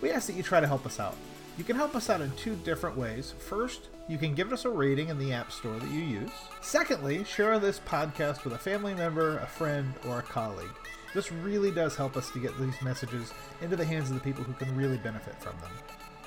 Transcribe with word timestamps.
we 0.00 0.10
ask 0.10 0.26
that 0.26 0.34
you 0.34 0.42
try 0.42 0.60
to 0.60 0.66
help 0.66 0.86
us 0.86 1.00
out. 1.00 1.16
You 1.58 1.64
can 1.64 1.76
help 1.76 1.94
us 1.94 2.08
out 2.08 2.20
in 2.20 2.30
two 2.32 2.56
different 2.56 2.96
ways. 2.96 3.34
First, 3.38 3.88
you 4.08 4.18
can 4.18 4.34
give 4.34 4.52
us 4.52 4.64
a 4.64 4.70
rating 4.70 5.08
in 5.08 5.18
the 5.18 5.32
App 5.32 5.52
Store 5.52 5.78
that 5.78 5.90
you 5.90 6.00
use. 6.00 6.30
Secondly, 6.62 7.22
share 7.24 7.58
this 7.58 7.80
podcast 7.80 8.44
with 8.44 8.54
a 8.54 8.58
family 8.58 8.94
member, 8.94 9.38
a 9.38 9.46
friend, 9.46 9.92
or 10.08 10.20
a 10.20 10.22
colleague. 10.22 10.70
This 11.12 11.30
really 11.30 11.70
does 11.70 11.96
help 11.96 12.16
us 12.16 12.30
to 12.30 12.38
get 12.38 12.56
these 12.58 12.80
messages 12.82 13.32
into 13.60 13.76
the 13.76 13.84
hands 13.84 14.10
of 14.10 14.14
the 14.14 14.20
people 14.20 14.44
who 14.44 14.52
can 14.54 14.74
really 14.76 14.96
benefit 14.98 15.34
from 15.42 15.56
them. 15.60 15.70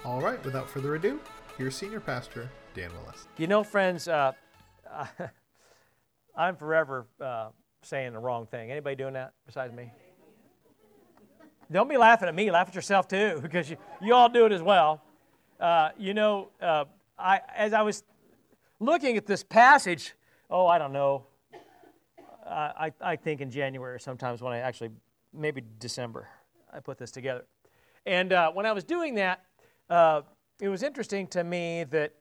All 0.05 0.21
right, 0.21 0.43
without 0.43 0.69
further 0.69 0.95
ado, 0.95 1.19
here's 1.57 1.75
Senior 1.75 2.01
Pastor 2.01 2.49
Dan 2.73 2.91
Willis. 2.93 3.27
You 3.37 3.47
know, 3.47 3.63
friends, 3.63 4.07
uh, 4.07 4.33
I'm 6.35 6.55
forever 6.57 7.07
uh, 7.21 7.49
saying 7.81 8.13
the 8.13 8.19
wrong 8.19 8.45
thing. 8.45 8.71
Anybody 8.71 8.95
doing 8.95 9.13
that 9.13 9.33
besides 9.45 9.73
me? 9.73 9.91
Don't 11.71 11.89
be 11.89 11.97
laughing 11.97 12.27
at 12.27 12.35
me. 12.35 12.51
Laugh 12.51 12.67
at 12.67 12.75
yourself 12.75 13.07
too, 13.07 13.39
because 13.41 13.69
you, 13.69 13.77
you 14.01 14.13
all 14.13 14.29
do 14.29 14.45
it 14.45 14.51
as 14.51 14.61
well. 14.61 15.01
Uh, 15.59 15.89
you 15.97 16.13
know, 16.13 16.49
uh, 16.61 16.85
I, 17.17 17.41
as 17.55 17.73
I 17.73 17.81
was 17.81 18.03
looking 18.79 19.17
at 19.17 19.25
this 19.25 19.43
passage, 19.43 20.13
oh, 20.49 20.67
I 20.67 20.77
don't 20.77 20.93
know. 20.93 21.25
I, 22.45 22.91
I 22.99 23.15
think 23.15 23.39
in 23.39 23.49
January 23.49 23.99
sometimes 23.99 24.41
when 24.41 24.51
I 24.51 24.59
actually, 24.59 24.89
maybe 25.33 25.63
December, 25.79 26.27
I 26.73 26.79
put 26.79 26.97
this 26.97 27.09
together. 27.09 27.45
And 28.05 28.33
uh, 28.33 28.51
when 28.51 28.65
I 28.65 28.73
was 28.73 28.83
doing 28.83 29.15
that, 29.15 29.45
uh, 29.89 30.21
it 30.59 30.67
was 30.67 30.83
interesting 30.83 31.27
to 31.27 31.43
me 31.43 31.85
that 31.85 32.13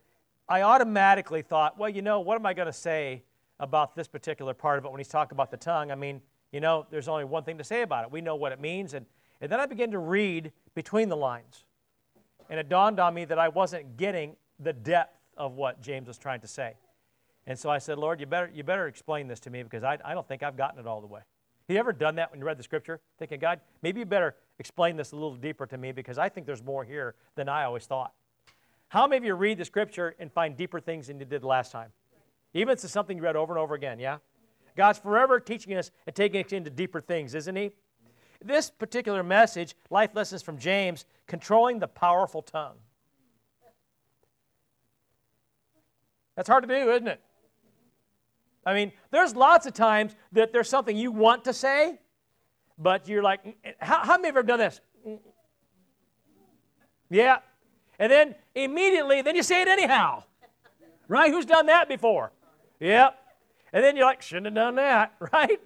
I 0.48 0.62
automatically 0.62 1.42
thought, 1.42 1.78
well, 1.78 1.88
you 1.88 2.02
know, 2.02 2.20
what 2.20 2.36
am 2.36 2.46
I 2.46 2.54
going 2.54 2.66
to 2.66 2.72
say 2.72 3.24
about 3.58 3.96
this 3.96 4.06
particular 4.06 4.54
part 4.54 4.78
of 4.78 4.84
it 4.84 4.90
when 4.90 4.98
he's 4.98 5.08
talking 5.08 5.34
about 5.34 5.50
the 5.50 5.56
tongue? 5.56 5.90
I 5.90 5.94
mean, 5.94 6.20
you 6.52 6.60
know, 6.60 6.86
there's 6.90 7.08
only 7.08 7.24
one 7.24 7.44
thing 7.44 7.58
to 7.58 7.64
say 7.64 7.82
about 7.82 8.04
it. 8.04 8.12
We 8.12 8.20
know 8.20 8.36
what 8.36 8.52
it 8.52 8.60
means, 8.60 8.94
and 8.94 9.06
and 9.42 9.50
then 9.50 9.60
I 9.60 9.66
began 9.66 9.90
to 9.90 9.98
read 9.98 10.52
between 10.74 11.08
the 11.08 11.16
lines. 11.16 11.64
And 12.48 12.60
it 12.60 12.68
dawned 12.68 13.00
on 13.00 13.12
me 13.12 13.24
that 13.26 13.38
I 13.38 13.48
wasn't 13.48 13.96
getting 13.96 14.36
the 14.60 14.72
depth 14.72 15.18
of 15.36 15.54
what 15.54 15.82
James 15.82 16.06
was 16.06 16.16
trying 16.16 16.40
to 16.40 16.48
say. 16.48 16.74
And 17.46 17.58
so 17.58 17.68
I 17.68 17.78
said, 17.78 17.98
Lord, 17.98 18.20
you 18.20 18.26
better, 18.26 18.50
you 18.54 18.62
better 18.62 18.86
explain 18.86 19.26
this 19.26 19.40
to 19.40 19.50
me 19.50 19.64
because 19.64 19.82
I, 19.82 19.98
I 20.04 20.14
don't 20.14 20.26
think 20.26 20.44
I've 20.44 20.56
gotten 20.56 20.78
it 20.78 20.86
all 20.86 21.00
the 21.00 21.08
way. 21.08 21.20
Have 21.68 21.74
you 21.74 21.78
ever 21.80 21.92
done 21.92 22.14
that 22.16 22.30
when 22.30 22.38
you 22.38 22.46
read 22.46 22.56
the 22.56 22.62
scripture? 22.62 23.00
Thinking, 23.18 23.40
God, 23.40 23.60
maybe 23.82 24.00
you 24.00 24.06
better 24.06 24.36
explain 24.60 24.96
this 24.96 25.10
a 25.10 25.16
little 25.16 25.34
deeper 25.34 25.66
to 25.66 25.76
me 25.76 25.90
because 25.90 26.18
I 26.18 26.28
think 26.28 26.46
there's 26.46 26.62
more 26.62 26.84
here 26.84 27.16
than 27.34 27.48
I 27.48 27.64
always 27.64 27.86
thought. 27.86 28.12
How 28.88 29.08
many 29.08 29.16
of 29.16 29.24
you 29.24 29.34
read 29.34 29.58
the 29.58 29.64
scripture 29.64 30.14
and 30.20 30.30
find 30.30 30.56
deeper 30.56 30.78
things 30.78 31.08
than 31.08 31.18
you 31.18 31.24
did 31.24 31.42
last 31.42 31.72
time? 31.72 31.90
Even 32.54 32.72
if 32.72 32.84
it's 32.84 32.92
something 32.92 33.16
you 33.16 33.22
read 33.24 33.36
over 33.36 33.52
and 33.52 33.60
over 33.60 33.74
again, 33.74 33.98
yeah? 33.98 34.18
God's 34.76 34.98
forever 34.98 35.40
teaching 35.40 35.74
us 35.74 35.90
and 36.06 36.14
taking 36.14 36.44
us 36.44 36.52
into 36.52 36.70
deeper 36.70 37.00
things, 37.00 37.34
isn't 37.34 37.56
He? 37.56 37.72
This 38.44 38.70
particular 38.70 39.22
message, 39.22 39.74
Life 39.90 40.10
Lessons 40.14 40.42
from 40.42 40.58
James, 40.58 41.04
controlling 41.26 41.78
the 41.78 41.88
powerful 41.88 42.42
tongue. 42.42 42.76
That's 46.36 46.48
hard 46.48 46.66
to 46.66 46.68
do, 46.68 46.90
isn't 46.90 47.08
it? 47.08 47.20
I 48.64 48.74
mean, 48.74 48.92
there's 49.10 49.34
lots 49.34 49.66
of 49.66 49.74
times 49.74 50.14
that 50.32 50.52
there's 50.52 50.68
something 50.68 50.96
you 50.96 51.10
want 51.10 51.44
to 51.44 51.52
say, 51.52 51.98
but 52.78 53.08
you're 53.08 53.22
like, 53.22 53.44
mm, 53.44 53.54
eh, 53.64 53.72
how, 53.80 54.04
how 54.04 54.16
many 54.16 54.28
of 54.28 54.34
you 54.34 54.36
have 54.36 54.36
ever 54.36 54.42
done 54.42 54.58
this? 54.60 54.80
Mm, 55.06 55.12
mm. 55.14 55.18
Yeah. 57.10 57.38
And 57.98 58.10
then 58.10 58.34
immediately, 58.54 59.22
then 59.22 59.36
you 59.36 59.42
say 59.42 59.62
it 59.62 59.68
anyhow. 59.68 60.24
Right? 61.08 61.30
Who's 61.30 61.44
done 61.44 61.66
that 61.66 61.88
before? 61.88 62.32
Yep. 62.80 63.18
And 63.72 63.84
then 63.84 63.96
you're 63.96 64.06
like, 64.06 64.22
shouldn't 64.22 64.46
have 64.46 64.54
done 64.54 64.76
that, 64.76 65.14
right? 65.32 65.60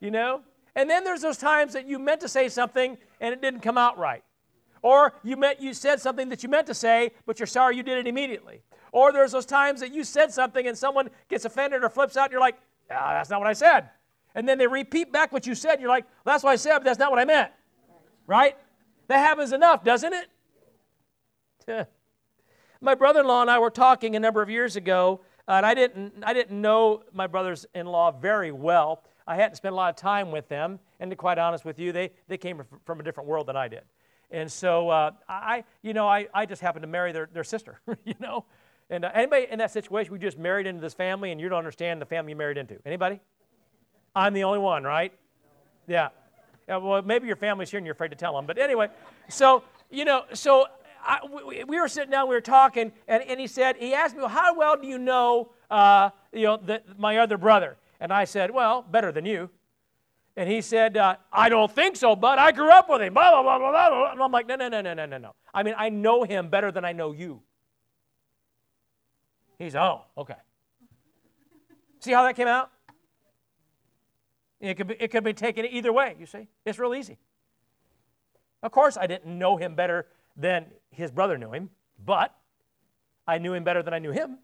You 0.00 0.10
know? 0.10 0.42
And 0.74 0.88
then 0.88 1.04
there's 1.04 1.22
those 1.22 1.36
times 1.36 1.72
that 1.72 1.86
you 1.86 1.98
meant 1.98 2.20
to 2.20 2.28
say 2.28 2.48
something 2.48 2.96
and 3.20 3.32
it 3.32 3.42
didn't 3.42 3.60
come 3.60 3.78
out 3.78 3.98
right. 3.98 4.22
Or 4.82 5.14
you 5.22 5.36
meant 5.36 5.60
you 5.60 5.74
said 5.74 6.00
something 6.00 6.28
that 6.30 6.42
you 6.42 6.48
meant 6.48 6.66
to 6.68 6.74
say, 6.74 7.10
but 7.26 7.38
you're 7.38 7.46
sorry 7.46 7.76
you 7.76 7.82
did 7.82 7.98
it 7.98 8.06
immediately. 8.06 8.62
Or 8.92 9.12
there's 9.12 9.32
those 9.32 9.46
times 9.46 9.80
that 9.80 9.92
you 9.92 10.04
said 10.04 10.32
something 10.32 10.66
and 10.66 10.76
someone 10.76 11.10
gets 11.28 11.44
offended 11.44 11.84
or 11.84 11.90
flips 11.90 12.16
out 12.16 12.24
and 12.24 12.32
you're 12.32 12.40
like, 12.40 12.56
ah, 12.90 13.12
that's 13.12 13.30
not 13.30 13.40
what 13.40 13.48
I 13.48 13.52
said. 13.52 13.90
And 14.34 14.48
then 14.48 14.58
they 14.58 14.66
repeat 14.66 15.12
back 15.12 15.32
what 15.32 15.46
you 15.46 15.54
said 15.54 15.72
and 15.72 15.80
you're 15.80 15.90
like, 15.90 16.06
that's 16.24 16.42
what 16.42 16.50
I 16.50 16.56
said, 16.56 16.78
but 16.78 16.84
that's 16.84 16.98
not 16.98 17.10
what 17.10 17.20
I 17.20 17.24
meant. 17.24 17.52
Right? 18.26 18.56
That 19.08 19.18
happens 19.18 19.52
enough, 19.52 19.84
doesn't 19.84 20.12
it? 20.12 20.28
my 22.80 22.94
brother-in-law 22.94 23.42
and 23.42 23.50
I 23.50 23.58
were 23.58 23.70
talking 23.70 24.16
a 24.16 24.20
number 24.20 24.40
of 24.40 24.48
years 24.48 24.76
ago, 24.76 25.20
and 25.46 25.66
I 25.66 25.74
didn't, 25.74 26.14
I 26.22 26.32
didn't 26.32 26.60
know 26.60 27.02
my 27.12 27.26
brothers-in-law 27.26 28.12
very 28.12 28.52
well. 28.52 29.02
I 29.26 29.36
hadn't 29.36 29.56
spent 29.56 29.72
a 29.72 29.76
lot 29.76 29.90
of 29.90 29.96
time 29.96 30.30
with 30.30 30.48
them, 30.48 30.78
and 30.98 31.10
to 31.10 31.16
be 31.16 31.18
quite 31.18 31.38
honest 31.38 31.64
with 31.64 31.78
you, 31.78 31.92
they, 31.92 32.10
they 32.28 32.38
came 32.38 32.62
from 32.84 33.00
a 33.00 33.02
different 33.02 33.28
world 33.28 33.46
than 33.46 33.56
I 33.56 33.68
did. 33.68 33.82
And 34.30 34.50
so 34.50 34.88
uh, 34.88 35.10
I, 35.28 35.64
you 35.82 35.92
know, 35.92 36.06
I, 36.06 36.28
I 36.32 36.46
just 36.46 36.62
happened 36.62 36.82
to 36.82 36.88
marry 36.88 37.12
their, 37.12 37.28
their 37.32 37.44
sister, 37.44 37.80
you 38.04 38.14
know. 38.20 38.44
And 38.88 39.04
uh, 39.04 39.10
anybody 39.14 39.46
in 39.50 39.58
that 39.58 39.70
situation, 39.70 40.12
we 40.12 40.18
just 40.18 40.38
married 40.38 40.66
into 40.66 40.80
this 40.80 40.94
family, 40.94 41.32
and 41.32 41.40
you 41.40 41.48
don't 41.48 41.58
understand 41.58 42.00
the 42.00 42.06
family 42.06 42.32
you 42.32 42.36
married 42.36 42.58
into. 42.58 42.76
Anybody? 42.84 43.20
I'm 44.14 44.32
the 44.32 44.44
only 44.44 44.58
one, 44.58 44.84
right? 44.84 45.12
Yeah. 45.86 46.08
yeah 46.68 46.76
well, 46.76 47.02
maybe 47.02 47.26
your 47.26 47.36
family's 47.36 47.70
here 47.70 47.78
and 47.78 47.86
you're 47.86 47.94
afraid 47.94 48.10
to 48.10 48.16
tell 48.16 48.34
them. 48.34 48.46
But 48.46 48.58
anyway, 48.58 48.88
so, 49.28 49.62
you 49.90 50.04
know, 50.04 50.24
so 50.32 50.66
I, 51.02 51.20
we, 51.46 51.64
we, 51.64 51.80
were 51.80 51.88
sitting 51.88 52.10
down, 52.10 52.28
we 52.28 52.34
were 52.34 52.40
talking, 52.40 52.92
and, 53.06 53.22
and 53.22 53.40
he 53.40 53.46
said, 53.46 53.76
he 53.76 53.94
asked 53.94 54.14
me, 54.14 54.22
well, 54.22 54.28
how 54.28 54.54
well 54.56 54.76
do 54.76 54.86
you 54.86 54.98
know, 54.98 55.50
uh, 55.70 56.10
you 56.32 56.44
know, 56.44 56.56
the, 56.56 56.82
my 56.98 57.18
other 57.18 57.38
brother? 57.38 57.76
And 58.00 58.12
I 58.12 58.24
said, 58.24 58.50
Well, 58.50 58.82
better 58.82 59.12
than 59.12 59.24
you. 59.24 59.50
And 60.36 60.48
he 60.48 60.62
said, 60.62 60.96
uh, 60.96 61.16
I 61.32 61.48
don't 61.48 61.70
think 61.70 61.96
so, 61.96 62.16
but 62.16 62.38
I 62.38 62.52
grew 62.52 62.70
up 62.70 62.88
with 62.88 63.02
him. 63.02 63.12
Blah, 63.12 63.30
blah, 63.30 63.42
blah, 63.42 63.58
blah, 63.58 63.88
blah. 63.90 64.12
And 64.12 64.22
I'm 64.22 64.32
like, 64.32 64.48
No, 64.48 64.56
no, 64.56 64.68
no, 64.68 64.80
no, 64.80 64.94
no, 64.94 65.06
no, 65.06 65.18
no. 65.18 65.34
I 65.52 65.62
mean, 65.62 65.74
I 65.76 65.90
know 65.90 66.24
him 66.24 66.48
better 66.48 66.72
than 66.72 66.84
I 66.84 66.92
know 66.92 67.12
you. 67.12 67.42
He's, 69.58 69.76
Oh, 69.76 70.02
okay. 70.16 70.34
See 72.00 72.12
how 72.12 72.24
that 72.24 72.34
came 72.34 72.48
out? 72.48 72.70
It 74.60 74.74
could, 74.74 74.88
be, 74.88 74.96
it 74.98 75.10
could 75.10 75.24
be 75.24 75.32
taken 75.32 75.66
either 75.66 75.92
way, 75.92 76.16
you 76.18 76.26
see. 76.26 76.48
It's 76.64 76.78
real 76.78 76.94
easy. 76.94 77.18
Of 78.62 78.72
course, 78.72 78.96
I 78.96 79.06
didn't 79.06 79.38
know 79.38 79.56
him 79.56 79.74
better 79.74 80.06
than 80.36 80.66
his 80.90 81.10
brother 81.10 81.38
knew 81.38 81.50
him, 81.52 81.70
but 82.04 82.34
I 83.26 83.38
knew 83.38 83.54
him 83.54 83.64
better 83.64 83.82
than 83.82 83.94
I 83.94 83.98
knew 83.98 84.10
him. 84.10 84.38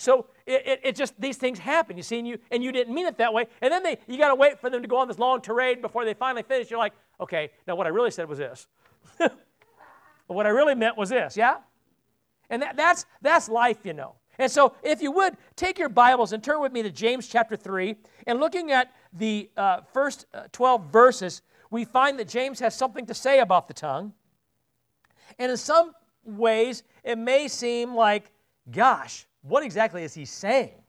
So 0.00 0.28
it, 0.46 0.62
it, 0.66 0.80
it, 0.82 0.96
just 0.96 1.20
these 1.20 1.36
things 1.36 1.58
happen, 1.58 1.94
you 1.94 2.02
see, 2.02 2.18
and 2.18 2.26
you 2.26 2.38
and 2.50 2.64
you 2.64 2.72
didn't 2.72 2.94
mean 2.94 3.06
it 3.06 3.18
that 3.18 3.34
way. 3.34 3.46
And 3.60 3.70
then 3.70 3.82
they 3.82 3.98
you 4.06 4.16
got 4.16 4.28
to 4.28 4.34
wait 4.34 4.58
for 4.58 4.70
them 4.70 4.80
to 4.80 4.88
go 4.88 4.96
on 4.96 5.08
this 5.08 5.18
long 5.18 5.42
tirade 5.42 5.82
before 5.82 6.06
they 6.06 6.14
finally 6.14 6.42
finish. 6.42 6.70
You're 6.70 6.78
like, 6.78 6.94
okay, 7.20 7.50
now 7.66 7.74
what 7.74 7.86
I 7.86 7.90
really 7.90 8.10
said 8.10 8.26
was 8.26 8.38
this. 8.38 8.66
what 10.26 10.46
I 10.46 10.48
really 10.48 10.74
meant 10.74 10.96
was 10.96 11.10
this, 11.10 11.36
yeah? 11.36 11.58
And 12.48 12.62
that, 12.62 12.78
that's 12.78 13.04
that's 13.20 13.50
life, 13.50 13.84
you 13.84 13.92
know. 13.92 14.14
And 14.38 14.50
so, 14.50 14.74
if 14.82 15.02
you 15.02 15.12
would 15.12 15.36
take 15.54 15.78
your 15.78 15.90
Bibles 15.90 16.32
and 16.32 16.42
turn 16.42 16.62
with 16.62 16.72
me 16.72 16.82
to 16.82 16.90
James 16.90 17.28
chapter 17.28 17.54
3, 17.54 17.94
and 18.26 18.40
looking 18.40 18.72
at 18.72 18.94
the 19.12 19.50
uh, 19.54 19.82
first 19.92 20.24
uh, 20.32 20.44
12 20.52 20.90
verses, 20.90 21.42
we 21.70 21.84
find 21.84 22.18
that 22.18 22.26
James 22.26 22.58
has 22.60 22.74
something 22.74 23.04
to 23.04 23.12
say 23.12 23.40
about 23.40 23.68
the 23.68 23.74
tongue. 23.74 24.14
And 25.38 25.50
in 25.50 25.58
some 25.58 25.92
ways, 26.24 26.84
it 27.04 27.18
may 27.18 27.48
seem 27.48 27.94
like, 27.94 28.32
gosh, 28.70 29.26
what 29.42 29.62
exactly 29.62 30.02
is 30.04 30.14
he 30.14 30.24
saying? 30.24 30.82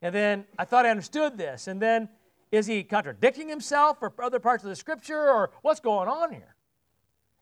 And 0.00 0.14
then 0.14 0.44
I 0.58 0.64
thought 0.64 0.84
I 0.84 0.90
understood 0.90 1.38
this. 1.38 1.68
And 1.68 1.80
then 1.80 2.08
is 2.50 2.66
he 2.66 2.82
contradicting 2.82 3.48
himself 3.48 3.98
or 4.00 4.12
other 4.22 4.38
parts 4.38 4.64
of 4.64 4.70
the 4.70 4.76
scripture 4.76 5.30
or 5.30 5.52
what's 5.62 5.80
going 5.80 6.08
on 6.08 6.32
here? 6.32 6.56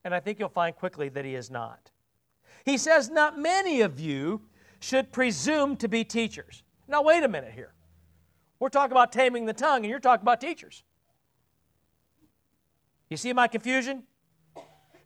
And 0.05 0.15
I 0.15 0.21
think 0.21 0.39
you'll 0.39 0.49
find 0.49 0.75
quickly 0.75 1.09
that 1.11 1.25
he 1.25 1.35
is 1.35 1.51
not. 1.51 1.91
He 2.65 2.77
says, 2.77 3.11
Not 3.11 3.39
many 3.39 3.81
of 3.81 3.99
you 3.99 4.43
should 4.79 5.13
presume 5.13 5.77
to 5.77 5.89
be 5.89 6.05
teachers. 6.05 6.63
Now, 6.89 7.03
wait 7.03 7.23
a 7.23 7.29
minute 7.29 7.53
here. 7.53 7.75
We're 8.59 8.69
talking 8.69 8.93
about 8.93 9.13
taming 9.13 9.47
the 9.47 9.53
tongue, 9.53 9.79
and 9.79 9.87
you're 9.87 10.01
talking 10.01 10.23
about 10.23 10.41
teachers. 10.41 10.85
You 13.09 13.17
see 13.17 13.33
my 13.33 13.49
confusion? 13.49 14.05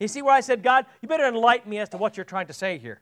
You 0.01 0.09
see 0.09 0.23
where 0.23 0.35
I 0.35 0.41
said, 0.41 0.63
God, 0.63 0.87
you 1.01 1.09
better 1.09 1.27
enlighten 1.27 1.71
me 1.71 1.79
as 1.79 1.89
to 1.91 1.97
what 1.97 2.17
you're 2.17 2.25
trying 2.25 2.49
to 2.49 2.53
say 2.53 2.79
here. 2.79 3.01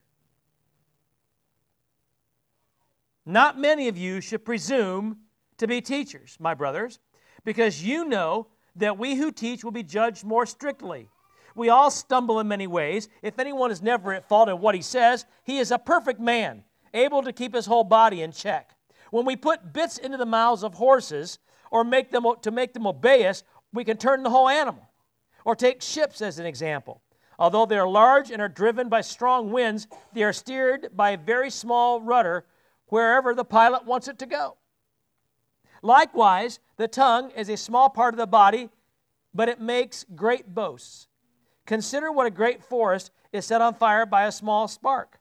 Not 3.24 3.58
many 3.58 3.88
of 3.88 3.96
you 3.96 4.20
should 4.20 4.44
presume 4.44 5.18
to 5.58 5.66
be 5.66 5.80
teachers, 5.80 6.36
my 6.40 6.54
brothers, 6.54 6.98
because 7.44 7.84
you 7.84 8.04
know 8.04 8.48
that 8.76 8.98
we 8.98 9.14
who 9.14 9.30
teach 9.30 9.62
will 9.62 9.70
be 9.70 9.82
judged 9.82 10.24
more 10.24 10.46
strictly. 10.46 11.08
We 11.54 11.68
all 11.68 11.90
stumble 11.90 12.40
in 12.40 12.48
many 12.48 12.66
ways. 12.66 13.08
If 13.20 13.38
anyone 13.38 13.70
is 13.70 13.82
never 13.82 14.12
at 14.12 14.28
fault 14.28 14.48
in 14.48 14.58
what 14.60 14.74
he 14.74 14.82
says, 14.82 15.26
he 15.44 15.58
is 15.58 15.70
a 15.70 15.78
perfect 15.78 16.20
man, 16.20 16.64
able 16.94 17.22
to 17.22 17.32
keep 17.32 17.54
his 17.54 17.66
whole 17.66 17.84
body 17.84 18.22
in 18.22 18.32
check. 18.32 18.74
When 19.10 19.26
we 19.26 19.36
put 19.36 19.72
bits 19.72 19.98
into 19.98 20.16
the 20.16 20.26
mouths 20.26 20.64
of 20.64 20.74
horses 20.74 21.38
or 21.70 21.84
make 21.84 22.10
them 22.10 22.24
to 22.40 22.50
make 22.50 22.72
them 22.72 22.86
obey 22.86 23.26
us, 23.26 23.44
we 23.72 23.84
can 23.84 23.98
turn 23.98 24.22
the 24.22 24.30
whole 24.30 24.48
animal. 24.48 24.88
Or 25.44 25.54
take 25.54 25.82
ships 25.82 26.22
as 26.22 26.38
an 26.38 26.46
example. 26.46 27.02
Although 27.38 27.66
they 27.66 27.78
are 27.78 27.88
large 27.88 28.30
and 28.30 28.40
are 28.40 28.48
driven 28.48 28.88
by 28.88 29.00
strong 29.00 29.50
winds, 29.50 29.86
they 30.12 30.22
are 30.22 30.32
steered 30.32 30.90
by 30.96 31.10
a 31.10 31.16
very 31.16 31.50
small 31.50 32.00
rudder 32.00 32.46
wherever 32.92 33.34
the 33.34 33.42
pilot 33.42 33.86
wants 33.86 34.06
it 34.06 34.18
to 34.18 34.26
go. 34.26 34.58
Likewise, 35.80 36.60
the 36.76 36.86
tongue 36.86 37.30
is 37.30 37.48
a 37.48 37.56
small 37.56 37.88
part 37.88 38.12
of 38.12 38.18
the 38.18 38.26
body, 38.26 38.68
but 39.32 39.48
it 39.48 39.58
makes 39.58 40.04
great 40.14 40.54
boasts. 40.54 41.08
Consider 41.64 42.12
what 42.12 42.26
a 42.26 42.30
great 42.30 42.62
forest 42.62 43.10
is 43.32 43.46
set 43.46 43.62
on 43.62 43.72
fire 43.72 44.04
by 44.04 44.26
a 44.26 44.30
small 44.30 44.68
spark. 44.68 45.18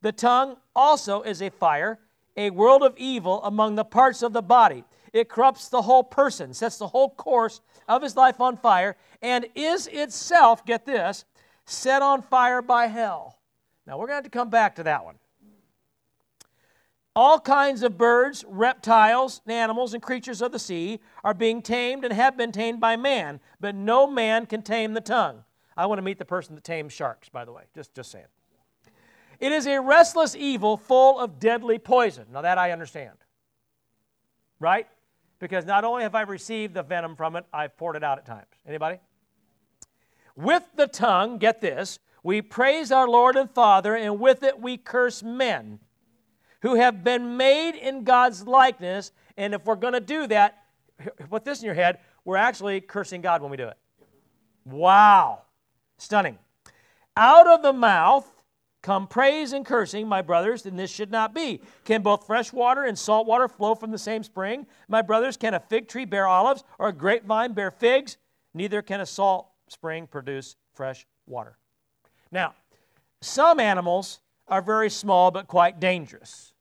The 0.00 0.10
tongue 0.10 0.56
also 0.74 1.22
is 1.22 1.40
a 1.40 1.50
fire, 1.50 2.00
a 2.36 2.50
world 2.50 2.82
of 2.82 2.96
evil 2.96 3.44
among 3.44 3.76
the 3.76 3.84
parts 3.84 4.24
of 4.24 4.32
the 4.32 4.42
body. 4.42 4.82
It 5.12 5.28
corrupts 5.28 5.68
the 5.68 5.82
whole 5.82 6.02
person, 6.02 6.52
sets 6.52 6.78
the 6.78 6.88
whole 6.88 7.10
course 7.10 7.60
of 7.86 8.02
his 8.02 8.16
life 8.16 8.40
on 8.40 8.56
fire, 8.56 8.96
and 9.22 9.46
is 9.54 9.86
itself, 9.86 10.66
get 10.66 10.84
this, 10.84 11.24
set 11.64 12.02
on 12.02 12.22
fire 12.22 12.60
by 12.60 12.88
hell. 12.88 13.38
Now, 13.86 13.98
we're 13.98 14.08
going 14.08 14.14
to 14.14 14.24
have 14.24 14.24
to 14.24 14.30
come 14.30 14.50
back 14.50 14.74
to 14.74 14.82
that 14.82 15.04
one. 15.04 15.14
All 17.16 17.38
kinds 17.38 17.82
of 17.84 17.96
birds, 17.96 18.44
reptiles, 18.48 19.40
animals, 19.46 19.94
and 19.94 20.02
creatures 20.02 20.42
of 20.42 20.50
the 20.50 20.58
sea 20.58 20.98
are 21.22 21.34
being 21.34 21.62
tamed 21.62 22.04
and 22.04 22.12
have 22.12 22.36
been 22.36 22.50
tamed 22.50 22.80
by 22.80 22.96
man, 22.96 23.38
but 23.60 23.74
no 23.76 24.06
man 24.08 24.46
can 24.46 24.62
tame 24.62 24.94
the 24.94 25.00
tongue. 25.00 25.44
I 25.76 25.86
want 25.86 25.98
to 25.98 26.02
meet 26.02 26.18
the 26.18 26.24
person 26.24 26.56
that 26.56 26.64
tames 26.64 26.92
sharks, 26.92 27.28
by 27.28 27.44
the 27.44 27.52
way. 27.52 27.62
Just, 27.74 27.94
just 27.94 28.10
saying. 28.10 28.26
It 29.38 29.52
is 29.52 29.66
a 29.66 29.80
restless 29.80 30.34
evil 30.34 30.76
full 30.76 31.20
of 31.20 31.38
deadly 31.38 31.78
poison. 31.78 32.26
Now, 32.32 32.42
that 32.42 32.58
I 32.58 32.72
understand. 32.72 33.16
Right? 34.58 34.88
Because 35.38 35.64
not 35.64 35.84
only 35.84 36.02
have 36.02 36.14
I 36.14 36.22
received 36.22 36.74
the 36.74 36.82
venom 36.82 37.14
from 37.14 37.36
it, 37.36 37.44
I've 37.52 37.76
poured 37.76 37.96
it 37.96 38.02
out 38.02 38.18
at 38.18 38.26
times. 38.26 38.46
Anybody? 38.66 38.98
With 40.34 40.64
the 40.74 40.88
tongue, 40.88 41.38
get 41.38 41.60
this, 41.60 42.00
we 42.24 42.42
praise 42.42 42.90
our 42.90 43.08
Lord 43.08 43.36
and 43.36 43.50
Father, 43.50 43.94
and 43.94 44.18
with 44.18 44.42
it 44.42 44.60
we 44.60 44.76
curse 44.76 45.22
men 45.22 45.78
who 46.64 46.76
have 46.76 47.04
been 47.04 47.36
made 47.36 47.74
in 47.74 48.04
God's 48.04 48.46
likeness. 48.46 49.12
And 49.36 49.52
if 49.52 49.66
we're 49.66 49.76
going 49.76 49.92
to 49.92 50.00
do 50.00 50.26
that, 50.28 50.64
put 51.28 51.44
this 51.44 51.60
in 51.60 51.66
your 51.66 51.74
head, 51.74 51.98
we're 52.24 52.38
actually 52.38 52.80
cursing 52.80 53.20
God 53.20 53.42
when 53.42 53.50
we 53.50 53.58
do 53.58 53.68
it. 53.68 53.76
Wow. 54.64 55.42
Stunning. 55.98 56.38
Out 57.18 57.46
of 57.46 57.62
the 57.62 57.74
mouth 57.74 58.26
come 58.80 59.06
praise 59.06 59.52
and 59.52 59.66
cursing, 59.66 60.08
my 60.08 60.22
brothers, 60.22 60.64
and 60.64 60.78
this 60.78 60.90
should 60.90 61.10
not 61.10 61.34
be. 61.34 61.60
Can 61.84 62.00
both 62.00 62.26
fresh 62.26 62.50
water 62.50 62.84
and 62.84 62.98
salt 62.98 63.26
water 63.26 63.46
flow 63.46 63.74
from 63.74 63.90
the 63.90 63.98
same 63.98 64.22
spring? 64.22 64.66
My 64.88 65.02
brothers, 65.02 65.36
can 65.36 65.52
a 65.52 65.60
fig 65.60 65.86
tree 65.86 66.06
bear 66.06 66.26
olives 66.26 66.64
or 66.78 66.88
a 66.88 66.94
grapevine 66.94 67.52
bear 67.52 67.72
figs? 67.72 68.16
Neither 68.54 68.80
can 68.80 69.02
a 69.02 69.06
salt 69.06 69.48
spring 69.68 70.06
produce 70.06 70.56
fresh 70.72 71.06
water. 71.26 71.58
Now, 72.32 72.54
some 73.20 73.60
animals 73.60 74.20
are 74.48 74.62
very 74.62 74.88
small 74.88 75.30
but 75.30 75.46
quite 75.46 75.78
dangerous. 75.78 76.53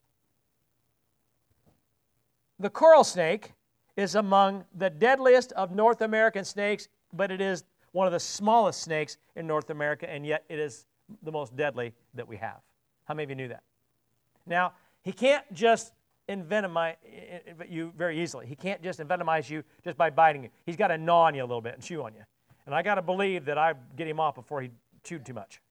The 2.59 2.69
coral 2.69 3.03
snake 3.03 3.53
is 3.95 4.15
among 4.15 4.65
the 4.75 4.89
deadliest 4.89 5.51
of 5.53 5.71
North 5.71 6.01
American 6.01 6.45
snakes, 6.45 6.87
but 7.11 7.31
it 7.31 7.41
is 7.41 7.63
one 7.91 8.07
of 8.07 8.13
the 8.13 8.19
smallest 8.19 8.81
snakes 8.81 9.17
in 9.35 9.45
North 9.45 9.69
America, 9.69 10.09
and 10.09 10.25
yet 10.25 10.43
it 10.49 10.59
is 10.59 10.87
the 11.21 11.31
most 11.31 11.55
deadly 11.55 11.93
that 12.15 12.27
we 12.27 12.37
have. 12.37 12.59
How 13.05 13.13
many 13.13 13.25
of 13.25 13.29
you 13.29 13.35
knew 13.35 13.47
that? 13.49 13.63
Now, 14.45 14.73
he 15.03 15.11
can't 15.11 15.43
just 15.53 15.93
envenomize 16.29 16.95
you 17.69 17.91
very 17.97 18.21
easily. 18.21 18.47
He 18.47 18.55
can't 18.55 18.81
just 18.81 18.99
envenomize 18.99 19.49
you 19.49 19.63
just 19.83 19.97
by 19.97 20.09
biting 20.09 20.43
you. 20.43 20.49
He's 20.65 20.77
got 20.77 20.87
to 20.87 20.97
gnaw 20.97 21.23
on 21.23 21.35
you 21.35 21.41
a 21.41 21.45
little 21.45 21.61
bit 21.61 21.75
and 21.75 21.83
chew 21.83 22.03
on 22.03 22.13
you. 22.13 22.23
And 22.65 22.73
I 22.73 22.81
got 22.81 22.95
to 22.95 23.01
believe 23.01 23.45
that 23.45 23.57
I 23.57 23.73
get 23.97 24.07
him 24.07 24.19
off 24.19 24.35
before 24.35 24.61
he 24.61 24.71
chewed 25.03 25.25
too 25.25 25.33
much. 25.33 25.61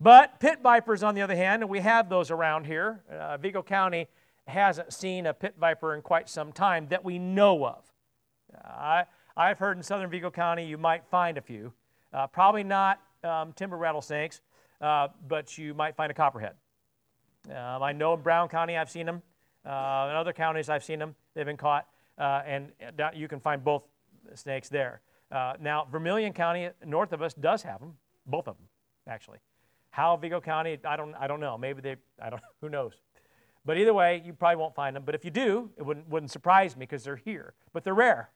But 0.00 0.40
pit 0.40 0.60
vipers, 0.62 1.02
on 1.02 1.14
the 1.14 1.22
other 1.22 1.36
hand, 1.36 1.62
and 1.62 1.70
we 1.70 1.80
have 1.80 2.08
those 2.08 2.30
around 2.30 2.64
here. 2.64 3.02
Uh, 3.10 3.36
Vigo 3.36 3.62
County 3.62 4.08
hasn't 4.50 4.92
seen 4.92 5.26
a 5.26 5.34
pit 5.34 5.54
viper 5.58 5.94
in 5.94 6.02
quite 6.02 6.28
some 6.28 6.52
time 6.52 6.86
that 6.90 7.04
we 7.04 7.18
know 7.18 7.64
of. 7.66 7.90
I, 8.64 9.04
I've 9.36 9.58
heard 9.58 9.76
in 9.76 9.82
southern 9.82 10.10
Vigo 10.10 10.30
County 10.30 10.64
you 10.64 10.78
might 10.78 11.04
find 11.06 11.38
a 11.38 11.40
few. 11.40 11.72
Uh, 12.12 12.26
probably 12.26 12.64
not 12.64 13.00
um, 13.22 13.52
timber 13.52 13.76
rattlesnakes, 13.76 14.40
uh, 14.80 15.08
but 15.28 15.56
you 15.56 15.74
might 15.74 15.96
find 15.96 16.10
a 16.10 16.14
copperhead. 16.14 16.54
Um, 17.48 17.82
I 17.82 17.92
know 17.92 18.14
in 18.14 18.20
Brown 18.20 18.48
County 18.48 18.76
I've 18.76 18.90
seen 18.90 19.06
them. 19.06 19.22
Uh, 19.64 20.08
in 20.10 20.16
other 20.16 20.32
counties 20.32 20.68
I've 20.68 20.84
seen 20.84 20.98
them. 20.98 21.14
They've 21.34 21.46
been 21.46 21.56
caught, 21.56 21.86
uh, 22.18 22.42
and 22.46 22.72
you 23.14 23.28
can 23.28 23.40
find 23.40 23.62
both 23.62 23.82
snakes 24.34 24.68
there. 24.68 25.00
Uh, 25.30 25.54
now, 25.60 25.86
Vermillion 25.90 26.32
County, 26.32 26.68
north 26.84 27.12
of 27.12 27.22
us, 27.22 27.34
does 27.34 27.62
have 27.62 27.80
them, 27.80 27.94
both 28.26 28.48
of 28.48 28.56
them, 28.56 28.66
actually. 29.06 29.38
How 29.90 30.16
Vigo 30.16 30.40
County, 30.40 30.78
I 30.84 30.96
don't, 30.96 31.14
I 31.14 31.26
don't 31.26 31.40
know. 31.40 31.56
Maybe 31.56 31.80
they, 31.80 31.96
I 32.20 32.30
don't, 32.30 32.42
who 32.60 32.68
knows. 32.68 32.94
But 33.70 33.78
either 33.78 33.94
way, 33.94 34.20
you 34.26 34.32
probably 34.32 34.56
won't 34.56 34.74
find 34.74 34.96
them. 34.96 35.04
But 35.06 35.14
if 35.14 35.24
you 35.24 35.30
do, 35.30 35.70
it 35.76 35.86
wouldn't, 35.86 36.08
wouldn't 36.08 36.32
surprise 36.32 36.74
me 36.74 36.80
because 36.80 37.04
they're 37.04 37.14
here. 37.14 37.54
But 37.72 37.84
they're 37.84 37.94
rare. 37.94 38.30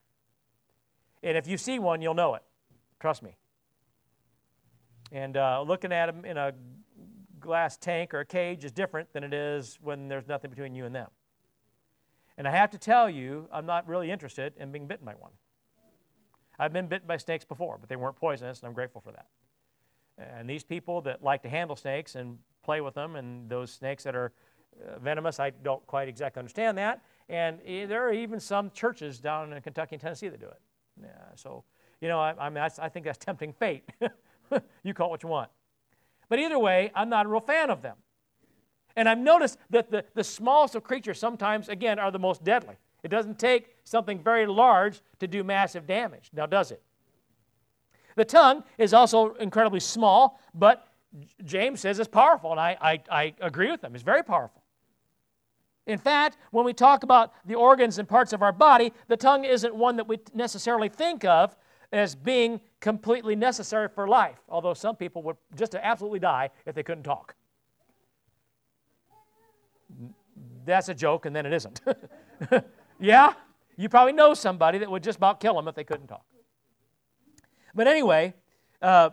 And 1.25 1.37
if 1.37 1.49
you 1.49 1.59
see 1.59 1.81
one, 1.81 2.01
you'll 2.01 2.15
know 2.15 2.37
it. 2.37 2.45
Trust 3.01 3.21
me. 3.21 3.35
And 5.11 5.37
uh, 5.37 5.65
looking 5.67 5.91
at 5.91 6.07
them 6.07 6.25
in 6.25 6.37
a 6.37 6.53
glass 7.41 7.77
tank 7.77 8.15
or 8.15 8.21
a 8.21 8.25
cage 8.25 8.65
is 8.65 8.71
different 8.71 9.13
than 9.13 9.25
it 9.25 9.35
is 9.35 9.77
when 9.83 10.07
there's 10.07 10.29
nothing 10.29 10.51
between 10.51 10.73
you 10.73 10.85
and 10.85 10.95
them. 10.95 11.11
And 12.39 12.47
I 12.47 12.53
have 12.53 12.71
to 12.71 12.79
tell 12.79 13.11
you, 13.11 13.49
I'm 13.53 13.67
not 13.67 13.89
really 13.89 14.13
interested 14.13 14.53
in 14.57 14.71
being 14.71 14.87
bitten 14.87 15.05
by 15.05 15.15
one. 15.15 15.33
I've 16.61 16.73
been 16.73 16.87
bitten 16.87 17.09
by 17.09 17.17
snakes 17.17 17.45
before, 17.45 17.77
but 17.81 17.89
they 17.89 17.97
weren't 17.97 18.15
poisonous, 18.15 18.61
and 18.61 18.69
I'm 18.69 18.73
grateful 18.73 19.01
for 19.01 19.11
that. 19.11 19.27
And 20.17 20.49
these 20.49 20.63
people 20.63 21.01
that 21.01 21.25
like 21.25 21.43
to 21.43 21.49
handle 21.49 21.75
snakes 21.75 22.15
and 22.15 22.39
play 22.63 22.81
with 22.81 22.95
them, 22.95 23.17
and 23.17 23.51
those 23.51 23.73
snakes 23.73 24.05
that 24.05 24.15
are 24.15 24.33
Uh, 24.83 24.99
venomous. 24.99 25.39
I 25.39 25.51
don't 25.51 25.87
quite 25.87 26.09
exactly 26.09 26.41
understand 26.41 26.77
that. 26.79 27.03
And 27.29 27.61
eh, 27.65 27.87
there 27.87 28.07
are 28.07 28.13
even 28.13 28.41
some 28.41 28.71
churches 28.71 29.21
down 29.21 29.53
in 29.53 29.63
Kentucky 29.63 29.95
and 29.95 30.03
Tennessee 30.03 30.29
that 30.29 30.41
do 30.41 30.47
it. 30.47 30.61
Yeah, 31.01 31.09
so, 31.37 31.65
you 32.01 32.09
know, 32.09 32.19
I, 32.21 32.35
I 32.39 32.51
mean, 32.51 32.63
I 32.79 32.89
think 32.89 33.05
that's 33.05 33.19
tempting 33.19 33.53
fate. 33.53 33.89
you 34.83 34.95
call 34.95 35.09
it 35.09 35.11
what 35.11 35.23
you 35.23 35.29
want. 35.29 35.51
But 36.29 36.39
either 36.39 36.59
way, 36.59 36.91
I'm 36.95 37.09
not 37.09 37.27
a 37.27 37.29
real 37.29 37.41
fan 37.41 37.71
of 37.71 37.83
them. 37.83 37.97
And 38.97 39.09
I've 39.09 39.19
noticed 39.19 39.59
that 39.71 39.91
the, 39.91 40.05
the 40.15 40.25
smallest 40.25 40.75
of 40.75 40.83
creatures 40.83 41.19
sometimes, 41.19 41.69
again, 41.69 41.99
are 41.99 42.11
the 42.11 42.19
most 42.19 42.45
deadly. 42.45 42.77
It 43.03 43.09
doesn't 43.09 43.39
take 43.39 43.77
something 43.85 44.23
very 44.23 44.47
large 44.47 45.01
to 45.21 45.27
do 45.27 45.45
massive 45.45 45.87
damage. 45.87 46.31
Now, 46.33 46.47
does 46.47 46.71
it? 46.71 46.83
The 48.17 48.25
tongue 48.25 48.65
is 48.79 48.95
also 48.95 49.35
incredibly 49.35 49.81
small, 49.81 50.41
but 50.55 50.89
James 51.45 51.81
says 51.81 51.99
it's 51.99 52.09
powerful, 52.09 52.51
and 52.51 52.61
I, 52.61 52.77
I, 52.81 53.03
I 53.11 53.35
agree 53.41 53.71
with 53.71 53.83
him. 53.83 53.95
It's 53.95 54.05
very 54.05 54.23
powerful. 54.23 54.64
In 55.87 55.99
fact, 55.99 56.39
when 56.51 56.65
we 56.65 56.73
talk 56.73 57.03
about 57.03 57.33
the 57.45 57.55
organs 57.55 57.99
and 57.99 58.09
parts 58.09 58.33
of 58.33 58.43
our 58.43 58.53
body, 58.53 58.93
the 59.09 59.17
tongue 59.17 59.45
isn't 59.45 59.75
one 59.75 59.97
that 59.97 60.09
we 60.09 60.19
necessarily 60.33 60.89
think 60.89 61.25
of 61.25 61.55
as 61.93 62.15
being 62.15 62.61
completely 62.81 63.37
necessary 63.37 63.89
for 63.89 64.09
life, 64.09 64.39
although 64.49 64.75
some 64.75 64.97
people 64.97 65.23
would 65.23 65.37
just 65.57 65.75
absolutely 65.75 66.19
die 66.19 66.51
if 66.67 66.75
they 66.75 66.83
couldn't 66.83 67.05
talk. 67.05 67.35
That's 70.65 70.89
a 70.89 70.95
joke, 70.95 71.27
and 71.27 71.37
then 71.37 71.45
it 71.45 71.53
isn't. 71.53 71.83
yeah? 73.01 73.35
You 73.77 73.89
probably 73.89 74.13
know 74.13 74.35
somebody 74.35 74.79
that 74.79 74.91
would 74.91 75.03
just 75.03 75.19
about 75.19 75.39
kill 75.39 75.55
them 75.55 75.69
if 75.69 75.75
they 75.75 75.85
couldn't 75.85 76.07
talk. 76.07 76.25
But 77.75 77.87
anyway, 77.87 78.35
uh, 78.81 79.11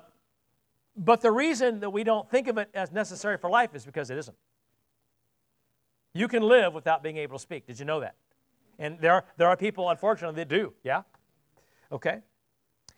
but 0.96 1.22
the 1.22 1.32
reason 1.32 1.80
that 1.82 1.90
we 1.90 2.04
don't 2.04 2.30
think 2.30 2.48
of 2.48 2.58
it 2.58 2.70
as 2.74 2.92
necessary 2.92 3.38
for 3.38 3.50
life 3.50 3.76
is 3.76 3.86
because 3.86 4.10
it 4.10 4.18
isn't. 4.18 4.38
You 6.14 6.28
can 6.28 6.44
live 6.44 6.74
without 6.74 7.04
being 7.04 7.18
able 7.18 7.38
to 7.38 7.42
speak. 7.42 7.66
Did 7.66 7.80
you 7.80 7.86
know 7.86 8.00
that? 8.02 8.16
And 8.80 9.00
there 9.00 9.14
are, 9.14 9.26
there 9.38 9.48
are 9.48 9.58
people, 9.58 9.90
unfortunately, 9.90 10.42
that 10.42 10.50
do. 10.50 10.74
Yeah? 10.84 11.04
Okay? 11.92 12.20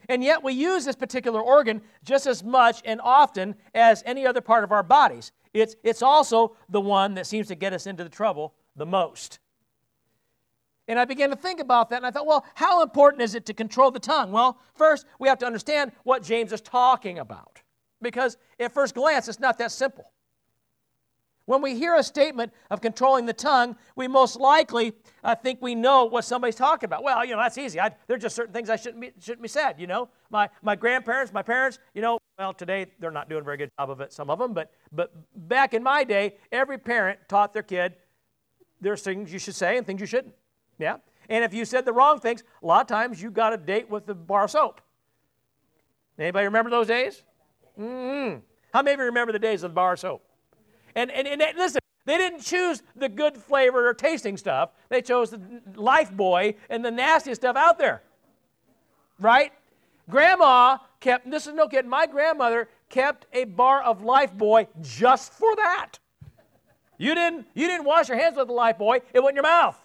And 0.09 0.23
yet 0.23 0.43
we 0.43 0.53
use 0.53 0.85
this 0.85 0.95
particular 0.95 1.41
organ 1.41 1.81
just 2.03 2.27
as 2.27 2.43
much 2.43 2.81
and 2.85 2.99
often 3.01 3.55
as 3.73 4.03
any 4.05 4.25
other 4.25 4.41
part 4.41 4.63
of 4.63 4.71
our 4.71 4.83
bodies. 4.83 5.31
It's, 5.53 5.75
it's 5.83 6.01
also 6.01 6.55
the 6.69 6.81
one 6.81 7.13
that 7.13 7.27
seems 7.27 7.47
to 7.47 7.55
get 7.55 7.73
us 7.73 7.87
into 7.87 8.03
the 8.03 8.09
trouble 8.09 8.53
the 8.75 8.85
most. 8.85 9.39
And 10.87 10.99
I 10.99 11.05
began 11.05 11.29
to 11.29 11.35
think 11.35 11.61
about 11.61 11.89
that, 11.91 11.97
and 11.97 12.05
I 12.05 12.11
thought, 12.11 12.25
well, 12.25 12.45
how 12.55 12.83
important 12.83 13.21
is 13.21 13.35
it 13.35 13.45
to 13.45 13.53
control 13.53 13.91
the 13.91 13.99
tongue? 13.99 14.31
Well, 14.31 14.59
first, 14.73 15.05
we 15.19 15.29
have 15.29 15.37
to 15.39 15.45
understand 15.45 15.93
what 16.03 16.23
James 16.23 16.51
is 16.51 16.59
talking 16.59 17.19
about. 17.19 17.61
Because 18.01 18.37
at 18.59 18.73
first 18.73 18.95
glance, 18.95 19.29
it's 19.29 19.39
not 19.39 19.57
that 19.59 19.71
simple. 19.71 20.11
When 21.45 21.61
we 21.61 21.75
hear 21.75 21.95
a 21.95 22.03
statement 22.03 22.53
of 22.71 22.79
controlling 22.79 23.25
the 23.25 23.33
tongue, 23.33 23.75
we 23.95 24.07
most 24.07 24.39
likely 24.39 24.93
uh, 25.23 25.35
think 25.35 25.61
we 25.61 25.75
know 25.75 26.05
what 26.05 26.23
somebody's 26.23 26.55
talking 26.55 26.85
about. 26.85 27.03
Well, 27.03 27.25
you 27.25 27.31
know, 27.31 27.41
that's 27.41 27.57
easy. 27.57 27.79
I, 27.81 27.91
there 28.07 28.15
are 28.15 28.19
just 28.19 28.35
certain 28.35 28.53
things 28.53 28.69
I 28.69 28.77
shouldn't 28.77 29.01
be, 29.01 29.11
shouldn't 29.19 29.41
be 29.41 29.49
said, 29.49 29.79
you 29.79 29.87
know. 29.87 30.09
My, 30.29 30.49
my 30.61 30.75
grandparents, 30.75 31.33
my 31.33 31.41
parents, 31.41 31.79
you 31.93 32.01
know, 32.01 32.17
well, 32.39 32.53
today 32.53 32.85
they're 32.99 33.11
not 33.11 33.29
doing 33.29 33.41
a 33.41 33.43
very 33.43 33.57
good 33.57 33.69
job 33.77 33.89
of 33.89 33.99
it, 33.99 34.13
some 34.13 34.29
of 34.29 34.39
them, 34.39 34.53
but, 34.53 34.71
but 34.91 35.11
back 35.35 35.73
in 35.73 35.83
my 35.83 36.03
day, 36.03 36.35
every 36.51 36.77
parent 36.77 37.19
taught 37.27 37.53
their 37.53 37.63
kid 37.63 37.95
there's 38.83 39.01
things 39.01 39.31
you 39.31 39.39
should 39.39 39.55
say 39.55 39.77
and 39.77 39.87
things 39.87 40.01
you 40.01 40.07
shouldn't. 40.07 40.35
Yeah? 40.77 40.97
And 41.29 41.43
if 41.43 41.53
you 41.53 41.65
said 41.65 41.85
the 41.85 41.93
wrong 41.93 42.19
things, 42.19 42.43
a 42.61 42.65
lot 42.65 42.81
of 42.81 42.87
times 42.87 43.21
you 43.21 43.31
got 43.31 43.53
a 43.53 43.57
date 43.57 43.89
with 43.89 44.05
the 44.05 44.13
bar 44.13 44.47
soap. 44.47 44.81
Anybody 46.19 46.45
remember 46.45 46.69
those 46.69 46.87
days? 46.87 47.23
Mm-hmm. 47.79 48.39
How 48.73 48.81
many 48.81 48.93
of 48.93 48.99
you 48.99 49.05
remember 49.05 49.31
the 49.31 49.39
days 49.39 49.63
of 49.63 49.71
the 49.71 49.75
bar 49.75 49.95
soap? 49.95 50.23
And, 50.95 51.11
and, 51.11 51.27
and 51.27 51.41
listen, 51.57 51.79
they 52.05 52.17
didn't 52.17 52.41
choose 52.41 52.83
the 52.95 53.09
good 53.09 53.37
flavor 53.37 53.87
or 53.87 53.93
tasting 53.93 54.37
stuff. 54.37 54.71
They 54.89 55.01
chose 55.01 55.31
the 55.31 55.39
Lifebuoy 55.73 56.55
and 56.69 56.83
the 56.83 56.91
nastiest 56.91 57.41
stuff 57.41 57.55
out 57.55 57.77
there. 57.77 58.03
Right? 59.19 59.53
Grandma 60.09 60.79
kept, 60.99 61.29
this 61.29 61.47
is 61.47 61.53
no 61.53 61.67
kidding, 61.67 61.89
my 61.89 62.07
grandmother 62.07 62.67
kept 62.89 63.25
a 63.33 63.45
bar 63.45 63.81
of 63.81 64.01
Lifebuoy 64.01 64.67
just 64.81 65.33
for 65.33 65.55
that. 65.55 65.93
You 66.97 67.15
didn't, 67.15 67.47
you 67.53 67.67
didn't 67.67 67.85
wash 67.85 68.09
your 68.09 68.17
hands 68.17 68.37
with 68.37 68.47
the 68.47 68.53
Lifebuoy, 68.53 69.01
it 69.13 69.21
went 69.21 69.31
in 69.31 69.35
your 69.35 69.43
mouth. 69.43 69.79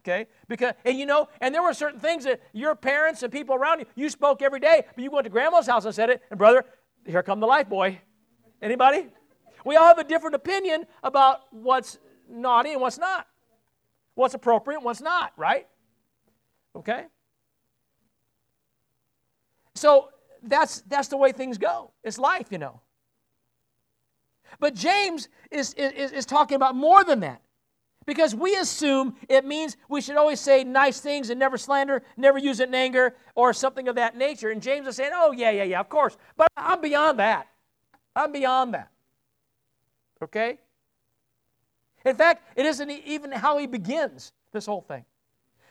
Okay? 0.00 0.26
Because, 0.48 0.74
and 0.84 0.98
you 0.98 1.06
know, 1.06 1.28
and 1.40 1.54
there 1.54 1.62
were 1.62 1.72
certain 1.72 2.00
things 2.00 2.24
that 2.24 2.40
your 2.52 2.74
parents 2.74 3.22
and 3.22 3.32
people 3.32 3.54
around 3.54 3.80
you, 3.80 3.86
you 3.94 4.08
spoke 4.08 4.42
every 4.42 4.60
day, 4.60 4.84
but 4.94 5.02
you 5.02 5.10
went 5.10 5.24
to 5.24 5.30
grandma's 5.30 5.66
house 5.66 5.84
and 5.84 5.94
said 5.94 6.10
it, 6.10 6.22
and 6.30 6.38
brother, 6.38 6.64
here 7.06 7.22
come 7.22 7.40
the 7.40 7.46
Lifebuoy. 7.46 7.98
Anybody? 8.60 9.08
We 9.64 9.76
all 9.76 9.86
have 9.86 9.98
a 9.98 10.04
different 10.04 10.34
opinion 10.34 10.86
about 11.02 11.40
what's 11.50 11.98
naughty 12.28 12.72
and 12.72 12.80
what's 12.80 12.98
not. 12.98 13.26
What's 14.14 14.34
appropriate 14.34 14.78
and 14.78 14.84
what's 14.84 15.00
not, 15.00 15.32
right? 15.36 15.66
Okay? 16.76 17.04
So 19.74 20.08
that's 20.42 20.82
that's 20.82 21.08
the 21.08 21.16
way 21.16 21.32
things 21.32 21.58
go. 21.58 21.92
It's 22.04 22.18
life, 22.18 22.48
you 22.50 22.58
know. 22.58 22.80
But 24.60 24.74
James 24.74 25.28
is, 25.50 25.72
is, 25.74 26.12
is 26.12 26.26
talking 26.26 26.56
about 26.56 26.76
more 26.76 27.04
than 27.04 27.20
that. 27.20 27.40
Because 28.04 28.34
we 28.34 28.56
assume 28.56 29.14
it 29.28 29.44
means 29.44 29.76
we 29.88 30.00
should 30.00 30.16
always 30.16 30.40
say 30.40 30.64
nice 30.64 31.00
things 31.00 31.30
and 31.30 31.38
never 31.38 31.56
slander, 31.56 32.02
never 32.16 32.38
use 32.38 32.60
it 32.60 32.68
in 32.68 32.74
anger 32.74 33.14
or 33.34 33.52
something 33.52 33.86
of 33.86 33.94
that 33.94 34.16
nature. 34.16 34.50
And 34.50 34.60
James 34.60 34.86
is 34.88 34.96
saying, 34.96 35.12
oh, 35.14 35.32
yeah, 35.32 35.50
yeah, 35.50 35.64
yeah, 35.64 35.80
of 35.80 35.88
course. 35.88 36.16
But 36.36 36.48
I'm 36.56 36.80
beyond 36.80 37.18
that. 37.20 37.46
I'm 38.14 38.32
beyond 38.32 38.74
that. 38.74 38.91
Okay? 40.22 40.58
In 42.04 42.16
fact, 42.16 42.44
it 42.56 42.66
isn't 42.66 42.90
even 42.90 43.32
how 43.32 43.58
he 43.58 43.66
begins 43.66 44.32
this 44.52 44.66
whole 44.66 44.80
thing, 44.80 45.04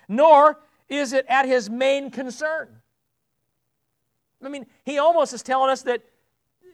nor 0.08 0.60
is 0.90 1.14
it 1.14 1.26
at 1.28 1.46
his 1.46 1.70
main 1.70 2.12
concern. 2.12 2.82
I 4.44 4.50
mean, 4.50 4.66
he 4.84 4.98
almost 4.98 5.34
is 5.34 5.44
telling 5.44 5.70
us 5.70 5.84
that 5.84 6.04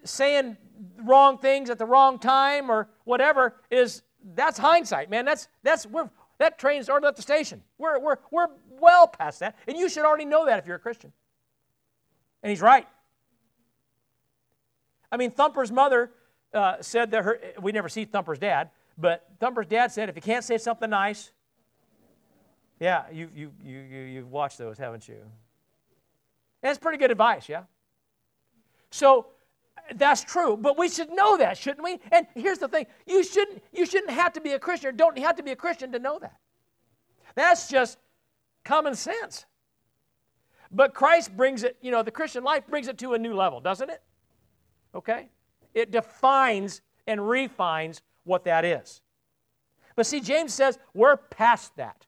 saying 0.03 0.57
wrong 1.03 1.37
things 1.37 1.69
at 1.69 1.77
the 1.77 1.85
wrong 1.85 2.19
time 2.19 2.69
or 2.69 2.87
whatever 3.03 3.55
is 3.69 4.03
that's 4.35 4.57
hindsight, 4.57 5.09
man. 5.09 5.25
That's 5.25 5.47
that's 5.63 5.85
we're 5.85 6.09
that 6.37 6.59
train's 6.59 6.89
already 6.89 7.07
at 7.07 7.15
the 7.15 7.21
station. 7.21 7.63
We're 7.77 7.99
we're 7.99 8.17
we're 8.31 8.47
well 8.79 9.07
past 9.07 9.39
that, 9.39 9.57
and 9.67 9.77
you 9.77 9.89
should 9.89 10.05
already 10.05 10.25
know 10.25 10.45
that 10.45 10.59
if 10.59 10.67
you're 10.67 10.75
a 10.75 10.79
Christian. 10.79 11.11
And 12.43 12.49
he's 12.49 12.61
right. 12.61 12.87
I 15.11 15.17
mean, 15.17 15.31
Thumper's 15.31 15.71
mother 15.71 16.11
uh, 16.53 16.77
said 16.81 17.11
that 17.11 17.23
her, 17.23 17.39
we 17.61 17.71
never 17.71 17.89
see 17.89 18.05
Thumper's 18.05 18.39
dad, 18.39 18.69
but 18.97 19.27
Thumper's 19.39 19.67
dad 19.67 19.91
said, 19.91 20.09
if 20.09 20.15
you 20.15 20.21
can't 20.21 20.43
say 20.43 20.57
something 20.57 20.89
nice, 20.89 21.31
yeah, 22.79 23.03
you, 23.11 23.29
you, 23.35 23.51
you, 23.63 23.79
you, 23.79 23.99
you've 24.01 24.31
watched 24.31 24.57
those, 24.57 24.77
haven't 24.77 25.07
you? 25.07 25.17
That's 26.61 26.77
pretty 26.77 26.97
good 26.97 27.11
advice, 27.11 27.49
yeah? 27.49 27.63
So 28.91 29.27
that's 29.95 30.23
true, 30.23 30.57
but 30.57 30.77
we 30.77 30.89
should 30.89 31.11
know 31.11 31.37
that, 31.37 31.57
shouldn't 31.57 31.83
we? 31.83 31.99
And 32.11 32.27
here's 32.35 32.59
the 32.59 32.67
thing 32.67 32.85
you 33.05 33.23
shouldn't, 33.23 33.63
you 33.71 33.85
shouldn't 33.85 34.11
have 34.11 34.33
to 34.33 34.41
be 34.41 34.51
a 34.51 34.59
Christian 34.59 34.89
or 34.89 34.91
don't 34.91 35.17
have 35.17 35.35
to 35.37 35.43
be 35.43 35.51
a 35.51 35.55
Christian 35.55 35.91
to 35.91 35.99
know 35.99 36.19
that. 36.19 36.37
That's 37.35 37.67
just 37.67 37.97
common 38.63 38.95
sense. 38.95 39.45
But 40.71 40.93
Christ 40.93 41.35
brings 41.35 41.63
it, 41.63 41.77
you 41.81 41.91
know, 41.91 42.03
the 42.03 42.11
Christian 42.11 42.43
life 42.43 42.67
brings 42.67 42.87
it 42.87 42.97
to 42.99 43.13
a 43.13 43.17
new 43.17 43.33
level, 43.33 43.61
doesn't 43.61 43.89
it? 43.89 44.01
Okay? 44.93 45.29
It 45.73 45.91
defines 45.91 46.81
and 47.05 47.27
refines 47.27 48.01
what 48.23 48.43
that 48.45 48.65
is. 48.65 49.01
But 49.95 50.05
see, 50.05 50.19
James 50.19 50.53
says 50.53 50.77
we're 50.93 51.17
past 51.17 51.75
that. 51.77 52.05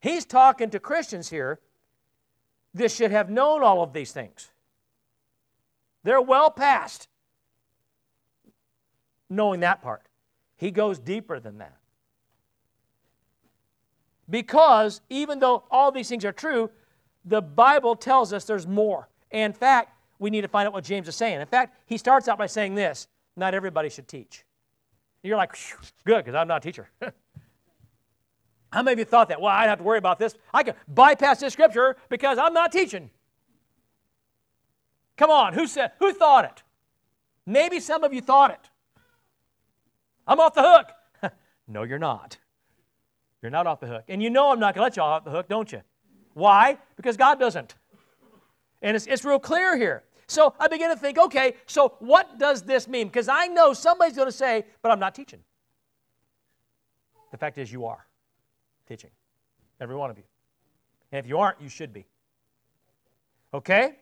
He's 0.00 0.24
talking 0.24 0.70
to 0.70 0.80
Christians 0.80 1.28
here 1.28 1.60
that 2.74 2.90
should 2.90 3.10
have 3.10 3.30
known 3.30 3.62
all 3.62 3.82
of 3.82 3.92
these 3.92 4.12
things. 4.12 4.50
They're 6.04 6.20
well 6.20 6.50
past 6.50 7.08
knowing 9.28 9.60
that 9.60 9.82
part. 9.82 10.02
He 10.56 10.70
goes 10.70 10.98
deeper 10.98 11.40
than 11.40 11.58
that. 11.58 11.76
Because 14.28 15.00
even 15.08 15.38
though 15.38 15.64
all 15.70 15.92
these 15.92 16.08
things 16.08 16.24
are 16.24 16.32
true, 16.32 16.70
the 17.24 17.42
Bible 17.42 17.96
tells 17.96 18.32
us 18.32 18.44
there's 18.44 18.66
more. 18.66 19.08
In 19.30 19.52
fact, 19.52 19.90
we 20.18 20.30
need 20.30 20.42
to 20.42 20.48
find 20.48 20.66
out 20.66 20.72
what 20.72 20.84
James 20.84 21.08
is 21.08 21.16
saying. 21.16 21.40
In 21.40 21.46
fact, 21.46 21.76
he 21.86 21.96
starts 21.96 22.28
out 22.28 22.38
by 22.38 22.46
saying 22.46 22.74
this 22.74 23.08
not 23.36 23.54
everybody 23.54 23.88
should 23.88 24.08
teach. 24.08 24.44
You're 25.22 25.36
like, 25.36 25.56
good, 26.04 26.24
because 26.24 26.34
I'm 26.34 26.48
not 26.48 26.58
a 26.58 26.60
teacher. 26.60 26.88
How 28.72 28.82
many 28.82 28.94
of 28.94 28.98
you 28.98 29.04
thought 29.04 29.28
that? 29.28 29.40
Well, 29.40 29.50
I 29.50 29.62
don't 29.62 29.70
have 29.70 29.78
to 29.78 29.84
worry 29.84 29.98
about 29.98 30.18
this. 30.18 30.34
I 30.52 30.62
can 30.62 30.74
bypass 30.88 31.40
this 31.40 31.52
scripture 31.52 31.96
because 32.08 32.38
I'm 32.38 32.52
not 32.52 32.72
teaching. 32.72 33.10
Come 35.16 35.30
on, 35.30 35.54
who 35.54 35.66
said 35.66 35.92
who 35.98 36.12
thought 36.12 36.44
it? 36.44 36.62
Maybe 37.46 37.80
some 37.80 38.04
of 38.04 38.12
you 38.12 38.20
thought 38.20 38.50
it. 38.50 38.70
I'm 40.26 40.40
off 40.40 40.54
the 40.54 40.62
hook. 40.62 41.32
no, 41.68 41.84
you're 41.84 41.98
not. 41.98 42.38
You're 43.40 43.50
not 43.50 43.66
off 43.66 43.80
the 43.80 43.86
hook. 43.86 44.04
And 44.08 44.22
you 44.22 44.28
know 44.28 44.50
I'm 44.50 44.58
not 44.58 44.74
going 44.74 44.80
to 44.80 44.84
let 44.84 44.96
you 44.96 45.02
off 45.02 45.24
the 45.24 45.30
hook, 45.30 45.48
don't 45.48 45.70
you? 45.70 45.82
Why? 46.34 46.78
Because 46.96 47.16
God 47.16 47.38
doesn't. 47.38 47.76
And 48.82 48.96
it's, 48.96 49.06
it's 49.06 49.24
real 49.24 49.38
clear 49.38 49.76
here. 49.76 50.02
So 50.28 50.54
I 50.58 50.68
begin 50.68 50.90
to 50.90 50.96
think, 50.96 51.18
okay, 51.18 51.54
so 51.66 51.94
what 52.00 52.38
does 52.38 52.62
this 52.62 52.88
mean? 52.88 53.06
Because 53.06 53.28
I 53.28 53.46
know 53.46 53.72
somebody's 53.72 54.16
going 54.16 54.28
to 54.28 54.32
say, 54.32 54.64
but 54.82 54.90
I'm 54.90 54.98
not 54.98 55.14
teaching. 55.14 55.40
The 57.30 57.36
fact 57.36 57.58
is, 57.58 57.70
you 57.72 57.86
are 57.86 58.06
teaching. 58.88 59.10
Every 59.80 59.94
one 59.94 60.10
of 60.10 60.18
you. 60.18 60.24
And 61.12 61.18
if 61.18 61.28
you 61.28 61.38
aren't, 61.38 61.60
you 61.60 61.68
should 61.68 61.92
be. 61.92 62.06
Okay? 63.54 63.96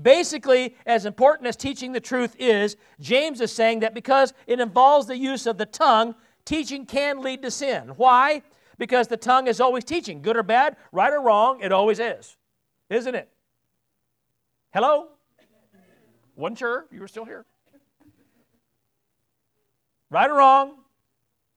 Basically, 0.00 0.74
as 0.86 1.06
important 1.06 1.46
as 1.46 1.56
teaching 1.56 1.92
the 1.92 2.00
truth 2.00 2.34
is, 2.38 2.76
James 3.00 3.40
is 3.40 3.52
saying 3.52 3.80
that 3.80 3.94
because 3.94 4.32
it 4.46 4.58
involves 4.58 5.06
the 5.06 5.16
use 5.16 5.46
of 5.46 5.56
the 5.56 5.66
tongue, 5.66 6.16
teaching 6.44 6.84
can 6.84 7.22
lead 7.22 7.42
to 7.42 7.50
sin. 7.50 7.92
Why? 7.96 8.42
Because 8.76 9.06
the 9.06 9.16
tongue 9.16 9.46
is 9.46 9.60
always 9.60 9.84
teaching, 9.84 10.20
good 10.20 10.36
or 10.36 10.42
bad, 10.42 10.76
right 10.90 11.12
or 11.12 11.22
wrong, 11.22 11.60
it 11.60 11.70
always 11.70 12.00
is. 12.00 12.36
Isn't 12.90 13.14
it? 13.14 13.28
Hello? 14.72 15.08
Wasn't 16.36 16.58
sure 16.58 16.86
you 16.90 17.00
were 17.00 17.08
still 17.08 17.24
here. 17.24 17.44
Right 20.10 20.30
or 20.30 20.34
wrong, 20.34 20.76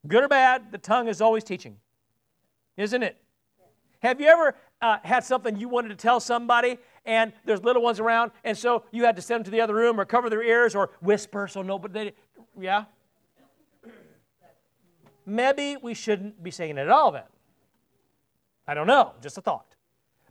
good 0.06 0.24
or 0.24 0.28
bad, 0.28 0.72
the 0.72 0.78
tongue 0.78 1.08
is 1.08 1.20
always 1.20 1.44
teaching, 1.44 1.76
isn't 2.76 3.02
it? 3.02 3.16
Have 4.00 4.20
you 4.20 4.26
ever 4.26 4.54
uh, 4.80 4.98
had 5.02 5.24
something 5.24 5.56
you 5.56 5.68
wanted 5.68 5.88
to 5.88 5.96
tell 5.96 6.20
somebody 6.20 6.78
and 7.04 7.32
there's 7.44 7.62
little 7.62 7.82
ones 7.82 8.00
around, 8.00 8.32
and 8.44 8.56
so 8.56 8.84
you 8.90 9.04
had 9.04 9.16
to 9.16 9.22
send 9.22 9.40
them 9.40 9.44
to 9.44 9.50
the 9.50 9.60
other 9.60 9.74
room 9.74 10.00
or 10.00 10.04
cover 10.04 10.28
their 10.28 10.42
ears 10.42 10.74
or 10.74 10.90
whisper 11.00 11.48
so 11.48 11.62
nobody, 11.62 12.12
yeah? 12.58 12.84
Maybe 15.24 15.76
we 15.80 15.94
shouldn't 15.94 16.42
be 16.42 16.50
saying 16.50 16.78
it 16.78 16.82
at 16.82 16.90
all 16.90 17.12
then. 17.12 17.24
I 18.66 18.74
don't 18.74 18.86
know, 18.86 19.12
just 19.22 19.38
a 19.38 19.40
thought. 19.40 19.67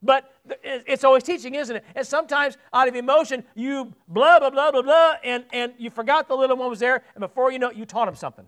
But 0.01 0.31
it's 0.63 1.03
always 1.03 1.23
teaching, 1.23 1.55
isn't 1.55 1.75
it? 1.75 1.83
And 1.95 2.05
sometimes 2.05 2.57
out 2.71 2.87
of 2.87 2.95
emotion, 2.95 3.43
you 3.55 3.93
blah, 4.07 4.39
blah, 4.39 4.49
blah, 4.49 4.71
blah, 4.71 4.81
blah, 4.81 5.15
and, 5.23 5.45
and 5.51 5.73
you 5.77 5.89
forgot 5.89 6.27
the 6.27 6.35
little 6.35 6.55
one 6.55 6.69
was 6.69 6.79
there, 6.79 7.03
and 7.15 7.21
before 7.21 7.51
you 7.51 7.59
know 7.59 7.69
it, 7.69 7.75
you 7.75 7.85
taught 7.85 8.07
him 8.07 8.15
something. 8.15 8.47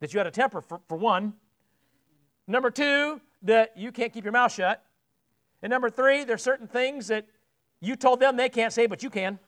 That 0.00 0.12
you 0.12 0.18
had 0.18 0.26
a 0.26 0.30
temper, 0.30 0.60
for, 0.60 0.80
for 0.88 0.96
one. 0.96 1.34
Number 2.46 2.70
two, 2.70 3.20
that 3.42 3.72
you 3.76 3.92
can't 3.92 4.12
keep 4.12 4.24
your 4.24 4.32
mouth 4.32 4.52
shut. 4.52 4.84
And 5.62 5.70
number 5.70 5.88
three, 5.88 6.24
there's 6.24 6.42
certain 6.42 6.66
things 6.66 7.06
that 7.08 7.26
you 7.80 7.96
told 7.96 8.20
them 8.20 8.36
they 8.36 8.48
can't 8.48 8.72
say, 8.72 8.86
but 8.86 9.02
you 9.02 9.10
can. 9.10 9.38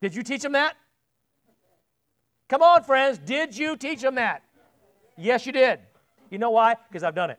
Did 0.00 0.14
you 0.14 0.22
teach 0.22 0.42
them 0.42 0.52
that? 0.52 0.76
Come 2.48 2.62
on, 2.62 2.82
friends. 2.82 3.18
Did 3.18 3.56
you 3.56 3.76
teach 3.76 4.00
them 4.00 4.14
that? 4.14 4.42
Yes, 5.16 5.44
you 5.44 5.52
did. 5.52 5.80
You 6.30 6.38
know 6.38 6.50
why? 6.50 6.76
Because 6.88 7.02
I've 7.02 7.14
done 7.14 7.30
it. 7.30 7.38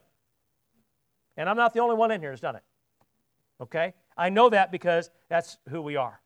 And 1.42 1.50
I'm 1.50 1.58
not 1.58 1.74
the 1.74 1.80
only 1.80 1.96
one 1.96 2.12
in 2.12 2.22
here 2.22 2.30
who's 2.30 2.40
done 2.40 2.56
it. 2.56 2.64
Okay? 3.60 3.96
I 4.16 4.30
know 4.30 4.50
that 4.50 4.72
because 4.72 5.10
that's 5.28 5.58
who 5.70 5.82
we 5.82 5.96
are. 5.96 6.22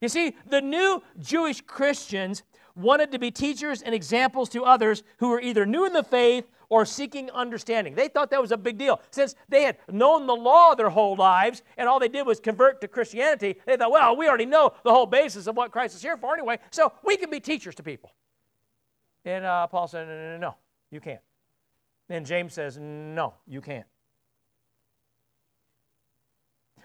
You 0.00 0.08
see, 0.08 0.34
the 0.48 0.60
new 0.60 1.02
Jewish 1.20 1.60
Christians 1.60 2.42
wanted 2.74 3.12
to 3.12 3.18
be 3.20 3.30
teachers 3.30 3.82
and 3.82 3.94
examples 3.94 4.48
to 4.48 4.64
others 4.64 5.04
who 5.18 5.28
were 5.28 5.40
either 5.40 5.64
new 5.64 5.86
in 5.86 5.92
the 5.92 6.02
faith 6.02 6.50
or 6.68 6.84
seeking 6.84 7.30
understanding. 7.30 7.94
They 7.94 8.08
thought 8.08 8.30
that 8.30 8.40
was 8.40 8.50
a 8.50 8.56
big 8.56 8.76
deal. 8.76 9.00
Since 9.12 9.36
they 9.48 9.62
had 9.62 9.76
known 9.88 10.26
the 10.26 10.34
law 10.34 10.74
their 10.74 10.90
whole 10.90 11.14
lives 11.14 11.62
and 11.76 11.88
all 11.88 12.00
they 12.00 12.08
did 12.08 12.26
was 12.26 12.40
convert 12.40 12.80
to 12.80 12.88
Christianity, 12.88 13.56
they 13.66 13.76
thought, 13.76 13.92
well, 13.92 14.16
we 14.16 14.26
already 14.26 14.46
know 14.46 14.72
the 14.82 14.90
whole 14.90 15.06
basis 15.06 15.46
of 15.46 15.56
what 15.56 15.70
Christ 15.70 15.94
is 15.94 16.02
here 16.02 16.16
for 16.16 16.34
anyway, 16.34 16.58
so 16.72 16.92
we 17.04 17.16
can 17.16 17.30
be 17.30 17.38
teachers 17.38 17.76
to 17.76 17.84
people. 17.84 18.12
And 19.24 19.44
uh, 19.44 19.68
Paul 19.68 19.86
said, 19.86 20.08
no, 20.08 20.14
no, 20.14 20.32
no, 20.32 20.38
no, 20.38 20.54
you 20.90 21.00
can't. 21.00 21.20
And 22.10 22.26
James 22.26 22.52
says, 22.52 22.76
no, 22.76 23.34
you 23.46 23.60
can't. 23.60 23.86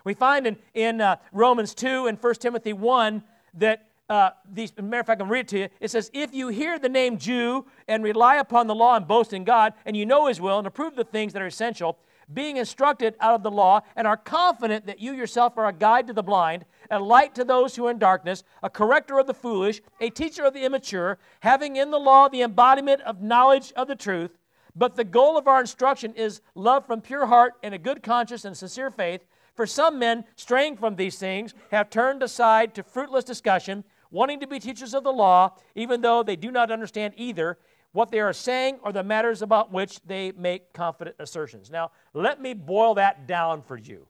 We 0.03 0.13
find 0.13 0.46
in, 0.46 0.58
in 0.75 1.01
uh, 1.01 1.17
Romans 1.32 1.74
2 1.74 2.05
and 2.05 2.22
1 2.22 2.36
Timothy 2.36 2.74
1 2.74 3.24
that 3.55 3.88
uh, 4.08 4.29
these, 4.53 4.72
matter 4.77 5.00
of 5.00 5.08
fact, 5.08 5.20
I 5.20 5.24
can 5.24 5.32
read 5.32 5.39
it 5.41 5.48
to 5.48 5.60
you. 5.60 5.70
It 5.79 5.89
says, 5.89 6.12
If 6.13 6.32
you 6.32 6.50
hear 6.50 6.77
the 6.77 6.89
name 6.89 7.17
Jew 7.17 7.65
and 7.88 8.03
rely 8.03 8.36
upon 8.36 8.67
the 8.67 8.75
law 8.75 8.96
and 8.96 9.08
boast 9.08 9.34
in 9.34 9.44
God, 9.44 9.74
and 9.84 9.98
you 9.98 10.05
know 10.05 10.27
His 10.27 10.39
will 10.39 10.60
and 10.60 10.67
approve 10.67 10.96
the 10.96 11.03
things 11.03 11.34
that 11.34 11.41
are 11.41 11.48
essential, 11.48 11.98
being 12.32 12.58
instructed 12.58 13.15
out 13.20 13.34
of 13.34 13.41
the 13.41 13.50
law, 13.50 13.82
and 13.96 14.05
are 14.05 14.17
confident 14.17 14.86
that 14.86 15.00
you 15.00 15.13
yourself 15.13 15.58
are 15.58 15.67
a 15.67 15.74
guide 15.74 16.05
to 16.05 16.13
the 16.13 16.22
blind, 16.22 16.65
a 16.91 17.00
light 17.00 17.34
to 17.34 17.44
those 17.44 17.75
who 17.75 17.88
are 17.88 17.91
in 17.91 17.98
darkness, 17.98 18.44
a 18.62 18.70
corrector 18.70 19.17
of 19.17 19.25
the 19.25 19.34
foolish, 19.34 19.82
a 20.00 20.12
teacher 20.12 20.46
of 20.46 20.53
the 20.53 20.65
immature, 20.65 21.17
having 21.39 21.77
in 21.77 21.89
the 21.89 22.00
law 22.00 22.27
the 22.27 22.44
embodiment 22.44 23.01
of 23.01 23.24
knowledge 23.24 23.74
of 23.75 23.88
the 23.88 23.96
truth. 23.96 24.38
But 24.75 24.96
the 24.96 25.03
goal 25.03 25.38
of 25.38 25.48
our 25.48 25.62
instruction 25.62 26.13
is 26.15 26.41
love 26.53 26.86
from 26.86 27.01
pure 27.01 27.25
heart 27.27 27.53
and 27.63 27.74
a 27.74 27.79
good 27.79 28.03
conscience 28.03 28.44
and 28.44 28.55
sincere 28.58 28.91
faith. 28.91 29.25
For 29.53 29.65
some 29.65 29.98
men, 29.98 30.25
straying 30.36 30.75
from 30.77 30.96
these 30.96 31.17
things, 31.17 31.53
have 31.72 31.89
turned 31.89 32.22
aside 32.22 32.75
to 32.75 32.84
fruitless 32.84 33.24
discussion 33.24 33.86
wanting 34.12 34.39
to 34.41 34.48
be 34.48 34.60
teachers 34.60 34.94
of 34.94 35.03
the 35.03 35.12
law, 35.12 35.55
even 35.75 36.01
though 36.01 36.24
they 36.24 36.36
do 36.36 36.51
not 36.51 36.72
understand 36.72 37.13
either 37.17 37.58
what 37.94 38.12
they 38.12 38.20
are 38.20 38.34
saying 38.34 38.77
or 38.84 38.91
the 38.91 39.03
matters 39.03 39.41
about 39.41 39.72
which 39.72 40.01
they 40.05 40.34
make 40.34 40.74
confident 40.74 41.15
assertions. 41.20 41.72
Now, 41.72 41.91
let 42.13 42.41
me 42.41 42.53
boil 42.53 42.96
that 42.96 43.27
down 43.27 43.62
for 43.62 43.77
you. 43.77 44.08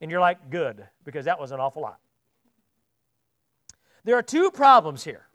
And 0.00 0.10
you're 0.10 0.20
like, 0.20 0.50
good, 0.50 0.84
because 1.04 1.26
that 1.26 1.38
was 1.38 1.52
an 1.52 1.60
awful 1.60 1.82
lot. 1.82 1.98
There 4.04 4.16
are 4.16 4.22
two 4.22 4.50
problems 4.50 5.04
here. 5.04 5.26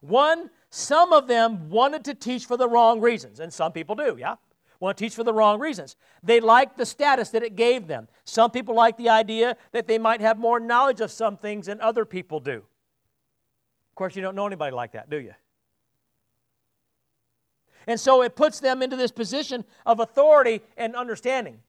One, 0.00 0.50
some 0.70 1.12
of 1.12 1.26
them 1.26 1.70
wanted 1.70 2.04
to 2.04 2.14
teach 2.14 2.46
for 2.46 2.56
the 2.56 2.68
wrong 2.68 3.00
reasons, 3.00 3.40
and 3.40 3.52
some 3.52 3.72
people 3.72 3.94
do, 3.94 4.16
yeah? 4.18 4.36
want 4.80 4.96
to 4.96 5.04
teach 5.04 5.14
for 5.14 5.24
the 5.24 5.32
wrong 5.32 5.58
reasons. 5.58 5.96
They 6.22 6.40
like 6.40 6.76
the 6.76 6.86
status 6.86 7.30
that 7.30 7.42
it 7.42 7.56
gave 7.56 7.86
them. 7.86 8.08
Some 8.24 8.50
people 8.50 8.74
like 8.74 8.96
the 8.96 9.08
idea 9.08 9.56
that 9.72 9.86
they 9.86 9.98
might 9.98 10.20
have 10.20 10.38
more 10.38 10.60
knowledge 10.60 11.00
of 11.00 11.10
some 11.10 11.36
things 11.36 11.66
than 11.66 11.80
other 11.80 12.04
people 12.04 12.40
do. 12.40 12.56
Of 12.56 13.94
course, 13.94 14.14
you 14.14 14.22
don't 14.22 14.36
know 14.36 14.46
anybody 14.46 14.74
like 14.74 14.92
that, 14.92 15.10
do 15.10 15.18
you? 15.18 15.34
And 17.86 17.98
so 17.98 18.22
it 18.22 18.36
puts 18.36 18.60
them 18.60 18.82
into 18.82 18.96
this 18.96 19.10
position 19.10 19.64
of 19.86 19.98
authority 19.98 20.60
and 20.76 20.94
understanding. 20.94 21.60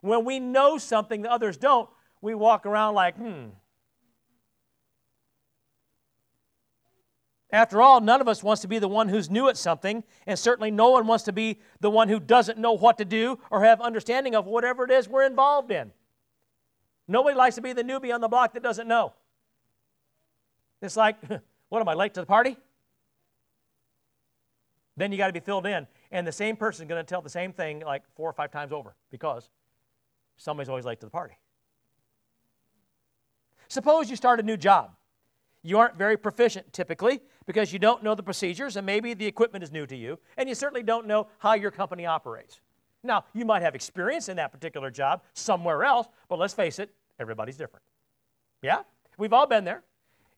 When 0.00 0.24
we 0.24 0.40
know 0.40 0.76
something 0.76 1.22
that 1.22 1.30
others 1.30 1.56
don't, 1.56 1.88
we 2.20 2.34
walk 2.34 2.66
around 2.66 2.94
like, 2.94 3.16
hmm, 3.16 3.46
After 7.52 7.82
all, 7.82 8.00
none 8.00 8.22
of 8.22 8.28
us 8.28 8.42
wants 8.42 8.62
to 8.62 8.68
be 8.68 8.78
the 8.78 8.88
one 8.88 9.10
who's 9.10 9.28
new 9.28 9.48
at 9.50 9.58
something, 9.58 10.02
and 10.26 10.38
certainly 10.38 10.70
no 10.70 10.90
one 10.90 11.06
wants 11.06 11.24
to 11.24 11.32
be 11.32 11.58
the 11.80 11.90
one 11.90 12.08
who 12.08 12.18
doesn't 12.18 12.58
know 12.58 12.72
what 12.72 12.96
to 12.96 13.04
do 13.04 13.38
or 13.50 13.62
have 13.62 13.82
understanding 13.82 14.34
of 14.34 14.46
whatever 14.46 14.84
it 14.84 14.90
is 14.90 15.06
we're 15.06 15.24
involved 15.24 15.70
in. 15.70 15.92
Nobody 17.06 17.36
likes 17.36 17.56
to 17.56 17.60
be 17.60 17.74
the 17.74 17.84
newbie 17.84 18.14
on 18.14 18.22
the 18.22 18.28
block 18.28 18.54
that 18.54 18.62
doesn't 18.62 18.88
know. 18.88 19.12
It's 20.80 20.96
like, 20.96 21.16
what 21.68 21.80
am 21.80 21.88
I 21.88 21.94
late 21.94 22.14
to 22.14 22.20
the 22.20 22.26
party? 22.26 22.56
Then 24.96 25.12
you 25.12 25.18
got 25.18 25.26
to 25.26 25.32
be 25.34 25.40
filled 25.40 25.66
in, 25.66 25.86
and 26.10 26.26
the 26.26 26.32
same 26.32 26.56
person 26.56 26.86
is 26.86 26.88
going 26.88 27.04
to 27.04 27.08
tell 27.08 27.20
the 27.20 27.28
same 27.28 27.52
thing 27.52 27.80
like 27.80 28.02
four 28.14 28.30
or 28.30 28.32
five 28.32 28.50
times 28.50 28.72
over 28.72 28.94
because 29.10 29.50
somebody's 30.38 30.70
always 30.70 30.86
late 30.86 31.00
to 31.00 31.06
the 31.06 31.10
party. 31.10 31.34
Suppose 33.68 34.08
you 34.08 34.16
start 34.16 34.40
a 34.40 34.42
new 34.42 34.56
job. 34.56 34.92
You 35.62 35.78
aren't 35.78 35.96
very 35.96 36.16
proficient 36.16 36.72
typically 36.72 37.20
because 37.46 37.72
you 37.72 37.78
don't 37.78 38.02
know 38.02 38.14
the 38.14 38.22
procedures 38.22 38.76
and 38.76 38.86
maybe 38.86 39.14
the 39.14 39.26
equipment 39.26 39.62
is 39.64 39.72
new 39.72 39.86
to 39.86 39.96
you 39.96 40.18
and 40.36 40.48
you 40.48 40.54
certainly 40.54 40.82
don't 40.82 41.06
know 41.06 41.28
how 41.38 41.54
your 41.54 41.70
company 41.70 42.06
operates. 42.06 42.60
Now, 43.04 43.24
you 43.32 43.44
might 43.44 43.62
have 43.62 43.74
experience 43.74 44.28
in 44.28 44.36
that 44.36 44.52
particular 44.52 44.90
job 44.90 45.22
somewhere 45.32 45.84
else, 45.84 46.06
but 46.28 46.38
let's 46.38 46.54
face 46.54 46.78
it, 46.78 46.90
everybody's 47.18 47.56
different. 47.56 47.84
Yeah? 48.62 48.82
We've 49.18 49.32
all 49.32 49.46
been 49.46 49.64
there. 49.64 49.82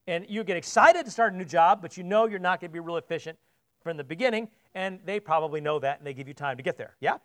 And 0.06 0.26
you 0.28 0.44
get 0.44 0.56
excited 0.56 1.04
to 1.06 1.10
start 1.10 1.32
a 1.32 1.36
new 1.36 1.44
job, 1.44 1.80
but 1.80 1.96
you 1.96 2.04
know 2.04 2.26
you're 2.26 2.38
not 2.38 2.60
going 2.60 2.70
to 2.70 2.72
be 2.72 2.80
real 2.80 2.98
efficient 2.98 3.38
from 3.82 3.96
the 3.96 4.04
beginning, 4.04 4.48
and 4.74 4.98
they 5.04 5.20
probably 5.20 5.60
know 5.60 5.78
that 5.78 5.98
and 5.98 6.06
they 6.06 6.14
give 6.14 6.28
you 6.28 6.34
time 6.34 6.56
to 6.56 6.62
get 6.62 6.76
there. 6.76 6.96
Yeah? 7.00 7.18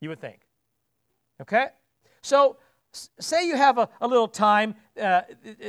You 0.00 0.08
would 0.10 0.20
think. 0.20 0.40
Okay? 1.40 1.68
So, 2.22 2.58
say 2.92 3.46
you 3.46 3.56
have 3.56 3.78
a, 3.78 3.88
a 4.00 4.06
little 4.06 4.28
time 4.28 4.74
uh, 5.00 5.22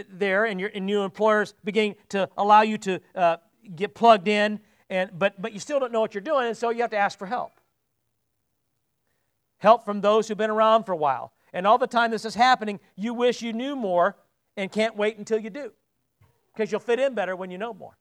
there 0.10 0.46
and 0.46 0.60
your, 0.60 0.72
new 0.72 1.02
employer's 1.02 1.54
beginning 1.64 1.96
to 2.10 2.30
allow 2.38 2.62
you 2.62 2.78
to 2.80 3.00
uh, 3.16 3.38
get 3.76 3.94
plugged 3.94 4.28
in, 4.28 4.60
and, 4.90 5.12
but, 5.18 5.42
but 5.42 5.54
you 5.54 5.60
still 5.60 5.80
don't 5.80 5.92
know 5.92 6.02
what 6.02 6.14
you're 6.14 6.22
doing, 6.22 6.48
and 6.48 6.58
so 6.58 6.70
you 6.70 6.82
have 6.82 6.92
to 6.92 6.98
ask 6.98 7.18
for 7.18 7.28
help. 7.28 7.52
Help 9.58 9.84
from 9.84 10.02
those 10.02 10.28
who've 10.28 10.38
been 10.38 10.50
around 10.50 10.86
for 10.86 10.94
a 10.94 10.98
while. 10.98 11.34
And 11.52 11.68
all 11.68 11.78
the 11.78 11.88
time 11.88 12.12
this 12.12 12.26
is 12.26 12.36
happening, 12.36 12.80
you 12.96 13.14
wish 13.14 13.42
you 13.42 13.54
knew 13.54 13.76
more 13.76 14.16
and 14.56 14.72
can't 14.72 14.96
wait 14.96 15.18
until 15.18 15.40
you 15.40 15.50
do 15.50 15.72
because 16.54 16.72
you'll 16.72 16.80
fit 16.80 17.00
in 17.00 17.14
better 17.14 17.36
when 17.36 17.52
you 17.52 17.58
know 17.58 17.74
more. 17.74 17.98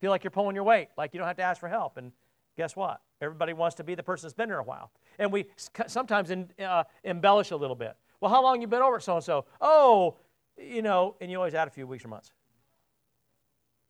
Feel 0.00 0.10
like 0.10 0.24
you're 0.24 0.30
pulling 0.30 0.54
your 0.54 0.64
weight, 0.64 0.88
like 0.96 1.12
you 1.12 1.18
don't 1.18 1.26
have 1.26 1.36
to 1.36 1.42
ask 1.42 1.60
for 1.60 1.68
help. 1.68 1.96
And 1.96 2.12
guess 2.60 2.76
what? 2.76 3.00
Everybody 3.22 3.54
wants 3.54 3.76
to 3.76 3.84
be 3.84 3.94
the 3.94 4.02
person 4.02 4.26
that's 4.26 4.34
been 4.34 4.50
there 4.50 4.58
a 4.58 4.62
while. 4.62 4.90
And 5.18 5.32
we 5.32 5.46
sometimes 5.86 6.30
in, 6.30 6.50
uh, 6.62 6.84
embellish 7.04 7.52
a 7.52 7.56
little 7.56 7.74
bit. 7.74 7.96
Well, 8.20 8.30
how 8.30 8.42
long 8.42 8.60
you 8.60 8.66
been 8.66 8.82
over 8.82 8.96
at 8.96 9.02
so 9.02 9.14
and 9.14 9.24
so? 9.24 9.46
Oh, 9.62 10.18
you 10.58 10.82
know, 10.82 11.16
and 11.22 11.30
you 11.30 11.38
always 11.38 11.54
add 11.54 11.68
a 11.68 11.70
few 11.70 11.86
weeks 11.86 12.04
or 12.04 12.08
months. 12.08 12.32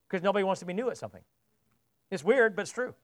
Because 0.09 0.23
nobody 0.23 0.45
wants 0.45 0.61
to 0.61 0.67
be 0.67 0.73
new 0.73 0.89
at 0.89 0.97
something. 0.97 1.23
It's 2.13 2.23
weird, 2.23 2.55
but 2.55 2.63
it's 2.63 2.71
true. 2.71 2.95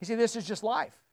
You 0.00 0.06
see, 0.06 0.14
this 0.14 0.36
is 0.36 0.46
just 0.46 0.62
life. 0.62 1.03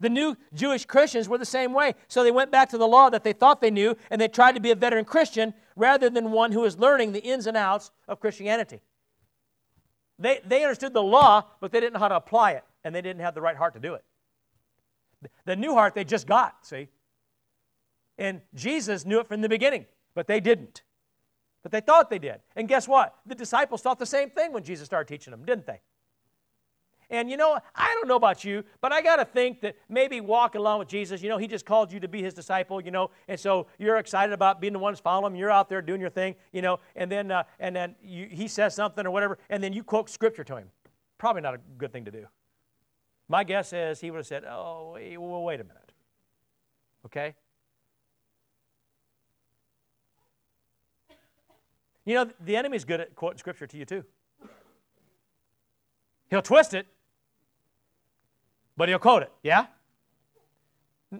The 0.00 0.08
new 0.08 0.36
Jewish 0.54 0.84
Christians 0.84 1.28
were 1.28 1.38
the 1.38 1.44
same 1.44 1.72
way. 1.72 1.94
So 2.06 2.22
they 2.22 2.30
went 2.30 2.52
back 2.52 2.68
to 2.70 2.78
the 2.78 2.86
law 2.86 3.10
that 3.10 3.24
they 3.24 3.32
thought 3.32 3.60
they 3.60 3.70
knew, 3.70 3.96
and 4.10 4.20
they 4.20 4.28
tried 4.28 4.52
to 4.52 4.60
be 4.60 4.70
a 4.70 4.76
veteran 4.76 5.04
Christian 5.04 5.54
rather 5.74 6.08
than 6.08 6.30
one 6.30 6.52
who 6.52 6.60
was 6.60 6.78
learning 6.78 7.12
the 7.12 7.22
ins 7.22 7.46
and 7.46 7.56
outs 7.56 7.90
of 8.06 8.20
Christianity. 8.20 8.80
They, 10.18 10.40
they 10.44 10.62
understood 10.62 10.94
the 10.94 11.02
law, 11.02 11.44
but 11.60 11.72
they 11.72 11.80
didn't 11.80 11.94
know 11.94 12.00
how 12.00 12.08
to 12.08 12.16
apply 12.16 12.52
it, 12.52 12.64
and 12.84 12.94
they 12.94 13.02
didn't 13.02 13.22
have 13.22 13.34
the 13.34 13.40
right 13.40 13.56
heart 13.56 13.74
to 13.74 13.80
do 13.80 13.94
it. 13.94 14.04
The 15.44 15.56
new 15.56 15.74
heart 15.74 15.94
they 15.94 16.04
just 16.04 16.26
got, 16.26 16.64
see? 16.64 16.88
And 18.18 18.40
Jesus 18.54 19.04
knew 19.04 19.20
it 19.20 19.28
from 19.28 19.40
the 19.40 19.48
beginning, 19.48 19.86
but 20.14 20.26
they 20.26 20.40
didn't. 20.40 20.82
But 21.62 21.72
they 21.72 21.80
thought 21.80 22.08
they 22.10 22.18
did. 22.18 22.40
And 22.56 22.68
guess 22.68 22.86
what? 22.86 23.16
The 23.26 23.34
disciples 23.34 23.82
thought 23.82 23.98
the 23.98 24.06
same 24.06 24.30
thing 24.30 24.52
when 24.52 24.62
Jesus 24.62 24.86
started 24.86 25.12
teaching 25.12 25.30
them, 25.32 25.44
didn't 25.44 25.66
they? 25.66 25.80
And 27.10 27.30
you 27.30 27.38
know, 27.38 27.58
I 27.74 27.94
don't 27.94 28.06
know 28.06 28.16
about 28.16 28.44
you, 28.44 28.64
but 28.80 28.92
I 28.92 29.00
got 29.00 29.16
to 29.16 29.24
think 29.24 29.62
that 29.62 29.76
maybe 29.88 30.20
walking 30.20 30.60
along 30.60 30.80
with 30.80 30.88
Jesus, 30.88 31.22
you 31.22 31.30
know, 31.30 31.38
he 31.38 31.46
just 31.46 31.64
called 31.64 31.90
you 31.90 32.00
to 32.00 32.08
be 32.08 32.22
his 32.22 32.34
disciple, 32.34 32.82
you 32.82 32.90
know, 32.90 33.10
and 33.28 33.40
so 33.40 33.66
you're 33.78 33.96
excited 33.96 34.32
about 34.32 34.60
being 34.60 34.74
the 34.74 34.78
one 34.78 34.94
following 34.96 35.32
him. 35.32 35.38
You're 35.38 35.50
out 35.50 35.70
there 35.70 35.80
doing 35.80 36.00
your 36.00 36.10
thing, 36.10 36.34
you 36.52 36.60
know, 36.60 36.80
and 36.96 37.10
then 37.10 37.30
uh, 37.30 37.44
and 37.58 37.74
then 37.74 37.94
you, 38.02 38.26
he 38.26 38.46
says 38.46 38.74
something 38.74 39.06
or 39.06 39.10
whatever, 39.10 39.38
and 39.48 39.62
then 39.62 39.72
you 39.72 39.82
quote 39.82 40.10
scripture 40.10 40.44
to 40.44 40.56
him. 40.56 40.70
Probably 41.16 41.40
not 41.42 41.54
a 41.54 41.60
good 41.78 41.92
thing 41.92 42.04
to 42.04 42.10
do. 42.10 42.26
My 43.28 43.42
guess 43.42 43.72
is 43.72 44.00
he 44.00 44.10
would 44.10 44.18
have 44.18 44.26
said, 44.26 44.44
"Oh, 44.44 44.98
well, 45.18 45.42
wait 45.42 45.60
a 45.60 45.64
minute." 45.64 45.92
Okay. 47.06 47.34
You 52.04 52.14
know, 52.14 52.30
the 52.40 52.56
enemy's 52.56 52.84
good 52.86 53.00
at 53.00 53.14
quoting 53.14 53.38
scripture 53.38 53.66
to 53.66 53.76
you 53.76 53.84
too. 53.84 54.04
He'll 56.30 56.42
twist 56.42 56.74
it, 56.74 56.86
but 58.78 58.88
he'll 58.88 59.00
quote 59.00 59.24
it. 59.24 59.32
Yeah? 59.42 59.66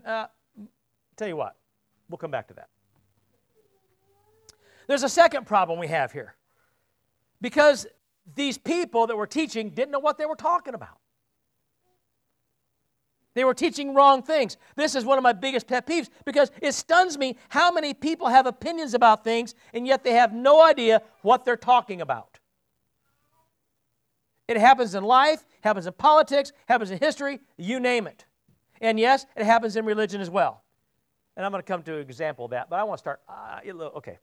Uh, 0.07 0.27
tell 1.17 1.29
you 1.29 1.37
what, 1.37 1.57
we'll 2.09 2.17
come 2.17 2.31
back 2.31 2.49
to 2.49 2.55
that. 2.55 2.69
There's 4.87 5.03
a 5.03 5.09
second 5.09 5.45
problem 5.47 5.79
we 5.79 5.89
have 5.89 6.13
here. 6.13 6.37
Because 7.43 7.87
these 8.35 8.57
people 8.57 9.09
that 9.09 9.17
were 9.17 9.27
teaching 9.27 9.71
didn't 9.71 9.91
know 9.91 9.99
what 9.99 10.19
they 10.19 10.25
were 10.25 10.37
talking 10.37 10.75
about. 10.75 10.99
They 13.35 13.45
were 13.45 13.55
teaching 13.55 13.95
wrong 13.95 14.23
things. 14.23 14.57
This 14.77 14.95
is 14.95 15.05
one 15.05 15.19
of 15.19 15.23
my 15.23 15.33
biggest 15.33 15.67
pet 15.67 15.87
peeves 15.87 16.09
because 16.25 16.51
it 16.63 16.73
stuns 16.73 17.19
me 17.19 17.37
how 17.49 17.71
many 17.71 17.93
people 17.93 18.29
have 18.29 18.47
opinions 18.47 18.95
about 18.95 19.23
things 19.23 19.55
and 19.73 19.87
yet 19.87 20.03
they 20.05 20.13
have 20.13 20.33
no 20.33 20.63
idea 20.63 21.03
what 21.23 21.45
they're 21.45 21.57
talking 21.57 22.01
about. 22.01 22.38
It 24.49 24.57
happens 24.57 24.95
in 24.95 25.05
life, 25.05 25.45
happens 25.61 25.87
in 25.87 25.93
politics, 25.93 26.53
happens 26.67 26.91
in 26.91 26.99
history, 26.99 27.41
you 27.59 27.79
name 27.79 28.07
it. 28.07 28.25
And 28.81 28.99
yes, 28.99 29.27
it 29.37 29.45
happens 29.45 29.77
in 29.77 29.85
religion 29.85 30.23
as 30.23 30.31
well. 30.31 30.63
And 31.37 31.45
I'm 31.45 31.53
going 31.53 31.63
to 31.63 31.67
come 31.67 31.83
to 31.83 31.97
an 31.97 32.01
example 32.01 32.47
of 32.47 32.51
that, 32.53 32.71
but 32.71 32.77
I 32.77 32.85
want 32.85 32.99
to 32.99 33.03
start. 33.03 33.21
Uh, 33.29 33.61
okay. 33.97 34.19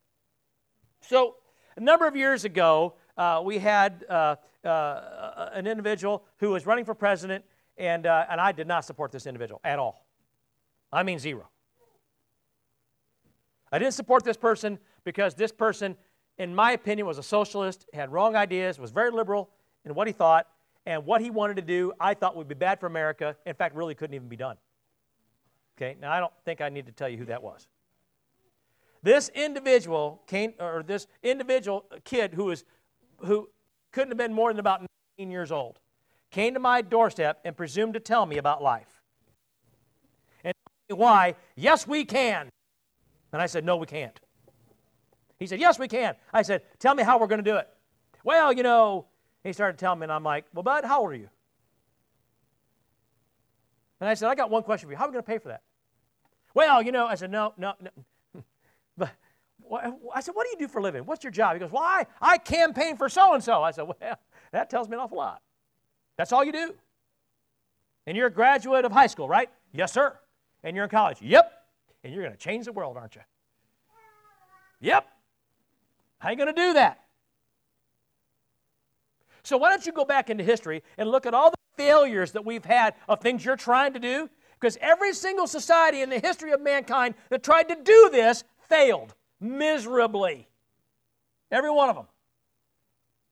So, 1.02 1.36
a 1.78 1.80
number 1.80 2.08
of 2.08 2.16
years 2.16 2.44
ago, 2.44 2.96
uh, 3.18 3.42
we 3.46 3.60
had 3.60 4.04
uh, 4.10 4.36
uh, 4.64 5.50
an 5.54 5.68
individual 5.68 6.26
who 6.38 6.50
was 6.50 6.66
running 6.66 6.86
for 6.86 6.96
president, 6.96 7.46
and, 7.78 8.08
uh, 8.08 8.26
and 8.30 8.42
I 8.42 8.52
did 8.52 8.68
not 8.68 8.84
support 8.84 9.12
this 9.12 9.28
individual 9.28 9.62
at 9.64 9.78
all. 9.78 10.06
I 10.92 11.04
mean, 11.04 11.20
zero. 11.20 11.50
I 13.72 13.78
didn't 13.78 13.94
support 13.94 14.24
this 14.24 14.38
person 14.38 14.80
because 15.04 15.36
this 15.36 15.52
person, 15.52 15.96
in 16.38 16.56
my 16.56 16.72
opinion, 16.72 17.06
was 17.06 17.18
a 17.18 17.24
socialist, 17.24 17.86
had 17.94 18.12
wrong 18.12 18.36
ideas, 18.36 18.80
was 18.80 18.92
very 18.92 19.12
liberal 19.12 19.52
in 19.86 19.94
what 19.94 20.08
he 20.08 20.14
thought, 20.14 20.48
and 20.86 21.06
what 21.06 21.22
he 21.22 21.30
wanted 21.30 21.56
to 21.56 21.62
do, 21.62 21.94
I 22.00 22.14
thought 22.14 22.36
would 22.36 22.48
be 22.48 22.56
bad 22.56 22.80
for 22.80 22.88
America. 22.88 23.36
In 23.46 23.56
fact, 23.56 23.76
really 23.76 23.96
couldn't 23.96 24.14
even 24.14 24.28
be 24.28 24.36
done. 24.36 24.58
Okay, 25.78 25.98
now 26.00 26.12
I 26.12 26.20
don't 26.20 26.34
think 26.46 26.62
I 26.62 26.70
need 26.70 26.86
to 26.86 26.92
tell 26.92 27.10
you 27.10 27.18
who 27.18 27.26
that 27.26 27.42
was. 27.42 27.68
This 29.04 29.30
individual 29.30 30.22
came, 30.26 30.54
or 30.60 30.84
this 30.86 31.08
individual 31.22 31.86
kid 32.04 32.34
who 32.34 32.46
was, 32.46 32.66
who 33.20 33.50
couldn't 33.92 34.10
have 34.10 34.18
been 34.18 34.34
more 34.34 34.52
than 34.52 34.60
about 34.60 34.86
19 35.20 35.32
years 35.32 35.52
old, 35.52 35.80
came 36.32 36.54
to 36.54 36.60
my 36.60 36.82
doorstep 36.82 37.40
and 37.46 37.56
presumed 37.56 37.94
to 37.94 38.00
tell 38.00 38.26
me 38.26 38.38
about 38.38 38.64
life. 38.64 39.02
And 40.44 40.54
why? 40.90 41.36
Yes, 41.56 41.88
we 41.88 42.04
can. 42.06 42.50
And 43.32 43.42
I 43.42 43.46
said, 43.48 43.66
No, 43.66 43.78
we 43.78 43.86
can't. 43.86 44.20
He 45.38 45.48
said, 45.48 45.60
Yes, 45.60 45.78
we 45.78 45.88
can. 45.88 46.16
I 46.34 46.42
said, 46.42 46.64
Tell 46.80 46.96
me 46.96 47.04
how 47.04 47.20
we're 47.20 47.28
going 47.28 47.44
to 47.44 47.52
do 47.52 47.58
it. 47.58 47.68
Well, 48.24 48.54
you 48.54 48.64
know, 48.64 49.06
he 49.46 49.54
started 49.54 49.78
telling 49.78 50.00
me, 50.00 50.06
and 50.06 50.12
I'm 50.12 50.24
like, 50.24 50.46
Well, 50.54 50.64
Bud, 50.64 50.86
how 50.86 51.02
old 51.02 51.12
are 51.12 51.16
you? 51.16 51.30
And 54.02 54.10
I 54.10 54.16
said, 54.16 54.28
I 54.28 54.36
got 54.36 54.50
one 54.50 54.64
question 54.64 54.88
for 54.88 54.94
you. 54.94 54.98
How 54.98 55.06
are 55.06 55.08
we 55.08 55.14
going 55.14 55.24
to 55.24 55.32
pay 55.32 55.38
for 55.38 55.50
that? 55.50 55.62
Well, 56.54 56.82
you 56.82 56.92
know, 56.92 57.06
I 57.06 57.16
said, 57.16 57.32
No, 57.32 57.54
no, 57.58 57.74
no. 57.80 58.44
But 58.98 59.12
I 60.14 60.22
said, 60.22 60.34
What 60.34 60.46
do 60.46 60.50
you 60.52 60.58
do 60.58 60.68
for 60.68 60.80
a 60.80 60.82
living? 60.82 61.04
What's 61.06 61.24
your 61.24 61.32
job? 61.32 61.54
He 61.54 61.60
goes, 61.60 61.72
Well, 61.72 61.84
I, 61.84 62.08
I 62.20 62.38
campaign 62.40 62.98
for 62.98 63.08
so 63.08 63.34
and 63.34 63.44
so. 63.44 63.62
I 63.62 63.72
said, 63.72 63.84
Well, 63.84 64.20
that 64.52 64.70
tells 64.70 64.90
me 64.90 64.96
an 64.96 65.02
awful 65.02 65.18
lot. 65.18 65.42
That's 66.18 66.32
all 66.32 66.44
you 66.44 66.52
do. 66.52 66.74
And 68.08 68.18
you're 68.18 68.28
a 68.28 68.32
graduate 68.32 68.84
of 68.84 68.92
high 68.92 69.08
school, 69.08 69.28
right? 69.28 69.50
Yes, 69.74 69.92
sir. 69.94 70.18
And 70.64 70.76
you're 70.76 70.86
in 70.86 70.90
college? 70.90 71.18
Yep. 71.22 71.52
And 72.04 72.14
you're 72.14 72.24
going 72.24 72.34
to 72.34 72.40
change 72.40 72.66
the 72.66 72.72
world, 72.72 72.98
aren't 72.98 73.16
you? 73.16 73.22
Yep. 74.82 75.08
How 76.20 76.30
are 76.30 76.32
you 76.32 76.38
going 76.38 76.54
to 76.54 76.62
do 76.62 76.74
that? 76.74 77.05
So, 79.46 79.58
why 79.58 79.70
don't 79.70 79.86
you 79.86 79.92
go 79.92 80.06
back 80.06 80.32
into 80.32 80.44
history 80.44 80.82
and 80.98 81.10
look 81.10 81.28
at 81.28 81.36
all 81.36 81.52
the 81.52 81.58
failures 81.78 82.32
that 82.32 82.44
we've 82.44 82.66
had 82.66 82.96
of 83.08 83.22
things 83.22 83.46
you're 83.46 83.56
trying 83.56 83.94
to 83.94 84.00
do? 84.00 84.28
Because 84.60 84.76
every 84.82 85.14
single 85.14 85.46
society 85.46 86.02
in 86.02 86.10
the 86.10 86.20
history 86.20 86.52
of 86.52 86.62
mankind 86.62 87.14
that 87.30 87.44
tried 87.44 87.70
to 87.70 87.76
do 87.84 88.10
this 88.12 88.44
failed 88.68 89.14
miserably. 89.40 90.48
Every 91.52 91.70
one 91.70 91.90
of 91.90 91.96
them. 91.96 92.08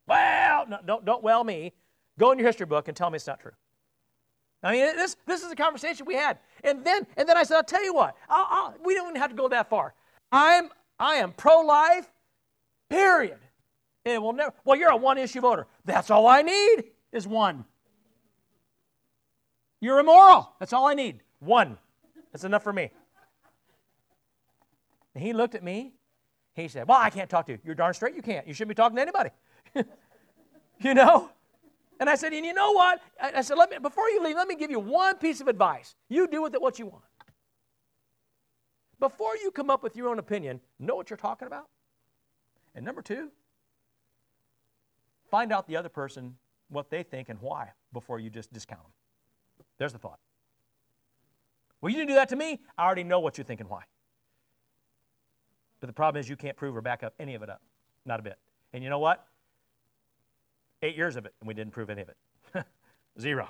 Well, 0.05 0.67
no, 0.67 0.79
don't, 0.85 1.03
don't 1.03 1.23
well 1.23 1.43
me. 1.43 1.73
Go 2.19 2.31
in 2.31 2.37
your 2.37 2.47
history 2.47 2.67
book 2.67 2.87
and 2.87 2.95
tell 2.95 3.09
me 3.09 3.15
it's 3.15 3.25
not 3.25 3.39
true. 3.39 3.53
I 4.61 4.71
mean, 4.71 4.95
this, 4.95 5.15
this 5.25 5.41
is 5.41 5.51
a 5.51 5.55
conversation 5.55 6.05
we 6.05 6.15
had. 6.15 6.37
And 6.63 6.85
then, 6.85 7.07
and 7.17 7.27
then 7.27 7.37
I 7.37 7.43
said, 7.43 7.57
I'll 7.57 7.63
tell 7.63 7.83
you 7.83 7.93
what, 7.93 8.15
I'll, 8.29 8.47
I'll, 8.49 8.75
we 8.83 8.93
don't 8.93 9.09
even 9.09 9.19
have 9.19 9.31
to 9.31 9.35
go 9.35 9.49
that 9.49 9.67
far. 9.67 9.95
I'm, 10.31 10.69
I 10.99 11.15
am 11.15 11.31
pro 11.31 11.61
life, 11.61 12.07
period. 12.89 13.39
It 14.05 14.21
will 14.21 14.33
never, 14.33 14.53
well, 14.65 14.77
you're 14.77 14.91
a 14.91 14.97
one 14.97 15.17
issue 15.17 15.41
voter. 15.41 15.67
That's 15.85 16.09
all 16.09 16.27
I 16.27 16.41
need 16.41 16.85
is 17.11 17.27
one. 17.27 17.65
You're 19.81 19.99
immoral. 19.99 20.53
That's 20.59 20.71
all 20.71 20.87
I 20.87 20.93
need. 20.93 21.21
One. 21.39 21.77
That's 22.31 22.45
enough 22.45 22.63
for 22.63 22.71
me. 22.71 22.89
And 25.13 25.23
he 25.23 25.33
looked 25.33 25.55
at 25.55 25.63
me. 25.63 25.93
He 26.53 26.67
said, 26.67 26.87
Well, 26.87 26.99
I 26.99 27.09
can't 27.09 27.29
talk 27.29 27.47
to 27.47 27.53
you. 27.53 27.59
You're 27.63 27.75
darn 27.75 27.93
straight 27.93 28.15
you 28.15 28.21
can't. 28.21 28.47
You 28.47 28.53
shouldn't 28.53 28.69
be 28.69 28.75
talking 28.75 28.95
to 28.95 29.01
anybody. 29.01 29.29
you 30.79 30.93
know? 30.93 31.29
And 31.99 32.09
I 32.09 32.15
said, 32.15 32.33
And 32.33 32.45
you 32.45 32.53
know 32.53 32.71
what? 32.71 33.01
I, 33.21 33.41
said, 33.41 33.57
let 33.57 33.69
me, 33.69 33.77
Before 33.79 34.09
you 34.09 34.23
leave, 34.23 34.35
let 34.35 34.47
me 34.47 34.55
give 34.55 34.71
you 34.71 34.79
one 34.79 35.17
piece 35.17 35.41
of 35.41 35.47
advice. 35.47 35.95
You 36.09 36.27
do 36.27 36.41
with 36.41 36.53
it 36.53 36.61
what 36.61 36.79
you 36.79 36.87
want. 36.87 37.03
Before 38.99 39.35
you 39.35 39.51
come 39.51 39.69
up 39.69 39.83
with 39.83 39.97
your 39.97 40.07
own 40.07 40.17
opinion, 40.17 40.61
know 40.79 40.95
what 40.95 41.09
you're 41.09 41.17
talking 41.17 41.47
about. 41.47 41.67
And 42.73 42.85
number 42.85 43.01
two, 43.01 43.31
find 45.33 45.51
out 45.51 45.65
the 45.65 45.75
other 45.75 45.89
person 45.89 46.35
what 46.69 46.91
they 46.91 47.01
think 47.01 47.27
and 47.27 47.41
why 47.41 47.71
before 47.91 48.19
you 48.19 48.29
just 48.29 48.53
discount 48.53 48.83
them. 48.83 48.91
There's 49.79 49.91
the 49.91 49.97
thought. 49.97 50.19
Well, 51.81 51.89
you 51.89 51.97
didn't 51.97 52.09
do 52.09 52.13
that 52.13 52.29
to 52.29 52.35
me. 52.35 52.59
I 52.77 52.85
already 52.85 53.03
know 53.03 53.19
what 53.19 53.39
you 53.39 53.43
think 53.43 53.59
and 53.59 53.67
why. 53.67 53.81
But 55.79 55.87
the 55.87 55.93
problem 55.93 56.19
is 56.19 56.29
you 56.29 56.35
can't 56.35 56.55
prove 56.55 56.77
or 56.77 56.83
back 56.83 57.01
up 57.01 57.15
any 57.19 57.33
of 57.33 57.41
it 57.41 57.49
up. 57.49 57.63
Not 58.05 58.19
a 58.19 58.21
bit. 58.21 58.37
And 58.73 58.83
you 58.83 58.91
know 58.91 58.99
what? 58.99 59.25
Eight 60.83 60.95
years 60.95 61.15
of 61.15 61.25
it, 61.25 61.33
and 61.41 61.47
we 61.47 61.55
didn't 61.55 61.73
prove 61.73 61.89
any 61.89 62.03
of 62.03 62.09
it. 62.09 62.65
Zero. 63.19 63.49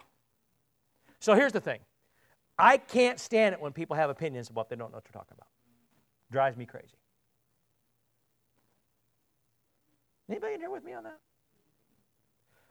So 1.20 1.36
here's 1.36 1.52
the 1.52 1.60
thing 1.60 1.82
I 2.58 2.78
can't 2.78 3.20
stand 3.20 3.56
it 3.56 3.60
when 3.60 3.74
people 3.74 3.98
have 3.98 4.10
opinions 4.10 4.50
about 4.50 4.70
they 4.70 4.78
don't 4.78 4.90
know 4.92 4.96
what 4.96 5.04
they're 5.04 5.20
talking 5.20 5.36
about. 5.36 5.50
Drives 6.32 6.56
me 6.56 6.66
crazy. 6.66 6.96
Anybody 10.30 10.54
in 10.54 10.62
here 10.62 10.72
with 10.72 10.86
me 10.86 10.94
on 10.94 11.04
that? 11.04 11.20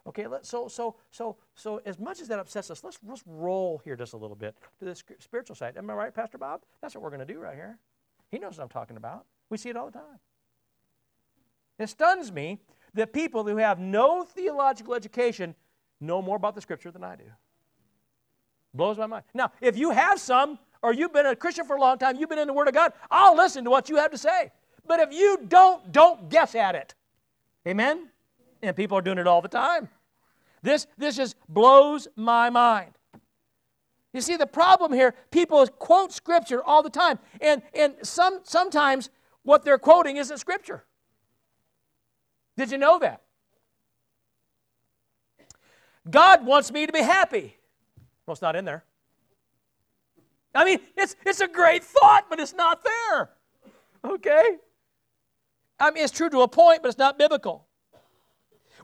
Okay, 0.06 0.26
let, 0.26 0.44
so 0.44 0.66
so 0.66 0.96
so 1.10 1.36
so 1.54 1.80
as 1.86 1.98
much 1.98 2.20
as 2.20 2.28
that 2.28 2.38
upsets 2.38 2.70
us, 2.70 2.82
let's 2.82 2.98
let's 3.06 3.22
roll 3.26 3.80
here 3.84 3.94
just 3.94 4.14
a 4.14 4.16
little 4.16 4.36
bit 4.36 4.56
to 4.80 4.84
the 4.84 4.94
spiritual 5.20 5.54
side. 5.54 5.76
Am 5.76 5.88
I 5.88 5.94
right, 5.94 6.14
Pastor 6.14 6.38
Bob? 6.38 6.62
That's 6.80 6.94
what 6.94 7.02
we're 7.02 7.10
going 7.10 7.26
to 7.26 7.32
do 7.32 7.38
right 7.38 7.54
here. 7.54 7.78
He 8.30 8.38
knows 8.38 8.56
what 8.56 8.64
I'm 8.64 8.68
talking 8.68 8.96
about. 8.96 9.26
We 9.48 9.58
see 9.58 9.68
it 9.68 9.76
all 9.76 9.86
the 9.86 9.92
time. 9.92 10.18
It 11.78 11.88
stuns 11.88 12.32
me 12.32 12.58
that 12.94 13.12
people 13.12 13.44
who 13.44 13.56
have 13.58 13.78
no 13.78 14.24
theological 14.24 14.94
education 14.94 15.54
know 16.00 16.20
more 16.20 16.36
about 16.36 16.54
the 16.54 16.60
Scripture 16.60 16.90
than 16.90 17.04
I 17.04 17.16
do. 17.16 17.24
Blows 18.74 18.98
my 18.98 19.06
mind. 19.06 19.24
Now, 19.34 19.52
if 19.60 19.76
you 19.76 19.90
have 19.90 20.18
some, 20.18 20.58
or 20.82 20.92
you've 20.92 21.12
been 21.12 21.26
a 21.26 21.36
Christian 21.36 21.64
for 21.64 21.76
a 21.76 21.80
long 21.80 21.98
time, 21.98 22.16
you've 22.16 22.28
been 22.28 22.38
in 22.38 22.46
the 22.46 22.52
Word 22.52 22.68
of 22.68 22.74
God, 22.74 22.92
I'll 23.10 23.36
listen 23.36 23.64
to 23.64 23.70
what 23.70 23.88
you 23.88 23.96
have 23.96 24.10
to 24.10 24.18
say. 24.18 24.50
But 24.86 25.00
if 25.00 25.12
you 25.12 25.38
don't, 25.48 25.92
don't 25.92 26.28
guess 26.28 26.54
at 26.54 26.74
it. 26.74 26.94
Amen? 27.66 28.08
And 28.62 28.76
people 28.76 28.96
are 28.96 29.02
doing 29.02 29.18
it 29.18 29.26
all 29.26 29.42
the 29.42 29.48
time. 29.48 29.88
This, 30.62 30.86
this 30.96 31.16
just 31.16 31.36
blows 31.48 32.06
my 32.14 32.50
mind. 32.50 32.92
You 34.12 34.20
see, 34.20 34.36
the 34.36 34.46
problem 34.46 34.92
here, 34.92 35.14
people 35.30 35.66
quote 35.66 36.12
Scripture 36.12 36.62
all 36.62 36.82
the 36.82 36.90
time. 36.90 37.18
And, 37.40 37.62
and 37.74 37.94
some, 38.02 38.40
sometimes 38.44 39.10
what 39.42 39.64
they're 39.64 39.78
quoting 39.78 40.18
isn't 40.18 40.38
Scripture. 40.38 40.84
Did 42.56 42.70
you 42.70 42.78
know 42.78 42.98
that? 42.98 43.22
God 46.08 46.44
wants 46.44 46.70
me 46.72 46.86
to 46.86 46.92
be 46.92 47.00
happy. 47.00 47.56
Well, 48.26 48.32
it's 48.32 48.42
not 48.42 48.54
in 48.54 48.64
there. 48.64 48.84
I 50.54 50.64
mean, 50.64 50.80
it's, 50.96 51.16
it's 51.24 51.40
a 51.40 51.48
great 51.48 51.82
thought, 51.82 52.26
but 52.28 52.38
it's 52.38 52.52
not 52.52 52.84
there. 52.84 53.30
Okay? 54.04 54.58
I 55.80 55.90
mean, 55.90 56.04
it's 56.04 56.12
true 56.12 56.28
to 56.28 56.42
a 56.42 56.48
point, 56.48 56.82
but 56.82 56.88
it's 56.88 56.98
not 56.98 57.18
biblical. 57.18 57.66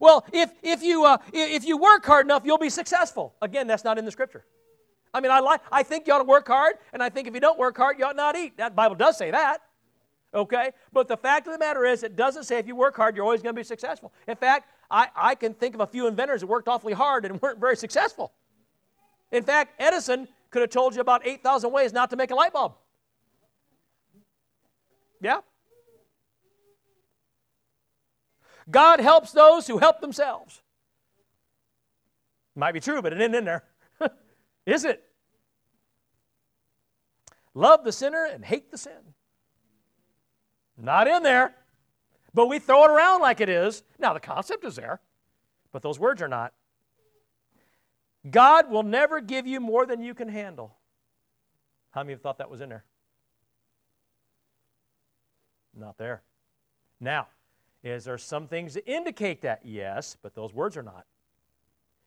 Well, 0.01 0.25
if, 0.33 0.51
if, 0.63 0.83
you, 0.83 1.05
uh, 1.05 1.19
if 1.33 1.65
you 1.65 1.77
work 1.77 2.05
hard 2.05 2.27
enough, 2.27 2.43
you'll 2.45 2.59
be 2.59 2.71
successful. 2.71 3.35
Again, 3.43 3.67
that's 3.67 3.85
not 3.85 3.99
in 3.99 4.05
the 4.05 4.11
scripture. 4.11 4.45
I 5.13 5.21
mean, 5.21 5.31
I, 5.31 5.41
like, 5.41 5.61
I 5.73 5.83
think 5.83 6.07
you 6.07 6.13
ought 6.13 6.19
to 6.19 6.25
work 6.25 6.47
hard, 6.47 6.75
and 6.93 7.03
I 7.03 7.09
think 7.09 7.27
if 7.27 7.35
you 7.35 7.41
don't 7.41 7.59
work 7.59 7.77
hard, 7.77 7.99
you 7.99 8.05
ought 8.05 8.17
not 8.17 8.37
eat. 8.37 8.57
That 8.59 8.77
Bible 8.77 8.95
does 8.95 9.17
say 9.17 9.31
that. 9.31 9.63
Okay? 10.35 10.73
But 10.93 11.09
the 11.09 11.17
fact 11.17 11.47
of 11.47 11.53
the 11.53 11.59
matter 11.59 11.85
is, 11.85 12.03
it 12.03 12.17
doesn't 12.17 12.45
say 12.45 12.59
if 12.59 12.67
you 12.67 12.77
work 12.77 12.97
hard, 12.97 13.17
you're 13.17 13.25
always 13.25 13.43
going 13.43 13.55
to 13.55 13.59
be 13.59 13.65
successful. 13.65 14.13
In 14.27 14.37
fact, 14.37 14.69
I, 14.91 15.09
I 15.17 15.35
can 15.35 15.55
think 15.55 15.75
of 15.75 15.81
a 15.81 15.87
few 15.87 16.07
inventors 16.07 16.41
that 16.41 16.47
worked 16.47 16.69
awfully 16.69 16.93
hard 16.93 17.25
and 17.25 17.41
weren't 17.43 17.59
very 17.59 17.77
successful. 17.77 18.33
In 19.33 19.43
fact, 19.43 19.75
Edison 19.79 20.29
could 20.51 20.63
have 20.63 20.71
told 20.71 20.95
you 20.95 21.01
about 21.01 21.27
8,000 21.27 21.71
ways 21.73 21.93
not 21.93 22.11
to 22.11 22.17
make 22.17 22.31
a 22.31 22.35
light 22.35 22.53
bulb. 22.53 22.75
Yeah? 25.21 25.41
God 28.71 29.01
helps 29.01 29.33
those 29.33 29.67
who 29.67 29.79
help 29.79 30.01
themselves. 30.01 30.63
Might 32.55 32.73
be 32.73 32.81
true, 32.81 33.01
but 33.01 33.13
it 33.13 33.21
isn't 33.21 33.35
in 33.35 33.45
there. 33.45 33.65
Is 34.67 34.85
it? 34.85 35.05
Love 37.55 37.85
the 37.85 37.93
sinner 37.93 38.25
and 38.25 38.45
hate 38.45 38.71
the 38.71 38.79
sin. 38.79 39.15
Not 40.77 41.09
in 41.09 41.23
there. 41.23 41.55
But 42.35 42.47
we 42.47 42.59
throw 42.59 42.85
it 42.85 42.91
around 42.91 43.21
like 43.21 43.41
it 43.41 43.49
is. 43.49 43.83
Now, 43.99 44.13
the 44.13 44.21
concept 44.21 44.65
is 44.65 44.77
there, 44.77 45.01
but 45.73 45.83
those 45.83 45.99
words 45.99 46.23
are 46.23 46.29
not. 46.29 46.53
God 48.31 48.71
will 48.71 48.83
never 48.83 49.21
give 49.21 49.47
you 49.47 49.61
more 49.61 49.87
than 49.87 50.03
you 50.03 50.15
can 50.15 50.29
handle. 50.29 50.77
How 51.91 52.03
many 52.03 52.13
have 52.13 52.21
thought 52.21 52.39
that 52.39 52.51
was 52.51 52.61
in 52.61 52.69
there? 52.69 52.85
Not 55.75 55.97
there. 55.97 56.23
Now, 57.01 57.29
is 57.89 58.05
there 58.05 58.19
some 58.19 58.47
things 58.47 58.75
that 58.75 58.89
indicate 58.91 59.43
that? 59.43 59.61
Yes, 59.65 60.17
but 60.23 60.35
those 60.35 60.53
words 60.53 60.77
are 60.77 60.83
not. 60.83 61.07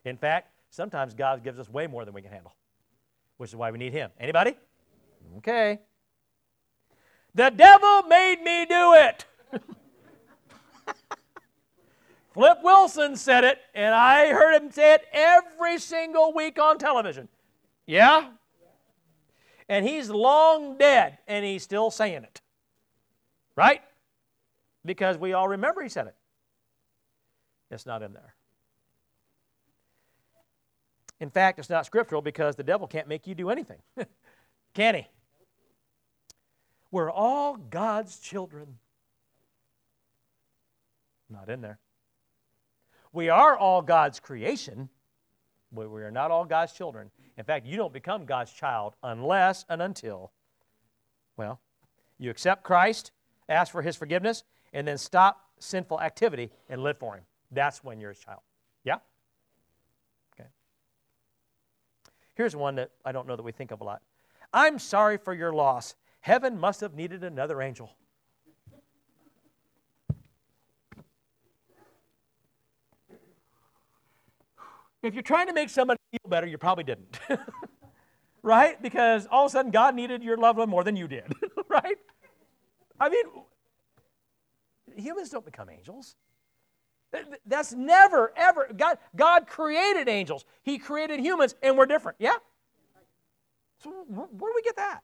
In 0.05 0.17
fact, 0.17 0.51
sometimes 0.69 1.13
God 1.13 1.43
gives 1.43 1.59
us 1.59 1.69
way 1.69 1.87
more 1.87 2.05
than 2.05 2.13
we 2.13 2.21
can 2.21 2.31
handle. 2.31 2.55
which 3.37 3.49
is 3.49 3.55
why 3.55 3.71
we 3.71 3.79
need 3.79 3.91
him. 3.91 4.11
Anybody? 4.19 4.55
Okay. 5.37 5.79
The 7.33 7.49
devil 7.49 8.03
made 8.03 8.41
me 8.43 8.65
do 8.65 8.93
it. 8.93 9.25
Flip 12.33 12.57
Wilson 12.63 13.15
said 13.15 13.43
it, 13.43 13.59
and 13.73 13.95
I 13.95 14.31
heard 14.31 14.61
him 14.61 14.71
say 14.71 14.93
it 14.93 15.05
every 15.11 15.79
single 15.79 16.33
week 16.33 16.59
on 16.59 16.77
television. 16.77 17.27
Yeah? 17.87 18.29
And 19.67 19.87
he's 19.87 20.09
long 20.09 20.77
dead, 20.77 21.17
and 21.27 21.43
he's 21.43 21.63
still 21.63 21.89
saying 21.89 22.23
it. 22.23 22.41
Right? 23.55 23.81
Because 24.83 25.17
we 25.17 25.33
all 25.33 25.47
remember 25.47 25.81
he 25.81 25.89
said 25.89 26.07
it. 26.07 26.15
It's 27.69 27.85
not 27.85 28.01
in 28.01 28.13
there. 28.13 28.35
In 31.19 31.29
fact, 31.29 31.59
it's 31.59 31.69
not 31.69 31.85
scriptural 31.85 32.21
because 32.21 32.55
the 32.55 32.63
devil 32.63 32.87
can't 32.87 33.07
make 33.07 33.27
you 33.27 33.35
do 33.35 33.49
anything. 33.49 33.77
Can 34.73 34.95
he? 34.95 35.07
We're 36.89 37.11
all 37.11 37.55
God's 37.55 38.19
children. 38.19 38.79
Not 41.29 41.47
in 41.47 41.61
there. 41.61 41.79
We 43.13 43.29
are 43.29 43.55
all 43.57 43.81
God's 43.81 44.19
creation, 44.19 44.89
but 45.71 45.89
we 45.89 46.01
are 46.01 46.11
not 46.11 46.31
all 46.31 46.45
God's 46.45 46.73
children. 46.73 47.11
In 47.37 47.43
fact, 47.43 47.65
you 47.65 47.77
don't 47.77 47.93
become 47.93 48.25
God's 48.25 48.51
child 48.51 48.95
unless 49.03 49.65
and 49.69 49.81
until, 49.81 50.31
well, 51.37 51.59
you 52.17 52.29
accept 52.29 52.63
Christ, 52.63 53.11
ask 53.47 53.71
for 53.71 53.81
his 53.81 53.95
forgiveness, 53.95 54.43
and 54.73 54.87
then 54.87 54.97
stop 54.97 55.49
sinful 55.59 56.01
activity 56.01 56.51
and 56.69 56.81
live 56.81 56.97
for 56.97 57.15
him. 57.15 57.23
That's 57.51 57.83
when 57.83 57.99
you're 57.99 58.11
a 58.11 58.15
child. 58.15 58.41
Yeah? 58.83 58.97
Okay. 60.33 60.49
Here's 62.35 62.55
one 62.55 62.75
that 62.75 62.91
I 63.05 63.11
don't 63.11 63.27
know 63.27 63.35
that 63.35 63.43
we 63.43 63.51
think 63.51 63.71
of 63.71 63.81
a 63.81 63.83
lot. 63.83 64.01
I'm 64.53 64.79
sorry 64.79 65.17
for 65.17 65.33
your 65.33 65.53
loss. 65.53 65.95
Heaven 66.21 66.59
must 66.59 66.81
have 66.81 66.93
needed 66.93 67.23
another 67.23 67.61
angel. 67.61 67.95
If 75.03 75.15
you're 75.15 75.23
trying 75.23 75.47
to 75.47 75.53
make 75.53 75.69
somebody 75.69 75.99
feel 76.11 76.29
better, 76.29 76.45
you 76.45 76.59
probably 76.59 76.83
didn't. 76.83 77.19
right? 78.43 78.79
Because 78.81 79.27
all 79.31 79.45
of 79.45 79.49
a 79.49 79.51
sudden 79.51 79.71
God 79.71 79.95
needed 79.95 80.23
your 80.23 80.37
loved 80.37 80.59
one 80.59 80.69
more 80.69 80.83
than 80.83 80.95
you 80.95 81.07
did. 81.07 81.31
right? 81.67 81.97
I 82.99 83.09
mean, 83.09 83.25
humans 84.97 85.29
don't 85.29 85.45
become 85.45 85.69
angels. 85.69 86.15
That's 87.45 87.73
never, 87.73 88.31
ever. 88.37 88.69
God, 88.75 88.97
God 89.15 89.47
created 89.47 90.07
angels. 90.07 90.45
He 90.63 90.77
created 90.77 91.19
humans, 91.19 91.55
and 91.61 91.77
we're 91.77 91.85
different. 91.85 92.17
Yeah? 92.19 92.35
So 93.83 93.89
where 94.07 94.27
do 94.27 94.53
we 94.55 94.61
get 94.61 94.77
that? 94.77 95.01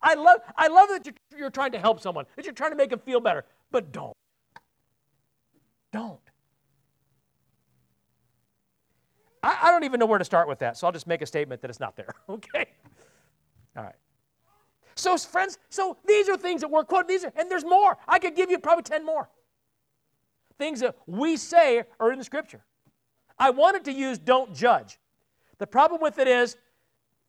I 0.00 0.14
love, 0.14 0.40
I 0.56 0.68
love 0.68 0.88
that 0.88 1.12
you're, 1.36 1.50
trying 1.50 1.72
to 1.72 1.78
help 1.78 2.00
someone, 2.00 2.24
that 2.36 2.44
you're 2.44 2.54
trying 2.54 2.70
to 2.70 2.76
make 2.76 2.90
them 2.90 3.00
feel 3.00 3.20
better, 3.20 3.44
but 3.70 3.92
don't. 3.92 4.14
Don't. 5.92 6.20
I 9.42 9.70
don't 9.70 9.84
even 9.84 10.00
know 10.00 10.06
where 10.06 10.18
to 10.18 10.24
start 10.24 10.48
with 10.48 10.58
that, 10.58 10.76
so 10.76 10.86
I'll 10.86 10.92
just 10.92 11.06
make 11.06 11.22
a 11.22 11.26
statement 11.26 11.62
that 11.62 11.70
it's 11.70 11.80
not 11.80 11.96
there. 11.96 12.14
Okay? 12.28 12.66
All 13.76 13.84
right. 13.84 13.94
So, 14.98 15.16
friends, 15.16 15.58
so 15.68 15.96
these 16.06 16.28
are 16.28 16.36
things 16.36 16.60
that 16.62 16.70
we're 16.70 16.82
quoting. 16.82 17.06
These 17.06 17.24
are, 17.24 17.32
and 17.36 17.48
there's 17.48 17.64
more. 17.64 17.96
I 18.08 18.18
could 18.18 18.34
give 18.34 18.50
you 18.50 18.58
probably 18.58 18.82
10 18.82 19.06
more. 19.06 19.28
Things 20.58 20.80
that 20.80 20.96
we 21.06 21.36
say 21.36 21.84
are 22.00 22.10
in 22.10 22.18
the 22.18 22.24
scripture. 22.24 22.64
I 23.38 23.50
wanted 23.50 23.84
to 23.84 23.92
use 23.92 24.18
don't 24.18 24.52
judge. 24.52 24.98
The 25.58 25.68
problem 25.68 26.00
with 26.00 26.18
it 26.18 26.26
is 26.26 26.56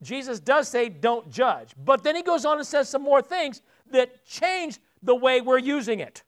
Jesus 0.02 0.40
does 0.40 0.68
say 0.68 0.90
don't 0.90 1.30
judge, 1.30 1.74
but 1.78 2.04
then 2.04 2.16
he 2.16 2.24
goes 2.24 2.44
on 2.44 2.58
and 2.58 2.66
says 2.66 2.90
some 2.90 3.04
more 3.04 3.22
things 3.22 3.62
that 3.92 4.26
change 4.26 4.80
the 5.04 5.14
way 5.14 5.40
we're 5.40 5.60
using 5.60 6.00
it. 6.00 6.24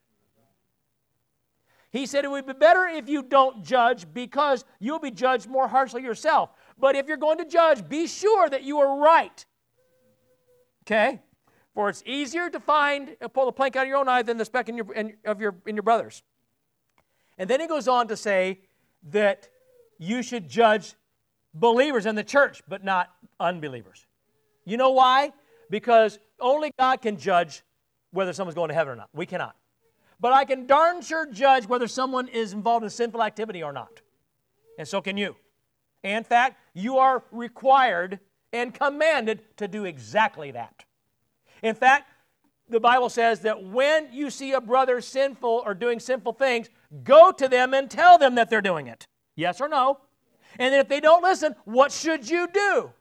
He 1.90 2.06
said 2.06 2.24
it 2.24 2.30
would 2.30 2.46
be 2.46 2.54
better 2.54 2.86
if 2.86 3.10
you 3.10 3.24
don't 3.24 3.64
judge 3.64 4.06
because 4.14 4.64
you'll 4.80 5.00
be 5.00 5.12
judged 5.12 5.50
more 5.50 5.68
harshly 5.68 6.04
yourself. 6.04 6.52
But 6.78 6.96
if 6.96 7.08
you're 7.08 7.18
going 7.18 7.40
to 7.40 7.46
judge, 7.46 7.90
be 7.90 8.06
sure 8.06 8.48
that 8.48 8.62
you 8.64 8.80
are 8.80 9.00
right. 9.00 9.44
Okay? 10.84 11.20
For 11.74 11.90
it's 11.90 12.04
easier 12.06 12.50
to 12.50 12.60
find, 12.60 13.16
and 13.22 13.34
pull 13.34 13.46
the 13.46 13.52
plank 13.52 13.76
out 13.76 13.84
of 13.84 13.88
your 13.88 13.98
own 13.98 14.10
eye 14.10 14.24
than 14.24 14.38
the 14.38 14.46
speck 14.46 14.68
in 14.68 14.78
your, 14.78 14.94
in, 14.94 15.16
of 15.26 15.40
your, 15.40 15.56
in 15.66 15.76
your 15.76 15.84
brother's. 15.84 16.22
And 17.38 17.50
then 17.50 17.60
he 17.60 17.68
goes 17.68 17.88
on 17.88 18.08
to 18.10 18.18
say 18.18 18.60
that 19.12 19.50
you 19.98 20.22
should 20.22 20.50
judge 20.50 20.96
believers 21.54 22.06
in 22.06 22.16
the 22.16 22.24
church, 22.24 22.62
but 22.68 22.84
not 22.84 23.10
unbelievers. 23.40 24.06
You 24.66 24.78
know 24.78 24.92
why? 24.92 25.32
Because 25.70 26.20
only 26.40 26.72
God 26.78 27.02
can 27.02 27.18
judge 27.18 27.64
whether 28.12 28.34
someone's 28.34 28.56
going 28.56 28.70
to 28.70 28.76
heaven 28.76 28.94
or 28.94 28.96
not. 28.98 29.10
We 29.14 29.26
cannot 29.26 29.56
but 30.22 30.34
I 30.34 30.46
can 30.46 30.68
darn 30.68 31.02
sure 31.02 31.26
judge 31.26 31.68
whether 31.68 31.88
someone 31.88 32.28
is 32.28 32.54
involved 32.54 32.84
in 32.84 32.90
sinful 32.92 33.24
activity 33.24 33.64
or 33.64 33.74
not. 33.74 34.02
And 34.78 34.88
so 34.88 35.02
can 35.02 35.18
you. 35.18 35.36
In 36.04 36.24
fact, 36.24 36.58
you 36.74 37.00
are 37.00 37.24
required 37.32 38.20
and 38.54 38.74
commanded 38.74 39.42
to 39.58 39.68
do 39.68 39.86
exactly 39.86 40.52
that. 40.52 40.86
In 41.62 41.76
fact, 41.76 42.10
the 42.70 42.80
Bible 42.80 43.10
says 43.10 43.42
that 43.42 43.64
when 43.64 44.12
you 44.12 44.30
see 44.30 44.54
a 44.54 44.62
brother 44.62 45.02
sinful 45.02 45.64
or 45.66 45.74
doing 45.74 46.00
sinful 46.00 46.34
things, 46.34 46.70
go 47.04 47.32
to 47.32 47.48
them 47.48 47.74
and 47.74 47.90
tell 47.90 48.18
them 48.18 48.36
that 48.36 48.50
they're 48.50 48.62
doing 48.62 48.88
it. 48.88 49.08
Yes 49.36 49.60
or 49.62 49.68
no? 49.68 50.00
And 50.58 50.74
if 50.74 50.88
they 50.88 51.00
don't 51.00 51.24
listen, 51.24 51.56
what 51.66 51.92
should 51.92 52.30
you 52.30 52.48
do? 52.52 52.92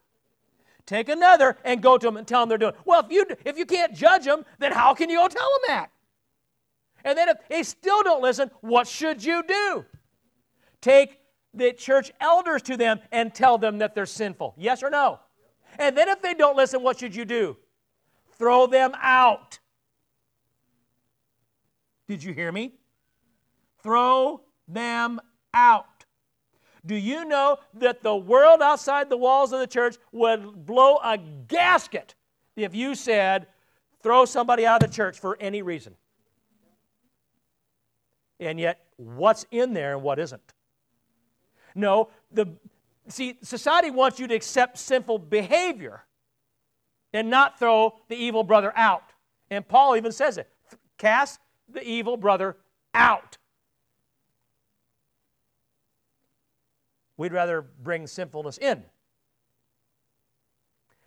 Take 0.87 1.09
another 1.09 1.57
and 1.65 1.83
go 1.83 1.99
to 1.99 2.07
them 2.07 2.17
and 2.17 2.27
tell 2.27 2.41
them 2.41 2.49
they're 2.49 2.59
doing. 2.59 2.75
it. 2.75 2.81
Well, 2.85 3.01
if 3.05 3.13
you 3.13 3.27
if 3.45 3.57
you 3.57 3.65
can't 3.65 3.95
judge 3.95 4.25
them, 4.25 4.45
then 4.59 4.73
how 4.73 4.95
can 4.95 5.09
you 5.09 5.19
go 5.19 5.29
tell 5.29 5.49
them 5.49 5.61
that? 5.69 5.91
And 7.05 7.17
then 7.17 7.29
if 7.29 7.37
they 7.49 7.63
still 7.63 8.03
don't 8.03 8.23
listen, 8.23 8.51
what 8.61 8.89
should 8.89 9.25
you 9.25 9.43
do? 9.47 9.85
Take 10.81 11.19
the 11.55 11.73
church 11.73 12.13
elders 12.21 12.63
to 12.63 12.77
them 12.77 13.01
and 13.13 13.35
tell 13.35 13.59
them 13.59 13.79
that 13.79 13.95
they're 13.95 14.07
sinful. 14.07 14.55
Yes 14.59 14.83
or 14.83 14.91
no? 14.91 15.21
And 15.79 15.97
then 15.97 16.09
if 16.09 16.21
they 16.23 16.35
don't 16.35 16.57
listen, 16.57 16.83
what 16.83 16.99
should 16.99 17.15
you 17.15 17.25
do? 17.25 17.57
Throw 18.41 18.67
them 18.67 18.93
out. 19.01 19.61
Did 22.09 22.25
you 22.25 22.33
hear 22.33 22.51
me? 22.51 22.73
Throw 23.83 24.41
them 24.67 25.21
out. 25.55 26.07
Do 26.85 26.97
you 26.97 27.25
know 27.27 27.59
that 27.75 28.03
the 28.03 28.17
world 28.17 28.63
outside 28.63 29.11
the 29.11 29.17
walls 29.17 29.53
of 29.53 29.61
the 29.61 29.67
church 29.67 29.97
would 30.11 30.67
blow 30.67 30.97
a 31.05 31.19
gasket 31.19 32.17
if 32.57 32.75
you 32.75 32.95
said, 32.95 33.47
throw 34.03 34.25
somebody 34.25 34.67
out 34.67 34.83
of 34.83 34.91
the 34.91 34.97
church 34.97 35.21
for 35.21 35.37
any 35.39 35.63
reason? 35.63 35.95
and 38.41 38.59
yet 38.59 38.81
what's 38.97 39.45
in 39.51 39.75
there 39.75 39.93
and 39.93 40.03
what 40.03 40.19
isn't. 40.19 40.55
No, 41.75 42.09
the 42.33 42.49
see, 43.07 43.39
society 43.43 43.91
wants 43.91 44.19
you 44.19 44.27
to 44.27 44.35
accept 44.35 44.79
sinful 44.79 45.19
behavior 45.19 46.05
and 47.13 47.31
not 47.31 47.59
throw 47.59 47.95
the 48.09 48.17
evil 48.17 48.43
brother 48.43 48.73
out. 48.77 49.13
And 49.51 49.67
Paul 49.67 49.97
even 49.97 50.13
says 50.13 50.39
it 50.39 50.49
cast 50.99 51.41
the 51.69 51.83
evil 51.83 52.17
brother 52.17 52.57
out. 52.95 53.39
We'd 57.17 57.33
rather 57.33 57.63
bring 57.63 58.07
sinfulness 58.07 58.59
in. 58.59 58.83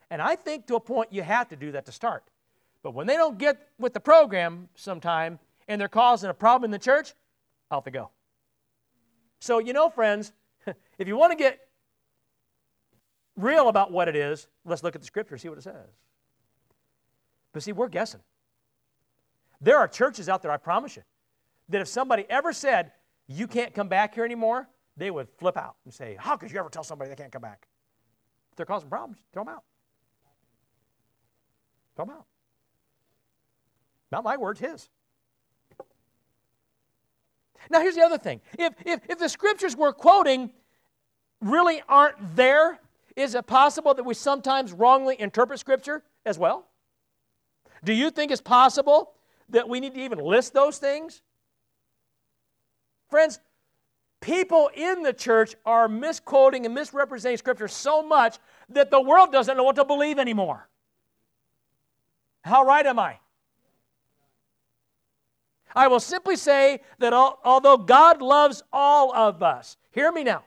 And 0.09 0.21
I 0.21 0.35
think 0.35 0.67
to 0.67 0.75
a 0.75 0.79
point 0.79 1.11
you 1.11 1.23
have 1.23 1.49
to 1.49 1.55
do 1.55 1.71
that 1.71 1.85
to 1.87 1.91
start. 1.91 2.23
But 2.83 2.93
when 2.93 3.07
they 3.07 3.15
don't 3.15 3.37
get 3.37 3.69
with 3.79 3.93
the 3.93 3.99
program 3.99 4.69
sometime 4.75 5.39
and 5.67 5.79
they're 5.79 5.87
causing 5.87 6.29
a 6.29 6.33
problem 6.33 6.65
in 6.65 6.71
the 6.71 6.79
church, 6.79 7.13
out 7.71 7.85
they 7.85 7.91
go. 7.91 8.11
So, 9.39 9.57
you 9.59 9.73
know, 9.73 9.89
friends, 9.89 10.33
if 10.97 11.07
you 11.07 11.17
want 11.17 11.31
to 11.31 11.37
get 11.37 11.59
real 13.35 13.69
about 13.69 13.91
what 13.91 14.07
it 14.07 14.15
is, 14.15 14.47
let's 14.65 14.83
look 14.83 14.95
at 14.95 15.01
the 15.01 15.07
scripture, 15.07 15.35
and 15.35 15.41
see 15.41 15.49
what 15.49 15.57
it 15.57 15.63
says. 15.63 15.89
But 17.51 17.63
see, 17.63 17.71
we're 17.71 17.89
guessing. 17.89 18.21
There 19.61 19.77
are 19.77 19.87
churches 19.87 20.27
out 20.27 20.41
there, 20.41 20.51
I 20.51 20.57
promise 20.57 20.95
you, 20.95 21.03
that 21.69 21.81
if 21.81 21.87
somebody 21.87 22.25
ever 22.29 22.51
said, 22.51 22.91
you 23.27 23.47
can't 23.47 23.73
come 23.73 23.87
back 23.87 24.15
here 24.15 24.25
anymore, 24.25 24.67
they 24.97 25.09
would 25.09 25.27
flip 25.37 25.57
out 25.57 25.75
and 25.85 25.93
say, 25.93 26.17
How 26.19 26.35
could 26.35 26.51
you 26.51 26.59
ever 26.59 26.69
tell 26.69 26.83
somebody 26.83 27.09
they 27.09 27.15
can't 27.15 27.31
come 27.31 27.41
back? 27.41 27.67
If 28.51 28.57
they're 28.57 28.65
causing 28.65 28.89
problems, 28.89 29.17
throw 29.31 29.43
them 29.43 29.55
out. 29.55 29.63
Throw 31.95 32.05
them 32.05 32.15
out. 32.15 32.25
Not 34.11 34.23
my 34.23 34.37
words, 34.37 34.59
his. 34.59 34.89
Now, 37.69 37.79
here's 37.81 37.95
the 37.95 38.01
other 38.01 38.17
thing 38.17 38.41
if, 38.59 38.73
if, 38.85 39.01
if 39.09 39.17
the 39.17 39.29
scriptures 39.29 39.75
we're 39.75 39.93
quoting 39.93 40.51
really 41.41 41.81
aren't 41.87 42.35
there, 42.35 42.79
is 43.15 43.35
it 43.35 43.47
possible 43.47 43.93
that 43.93 44.03
we 44.03 44.13
sometimes 44.13 44.73
wrongly 44.73 45.19
interpret 45.19 45.59
scripture 45.59 46.03
as 46.25 46.37
well? 46.39 46.67
Do 47.83 47.93
you 47.93 48.09
think 48.09 48.31
it's 48.31 48.41
possible 48.41 49.13
that 49.49 49.67
we 49.67 49.79
need 49.79 49.93
to 49.95 50.01
even 50.01 50.19
list 50.19 50.53
those 50.53 50.77
things? 50.77 51.21
Friends, 53.09 53.39
people 54.21 54.71
in 54.73 55.03
the 55.03 55.13
church 55.13 55.55
are 55.65 55.87
misquoting 55.87 56.65
and 56.65 56.73
misrepresenting 56.73 57.37
Scripture 57.37 57.67
so 57.67 58.01
much 58.01 58.37
that 58.69 58.89
the 58.89 59.01
world 59.01 59.31
doesn't 59.31 59.57
know 59.57 59.63
what 59.63 59.75
to 59.75 59.85
believe 59.85 60.17
anymore. 60.17 60.67
How 62.41 62.63
right 62.65 62.85
am 62.85 62.99
I? 62.99 63.19
I 65.75 65.87
will 65.87 65.99
simply 65.99 66.35
say 66.35 66.81
that 66.99 67.13
although 67.13 67.77
God 67.77 68.21
loves 68.21 68.63
all 68.71 69.13
of 69.13 69.43
us, 69.43 69.77
hear 69.91 70.11
me 70.11 70.23
now, 70.23 70.43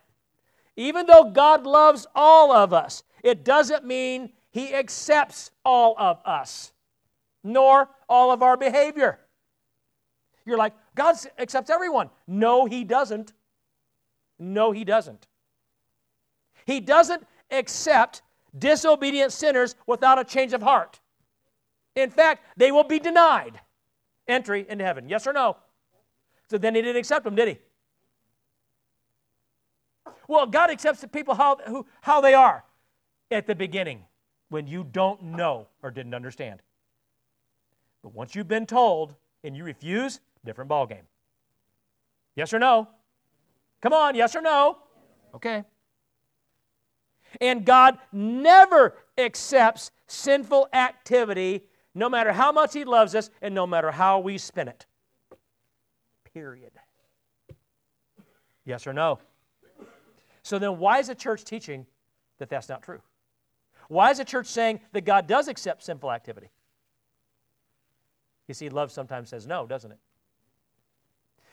even 0.76 1.06
though 1.06 1.24
God 1.24 1.64
loves 1.64 2.06
all 2.14 2.52
of 2.52 2.72
us, 2.72 3.02
it 3.22 3.44
doesn't 3.44 3.84
mean 3.84 4.32
He 4.50 4.74
accepts 4.74 5.50
all 5.64 5.94
of 5.98 6.20
us, 6.24 6.72
nor 7.42 7.88
all 8.08 8.30
of 8.30 8.42
our 8.42 8.56
behavior. 8.56 9.18
You're 10.44 10.58
like, 10.58 10.74
God 10.94 11.16
accepts 11.38 11.70
everyone. 11.70 12.10
No, 12.26 12.66
He 12.66 12.84
doesn't. 12.84 13.32
No, 14.38 14.70
He 14.70 14.84
doesn't. 14.84 15.26
He 16.66 16.80
doesn't 16.80 17.26
accept 17.50 18.22
disobedient 18.56 19.32
sinners 19.32 19.74
without 19.86 20.18
a 20.18 20.24
change 20.24 20.52
of 20.52 20.62
heart. 20.62 21.00
In 21.94 22.10
fact, 22.10 22.44
they 22.56 22.70
will 22.70 22.84
be 22.84 22.98
denied 22.98 23.60
entry 24.28 24.66
into 24.68 24.84
heaven. 24.84 25.08
Yes 25.08 25.26
or 25.26 25.32
no? 25.32 25.56
So 26.50 26.58
then 26.58 26.74
he 26.74 26.82
didn't 26.82 26.98
accept 26.98 27.24
them, 27.24 27.34
did 27.34 27.48
he? 27.48 27.58
Well, 30.28 30.46
God 30.46 30.70
accepts 30.70 31.00
the 31.00 31.08
people 31.08 31.34
how, 31.34 31.56
who, 31.66 31.86
how 32.00 32.20
they 32.20 32.34
are 32.34 32.64
at 33.30 33.46
the 33.46 33.54
beginning 33.54 34.04
when 34.48 34.66
you 34.66 34.84
don't 34.84 35.22
know 35.22 35.68
or 35.82 35.90
didn't 35.90 36.14
understand. 36.14 36.60
But 38.02 38.14
once 38.14 38.34
you've 38.34 38.48
been 38.48 38.66
told 38.66 39.14
and 39.42 39.56
you 39.56 39.64
refuse, 39.64 40.20
different 40.44 40.70
ballgame. 40.70 41.06
Yes 42.34 42.52
or 42.52 42.58
no? 42.58 42.88
Come 43.80 43.92
on, 43.92 44.14
yes 44.14 44.36
or 44.36 44.40
no? 44.40 44.78
Okay. 45.34 45.64
And 47.40 47.64
God 47.64 47.98
never 48.12 48.96
accepts 49.18 49.90
sinful 50.06 50.68
activity 50.72 51.64
no 51.94 52.08
matter 52.08 52.32
how 52.32 52.52
much 52.52 52.74
He 52.74 52.84
loves 52.84 53.14
us 53.14 53.30
and 53.42 53.54
no 53.54 53.66
matter 53.66 53.90
how 53.90 54.20
we 54.20 54.38
spin 54.38 54.68
it. 54.68 54.86
Period. 56.32 56.72
Yes 58.64 58.86
or 58.86 58.92
no? 58.92 59.18
So 60.46 60.60
then, 60.60 60.78
why 60.78 61.00
is 61.00 61.08
the 61.08 61.14
church 61.16 61.42
teaching 61.42 61.86
that 62.38 62.48
that's 62.48 62.68
not 62.68 62.80
true? 62.80 63.00
Why 63.88 64.12
is 64.12 64.18
the 64.18 64.24
church 64.24 64.46
saying 64.46 64.78
that 64.92 65.04
God 65.04 65.26
does 65.26 65.48
accept 65.48 65.82
sinful 65.82 66.12
activity? 66.12 66.50
You 68.46 68.54
see, 68.54 68.68
love 68.68 68.92
sometimes 68.92 69.28
says 69.28 69.48
no, 69.48 69.66
doesn't 69.66 69.90
it? 69.90 69.98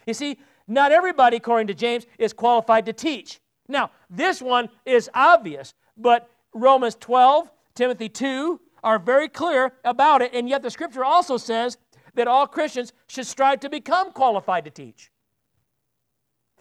You 0.06 0.14
see, 0.14 0.38
not 0.68 0.92
everybody, 0.92 1.38
according 1.38 1.66
to 1.68 1.74
James, 1.74 2.06
is 2.20 2.34
qualified 2.34 2.86
to 2.86 2.94
teach. 2.94 3.40
Now, 3.68 3.90
this 4.12 4.44
one 4.44 4.70
is 4.86 5.10
obvious, 5.16 5.74
but 5.98 6.30
Romans 6.54 6.94
12, 7.00 7.50
Timothy 7.74 8.10
2, 8.10 8.62
are 8.84 9.00
very 9.00 9.28
clear 9.28 9.74
about 9.84 10.22
it, 10.22 10.36
and 10.36 10.48
yet 10.48 10.62
the 10.62 10.70
scripture 10.70 11.04
also 11.04 11.38
says 11.38 11.80
that 12.14 12.28
all 12.28 12.46
Christians 12.46 12.94
should 13.08 13.26
strive 13.26 13.60
to 13.62 13.72
become 13.72 14.12
qualified 14.12 14.66
to 14.66 14.70
teach. 14.70 15.10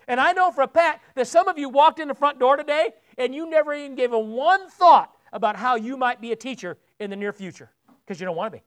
And 0.08 0.20
I 0.20 0.32
know 0.32 0.50
for 0.50 0.62
a 0.62 0.68
fact 0.68 1.04
that 1.14 1.26
some 1.26 1.48
of 1.48 1.58
you 1.58 1.68
walked 1.68 1.98
in 1.98 2.08
the 2.08 2.14
front 2.14 2.38
door 2.38 2.56
today 2.56 2.90
and 3.18 3.34
you 3.34 3.48
never 3.48 3.74
even 3.74 3.94
gave 3.94 4.12
a 4.12 4.18
one 4.18 4.68
thought 4.68 5.14
about 5.32 5.56
how 5.56 5.76
you 5.76 5.96
might 5.96 6.20
be 6.20 6.32
a 6.32 6.36
teacher 6.36 6.78
in 6.98 7.10
the 7.10 7.16
near 7.16 7.32
future 7.32 7.70
because 8.04 8.20
you 8.20 8.26
don't 8.26 8.36
want 8.36 8.52
to 8.52 8.58
be. 8.58 8.64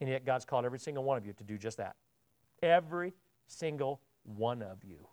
And 0.00 0.08
yet 0.08 0.24
God's 0.24 0.44
called 0.44 0.64
every 0.64 0.78
single 0.78 1.04
one 1.04 1.18
of 1.18 1.26
you 1.26 1.32
to 1.34 1.44
do 1.44 1.58
just 1.58 1.76
that. 1.76 1.94
Every 2.62 3.12
single 3.46 4.00
one 4.24 4.62
of 4.62 4.82
you 4.84 5.06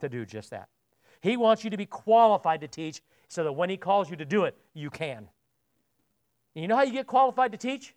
to 0.00 0.08
do 0.08 0.26
just 0.26 0.50
that. 0.50 0.68
He 1.20 1.36
wants 1.36 1.64
you 1.64 1.70
to 1.70 1.76
be 1.76 1.86
qualified 1.86 2.60
to 2.60 2.68
teach 2.68 3.00
so 3.28 3.44
that 3.44 3.52
when 3.52 3.70
He 3.70 3.76
calls 3.76 4.10
you 4.10 4.16
to 4.16 4.24
do 4.24 4.44
it, 4.44 4.56
you 4.74 4.90
can. 4.90 5.28
And 6.54 6.62
you 6.62 6.68
know 6.68 6.76
how 6.76 6.82
you 6.82 6.92
get 6.92 7.06
qualified 7.06 7.52
to 7.52 7.58
teach? 7.58 7.94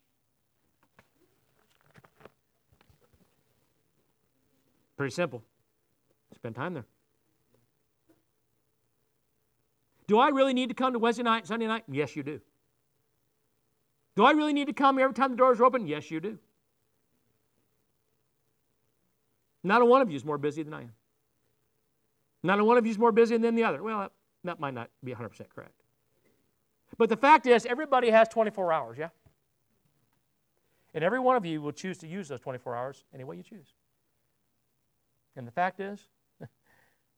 Pretty 5.00 5.14
simple. 5.14 5.42
Spend 6.36 6.56
time 6.56 6.74
there. 6.74 6.86
Do 10.08 10.20
I 10.20 10.28
really 10.28 10.54
need 10.54 10.68
to 10.68 10.76
come 10.76 10.92
to 10.92 11.00
Wednesday 11.00 11.24
night, 11.24 11.48
Sunday 11.48 11.68
night? 11.68 11.86
Yes, 11.90 12.18
you 12.18 12.22
do. 12.22 12.42
Do 14.18 14.26
I 14.26 14.32
really 14.32 14.52
need 14.52 14.68
to 14.68 14.74
come 14.74 15.00
every 15.00 15.14
time 15.14 15.32
the 15.32 15.38
doors 15.38 15.62
are 15.62 15.64
open? 15.64 15.88
Yes, 15.88 16.12
you 16.12 16.20
do. 16.20 16.38
Not 19.64 19.82
a 19.82 19.86
one 19.86 20.02
of 20.02 20.10
you 20.10 20.18
is 20.18 20.26
more 20.26 20.38
busy 20.38 20.64
than 20.64 20.74
I 20.74 20.82
am. 20.82 20.94
Not 22.44 22.60
a 22.60 22.64
one 22.66 22.78
of 22.78 22.86
you 22.86 22.92
is 22.92 23.00
more 23.00 23.14
busy 23.14 23.38
than 23.38 23.56
the 23.56 23.64
other. 23.64 23.82
Well, 23.82 24.00
that, 24.00 24.12
that 24.44 24.60
might 24.60 24.74
not 24.74 24.90
be 25.02 25.14
100% 25.14 25.48
correct. 25.48 25.82
But 26.98 27.08
the 27.08 27.16
fact 27.16 27.48
is, 27.48 27.66
everybody 27.66 28.10
has 28.10 28.28
24 28.28 28.74
hours, 28.74 28.98
yeah? 28.98 29.10
And 30.94 31.06
every 31.06 31.22
one 31.22 31.38
of 31.38 31.46
you 31.46 31.62
will 31.62 31.72
choose 31.72 31.98
to 32.00 32.08
use 32.08 32.28
those 32.28 32.42
24 32.42 32.76
hours 32.76 33.06
any 33.14 33.24
way 33.24 33.38
you 33.38 33.44
choose. 33.44 33.76
And 35.40 35.48
the 35.48 35.52
fact 35.52 35.80
is, 35.80 36.02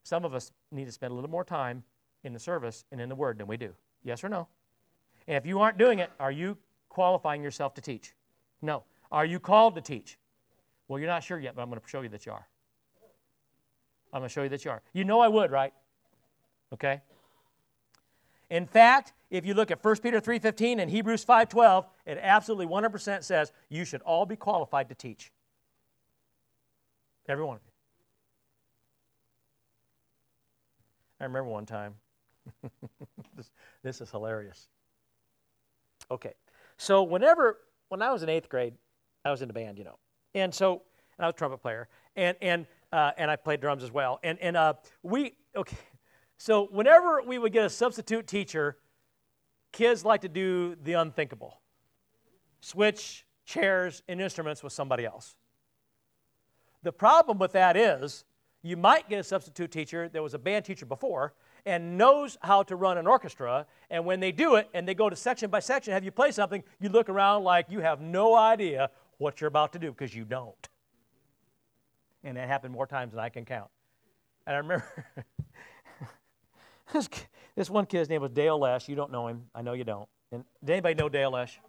some 0.04 0.26
of 0.26 0.36
us 0.36 0.52
need 0.72 0.86
to 0.86 0.92
spend 0.92 1.12
a 1.12 1.16
little 1.16 1.30
more 1.30 1.44
time 1.44 1.84
in 2.24 2.34
the 2.34 2.40
service 2.40 2.86
and 2.92 3.02
in 3.02 3.10
the 3.10 3.16
Word 3.16 3.40
than 3.40 3.48
we 3.48 3.58
do. 3.58 3.74
Yes 4.04 4.24
or 4.24 4.30
no? 4.30 4.48
And 5.28 5.36
if 5.36 5.46
you 5.46 5.60
aren't 5.60 5.80
doing 5.80 5.98
it, 5.98 6.12
are 6.20 6.32
you 6.32 6.56
qualifying 6.88 7.42
yourself 7.42 7.74
to 7.74 7.82
teach? 7.82 8.14
No. 8.62 8.84
Are 9.12 9.26
you 9.26 9.40
called 9.40 9.74
to 9.74 9.82
teach? 9.82 10.20
Well, 10.88 11.00
you're 11.00 11.08
not 11.08 11.24
sure 11.24 11.40
yet, 11.40 11.56
but 11.56 11.64
I'm 11.64 11.70
going 11.70 11.82
to 11.82 11.88
show 11.88 12.02
you 12.02 12.10
that 12.10 12.28
you 12.28 12.32
are. 12.32 12.48
I'm 14.14 14.22
going 14.22 14.30
to 14.30 14.34
show 14.34 14.44
you 14.44 14.50
that 14.50 14.64
you 14.66 14.70
are. 14.70 14.84
You 14.94 15.04
know 15.04 15.20
I 15.20 15.28
would, 15.28 15.50
right? 15.50 15.74
Okay? 16.74 17.02
In 18.52 18.68
fact, 18.68 19.14
if 19.32 19.48
you 19.48 19.56
look 19.56 19.72
at 19.72 19.84
1 19.84 19.96
Peter 20.04 20.22
3:15 20.22 20.80
and 20.80 20.92
Hebrews 20.92 21.26
5:12, 21.26 21.88
it 22.06 22.20
absolutely 22.22 22.68
100% 22.68 23.24
says 23.24 23.52
you 23.70 23.84
should 23.84 24.04
all 24.04 24.28
be 24.28 24.36
qualified 24.36 24.90
to 24.90 24.96
teach. 24.96 25.32
Every 27.28 27.44
one 27.44 27.56
of 27.56 27.64
you. 27.66 27.71
I 31.22 31.26
remember 31.26 31.50
one 31.50 31.68
time. 31.68 31.94
this, 33.38 33.52
this 33.84 34.02
is 34.02 34.10
hilarious. 34.10 34.68
Okay. 36.10 36.34
So 36.78 37.04
whenever 37.04 37.60
when 37.90 38.02
I 38.02 38.12
was 38.12 38.24
in 38.24 38.30
8th 38.30 38.50
grade, 38.50 38.74
I 39.24 39.30
was 39.30 39.44
in 39.44 39.48
the 39.48 39.54
band, 39.54 39.78
you 39.78 39.84
know. 39.84 40.00
And 40.34 40.54
so 40.54 40.82
and 41.18 41.26
I 41.26 41.28
was 41.28 41.36
a 41.36 41.38
trumpet 41.38 41.60
player 41.60 41.88
and 42.16 42.36
and 42.42 42.66
uh, 42.92 43.12
and 43.18 43.30
I 43.30 43.36
played 43.36 43.62
drums 43.62 43.84
as 43.84 43.92
well. 43.92 44.20
And 44.24 44.40
and 44.40 44.58
uh, 44.58 44.74
we 45.04 45.36
okay. 45.56 45.78
So 46.38 46.68
whenever 46.72 47.22
we 47.22 47.38
would 47.38 47.54
get 47.54 47.66
a 47.66 47.70
substitute 47.70 48.26
teacher, 48.26 48.78
kids 49.72 50.04
like 50.04 50.22
to 50.22 50.30
do 50.30 50.76
the 50.82 50.94
unthinkable. 50.94 51.62
Switch 52.62 53.28
chairs 53.46 54.02
and 54.08 54.20
instruments 54.20 54.64
with 54.64 54.74
somebody 54.74 55.06
else. 55.06 55.36
The 56.82 56.92
problem 56.92 57.38
with 57.38 57.52
that 57.52 57.78
is 57.78 58.24
you 58.64 58.78
might 58.78 59.10
get 59.10 59.20
a 59.20 59.24
substitute 59.24 59.72
teacher 59.72 60.10
that 60.10 60.22
was 60.22 60.34
a 60.34 60.40
band 60.40 60.66
teacher 60.66 60.86
before 60.86 61.34
and 61.66 61.98
knows 61.98 62.38
how 62.42 62.64
to 62.64 62.76
run 62.76 62.98
an 62.98 63.08
orchestra. 63.08 63.66
And 63.90 64.06
when 64.06 64.20
they 64.20 64.32
do 64.32 64.56
it 64.56 64.70
and 64.74 64.88
they 64.88 64.94
go 64.94 65.10
to 65.10 65.16
section 65.16 65.50
by 65.50 65.60
section, 65.60 65.94
have 65.94 66.04
you 66.04 66.12
play 66.12 66.32
something, 66.32 66.64
you 66.80 66.90
look 66.90 67.10
around 67.10 67.44
like 67.44 67.68
you 67.70 67.80
have 67.80 68.02
no 68.02 68.36
idea 68.36 68.90
what 69.18 69.42
you're 69.42 69.48
about 69.48 69.74
to 69.74 69.80
do 69.80 69.92
because 69.92 70.16
you 70.16 70.26
don't. 70.26 70.70
And 72.24 72.38
that 72.38 72.48
happened 72.48 72.74
more 72.74 72.86
times 72.86 73.14
than 73.14 73.20
I 73.20 73.30
can 73.30 73.46
count. 73.46 73.70
And 74.46 74.56
I 74.56 74.60
remember 74.60 74.86
this, 76.94 77.10
this 77.56 77.70
one 77.70 77.86
kid's 77.86 78.10
name 78.10 78.22
was 78.22 78.32
Dale 78.32 78.60
Lesh. 78.60 78.88
You 78.88 78.96
don't 78.96 79.12
know 79.12 79.28
him. 79.28 79.44
I 79.56 79.62
know 79.62 79.74
you 79.74 79.84
don't. 79.84 80.08
And 80.32 80.44
did 80.64 80.74
anybody 80.74 80.96
know 80.96 81.10
Dale 81.10 81.32
Lesh? 81.32 81.60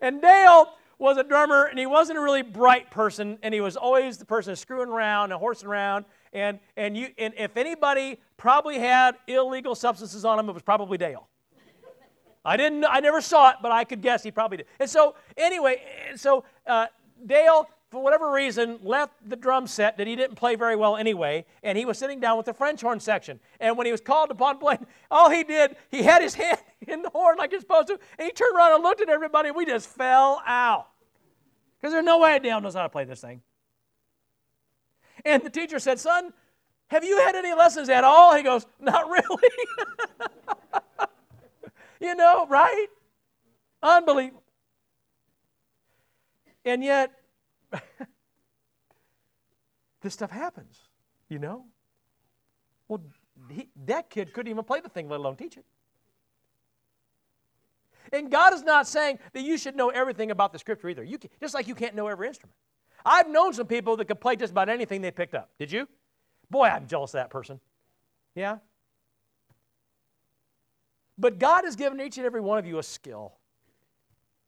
and 0.00 0.20
Dale 0.20 0.74
was 1.00 1.16
a 1.16 1.24
drummer, 1.24 1.64
and 1.64 1.78
he 1.78 1.86
wasn't 1.86 2.18
a 2.18 2.20
really 2.20 2.42
bright 2.42 2.90
person, 2.90 3.38
and 3.42 3.54
he 3.54 3.60
was 3.60 3.76
always 3.76 4.18
the 4.18 4.24
person 4.24 4.54
screwing 4.54 4.90
around 4.90 5.32
and 5.32 5.40
horsing 5.40 5.68
around. 5.68 6.04
And, 6.32 6.60
and, 6.76 6.96
you, 6.96 7.08
and 7.18 7.32
if 7.36 7.56
anybody 7.56 8.20
probably 8.36 8.78
had 8.78 9.16
illegal 9.26 9.74
substances 9.74 10.24
on 10.24 10.38
him, 10.38 10.48
it 10.48 10.52
was 10.52 10.62
probably 10.62 10.98
Dale. 10.98 11.26
I 12.44 12.56
didn't. 12.56 12.84
I 12.84 13.00
never 13.00 13.20
saw 13.20 13.50
it, 13.50 13.56
but 13.60 13.70
I 13.72 13.84
could 13.84 14.00
guess 14.00 14.22
he 14.22 14.30
probably 14.30 14.58
did. 14.58 14.66
And 14.78 14.88
so, 14.88 15.14
anyway, 15.36 15.82
so 16.16 16.44
uh, 16.66 16.86
Dale, 17.26 17.68
for 17.90 18.02
whatever 18.02 18.30
reason, 18.30 18.78
left 18.82 19.12
the 19.28 19.36
drum 19.36 19.66
set 19.66 19.98
that 19.98 20.06
he 20.06 20.16
didn't 20.16 20.36
play 20.36 20.54
very 20.54 20.76
well 20.76 20.96
anyway, 20.96 21.44
and 21.62 21.76
he 21.76 21.84
was 21.84 21.98
sitting 21.98 22.18
down 22.18 22.36
with 22.36 22.46
the 22.46 22.54
French 22.54 22.80
horn 22.80 23.00
section. 23.00 23.40
And 23.58 23.76
when 23.76 23.86
he 23.86 23.92
was 23.92 24.00
called 24.00 24.30
upon 24.30 24.58
playing, 24.58 24.86
all 25.10 25.28
he 25.28 25.44
did, 25.44 25.76
he 25.90 26.02
had 26.02 26.22
his 26.22 26.34
hand 26.42 26.58
in 26.86 27.02
the 27.02 27.10
horn 27.10 27.36
like 27.36 27.52
he's 27.52 27.60
supposed 27.60 27.88
to, 27.88 27.98
and 28.18 28.26
he 28.26 28.32
turned 28.32 28.56
around 28.56 28.74
and 28.74 28.82
looked 28.82 29.00
at 29.00 29.08
everybody, 29.08 29.48
and 29.48 29.56
we 29.56 29.66
just 29.66 29.88
fell 29.88 30.42
out. 30.46 30.89
Because 31.80 31.92
there's 31.92 32.04
no 32.04 32.18
way 32.18 32.38
Dale 32.38 32.60
knows 32.60 32.74
how 32.74 32.82
to 32.82 32.88
play 32.88 33.04
this 33.04 33.20
thing. 33.20 33.40
And 35.24 35.42
the 35.42 35.50
teacher 35.50 35.78
said, 35.78 35.98
Son, 35.98 36.32
have 36.88 37.04
you 37.04 37.18
had 37.18 37.34
any 37.34 37.54
lessons 37.54 37.88
at 37.88 38.04
all? 38.04 38.34
He 38.36 38.42
goes, 38.42 38.66
Not 38.80 39.08
really. 39.08 39.48
you 42.00 42.14
know, 42.14 42.46
right? 42.46 42.86
Unbelievable. 43.82 44.42
And 46.64 46.84
yet, 46.84 47.12
this 50.02 50.12
stuff 50.12 50.30
happens, 50.30 50.78
you 51.28 51.38
know? 51.38 51.64
Well, 52.88 53.00
he, 53.48 53.68
that 53.86 54.10
kid 54.10 54.32
couldn't 54.34 54.50
even 54.50 54.64
play 54.64 54.80
the 54.80 54.88
thing, 54.90 55.08
let 55.08 55.20
alone 55.20 55.36
teach 55.36 55.56
it. 55.56 55.64
And 58.12 58.30
God 58.30 58.52
is 58.52 58.62
not 58.62 58.86
saying 58.86 59.18
that 59.32 59.42
you 59.42 59.56
should 59.56 59.76
know 59.76 59.90
everything 59.90 60.30
about 60.30 60.52
the 60.52 60.58
scripture 60.58 60.88
either. 60.88 61.04
You 61.04 61.18
can, 61.18 61.30
just 61.40 61.54
like 61.54 61.68
you 61.68 61.74
can't 61.74 61.94
know 61.94 62.08
every 62.08 62.26
instrument. 62.26 62.54
I've 63.04 63.28
known 63.28 63.52
some 63.52 63.66
people 63.66 63.96
that 63.96 64.06
could 64.06 64.20
play 64.20 64.36
just 64.36 64.52
about 64.52 64.68
anything 64.68 65.00
they 65.00 65.10
picked 65.10 65.34
up. 65.34 65.50
Did 65.58 65.72
you? 65.72 65.88
Boy, 66.50 66.66
I'm 66.66 66.86
jealous 66.86 67.14
of 67.14 67.18
that 67.18 67.30
person. 67.30 67.60
Yeah? 68.34 68.58
But 71.16 71.38
God 71.38 71.64
has 71.64 71.76
given 71.76 72.00
each 72.00 72.16
and 72.16 72.26
every 72.26 72.40
one 72.40 72.58
of 72.58 72.66
you 72.66 72.78
a 72.78 72.82
skill 72.82 73.34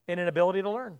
and 0.08 0.18
an 0.18 0.28
ability 0.28 0.62
to 0.62 0.70
learn. 0.70 0.98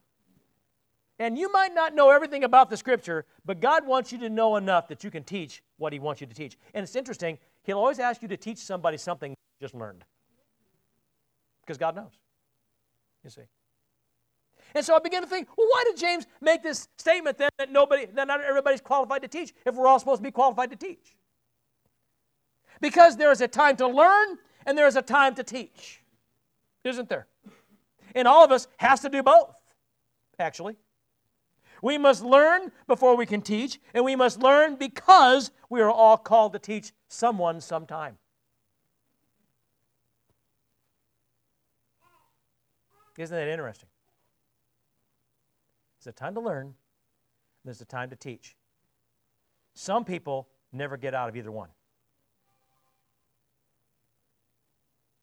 And 1.19 1.39
you 1.39 1.51
might 1.53 1.75
not 1.75 1.95
know 1.95 2.11
everything 2.11 2.45
about 2.45 2.71
the 2.71 2.77
scripture, 2.77 3.27
but 3.45 3.61
God 3.61 3.87
wants 3.87 4.13
you 4.13 4.19
to 4.19 4.29
know 4.29 4.57
enough 4.57 4.89
that 4.89 5.05
you 5.05 5.11
can 5.11 5.25
teach 5.25 5.63
what 5.77 5.93
He 5.93 5.99
wants 5.99 6.21
you 6.21 6.27
to 6.27 6.35
teach. 6.35 6.57
And 6.75 6.83
it's 6.83 6.97
interesting, 6.97 7.39
He'll 7.65 7.79
always 7.79 7.99
ask 7.99 8.23
you 8.23 8.29
to 8.29 8.37
teach 8.37 8.59
somebody 8.59 8.97
something 8.97 9.31
you 9.31 9.37
just 9.61 9.75
learned. 9.75 10.05
Because 11.63 11.79
God 11.79 11.95
knows. 11.95 12.22
You 13.25 13.31
see. 13.31 13.43
And 14.75 14.85
so 14.85 14.95
I 14.95 15.01
began 15.01 15.23
to 15.23 15.29
think, 15.29 15.49
well, 15.57 15.67
why 15.71 15.85
did 15.87 15.99
James 15.99 16.27
make 16.41 16.63
this 16.63 16.89
statement 16.97 17.37
then 17.39 17.51
that 17.59 17.71
nobody, 17.71 18.07
that 18.07 18.27
not 18.27 18.41
everybody's 18.43 18.81
qualified 18.81 19.23
to 19.23 19.29
teach 19.29 19.53
if 19.67 19.75
we're 19.75 19.87
all 19.87 19.99
supposed 19.99 20.21
to 20.21 20.23
be 20.23 20.31
qualified 20.31 20.71
to 20.71 20.77
teach? 20.77 21.15
Because 22.81 23.17
there 23.17 23.31
is 23.31 23.41
a 23.41 23.49
time 23.49 23.77
to 23.77 23.87
learn 23.87 24.39
and 24.67 24.77
there 24.77 24.87
is 24.87 24.97
a 24.97 25.03
time 25.03 25.35
to 25.35 25.45
teach. 25.45 26.03
Isn't 26.85 27.09
there? 27.09 27.27
And 28.15 28.27
all 28.27 28.45
of 28.45 28.51
us 28.51 28.67
has 28.79 29.01
to 29.01 29.09
do 29.09 29.23
both, 29.23 29.55
actually. 30.39 30.77
We 31.83 31.99
must 31.99 32.23
learn 32.23 32.71
before 32.87 33.17
we 33.17 33.27
can 33.27 33.43
teach, 33.43 33.81
and 33.93 34.05
we 34.05 34.15
must 34.15 34.41
learn 34.41 34.77
because 34.77 35.51
we 35.69 35.81
are 35.81 35.91
all 35.91 36.17
called 36.17 36.53
to 36.53 36.59
teach 36.59 36.93
someone 37.09 37.61
sometime. 37.61 38.19
Isn't 43.23 43.37
that 43.37 43.47
interesting? 43.47 43.89
There's 45.99 46.13
a 46.13 46.19
time 46.19 46.35
to 46.35 46.41
learn, 46.41 46.75
there's 47.65 47.81
a 47.81 47.85
time 47.85 48.11
to 48.11 48.17
teach. 48.17 48.57
Some 49.75 50.05
people 50.05 50.49
never 50.73 50.97
get 50.97 51.15
out 51.15 51.29
of 51.29 51.37
either 51.37 51.53
one. 51.53 51.69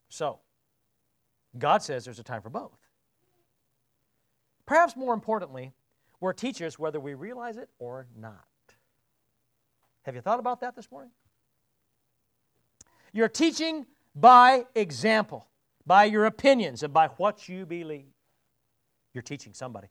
So, 0.07 0.39
God 1.57 1.83
says 1.83 2.05
there's 2.05 2.19
a 2.19 2.23
time 2.23 2.41
for 2.41 2.49
both. 2.49 2.77
Perhaps 4.65 4.95
more 4.95 5.13
importantly, 5.13 5.73
we're 6.21 6.31
teachers 6.31 6.79
whether 6.79 7.01
we 7.01 7.15
realize 7.15 7.57
it 7.57 7.69
or 7.79 8.07
not. 8.15 8.45
Have 10.03 10.15
you 10.15 10.21
thought 10.21 10.39
about 10.39 10.61
that 10.61 10.73
this 10.73 10.89
morning? 10.89 11.11
You're 13.11 13.27
teaching 13.27 13.85
by 14.15 14.67
example, 14.73 15.48
by 15.89 16.03
your 16.03 16.25
opinions, 16.25 16.83
and 16.83 16.93
by 16.93 17.07
what 17.17 17.49
you 17.49 17.65
believe. 17.65 18.13
You're 19.11 19.23
teaching 19.23 19.55
somebody. 19.55 19.87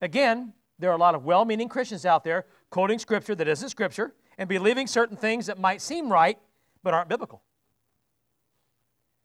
Again, 0.00 0.54
there 0.76 0.90
are 0.90 0.94
a 0.94 0.98
lot 0.98 1.14
of 1.14 1.24
well 1.24 1.44
meaning 1.44 1.68
Christians 1.68 2.04
out 2.04 2.24
there 2.24 2.46
quoting 2.70 2.98
scripture 2.98 3.36
that 3.36 3.46
isn't 3.46 3.68
scripture 3.68 4.12
and 4.38 4.48
believing 4.48 4.88
certain 4.88 5.16
things 5.16 5.46
that 5.46 5.60
might 5.60 5.80
seem 5.80 6.10
right 6.10 6.36
but 6.82 6.94
aren't 6.94 7.08
biblical. 7.08 7.44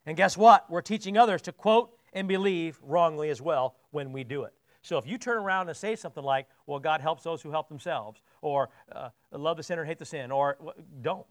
And 0.05 0.15
guess 0.15 0.37
what? 0.37 0.69
We're 0.69 0.81
teaching 0.81 1.17
others 1.17 1.41
to 1.43 1.51
quote 1.51 1.97
and 2.13 2.27
believe 2.27 2.79
wrongly 2.83 3.31
as 3.31 3.41
well 3.41 3.77
when 3.89 4.11
we 4.11 4.23
do 4.23 4.43
it. 4.43 4.53
So 4.83 4.99
if 4.99 5.07
you 5.07 5.17
turn 5.17 5.37
around 5.37 5.69
and 5.69 5.75
say 5.75 5.95
something 5.95 6.23
like, 6.23 6.45
well, 6.67 6.77
God 6.77 7.01
helps 7.01 7.23
those 7.23 7.41
who 7.41 7.49
help 7.49 7.67
themselves, 7.67 8.21
or 8.43 8.69
uh, 8.91 9.09
love 9.31 9.57
the 9.57 9.63
sinner, 9.63 9.85
hate 9.85 9.97
the 9.97 10.05
sin, 10.05 10.29
or 10.29 10.55
don't. 11.01 11.25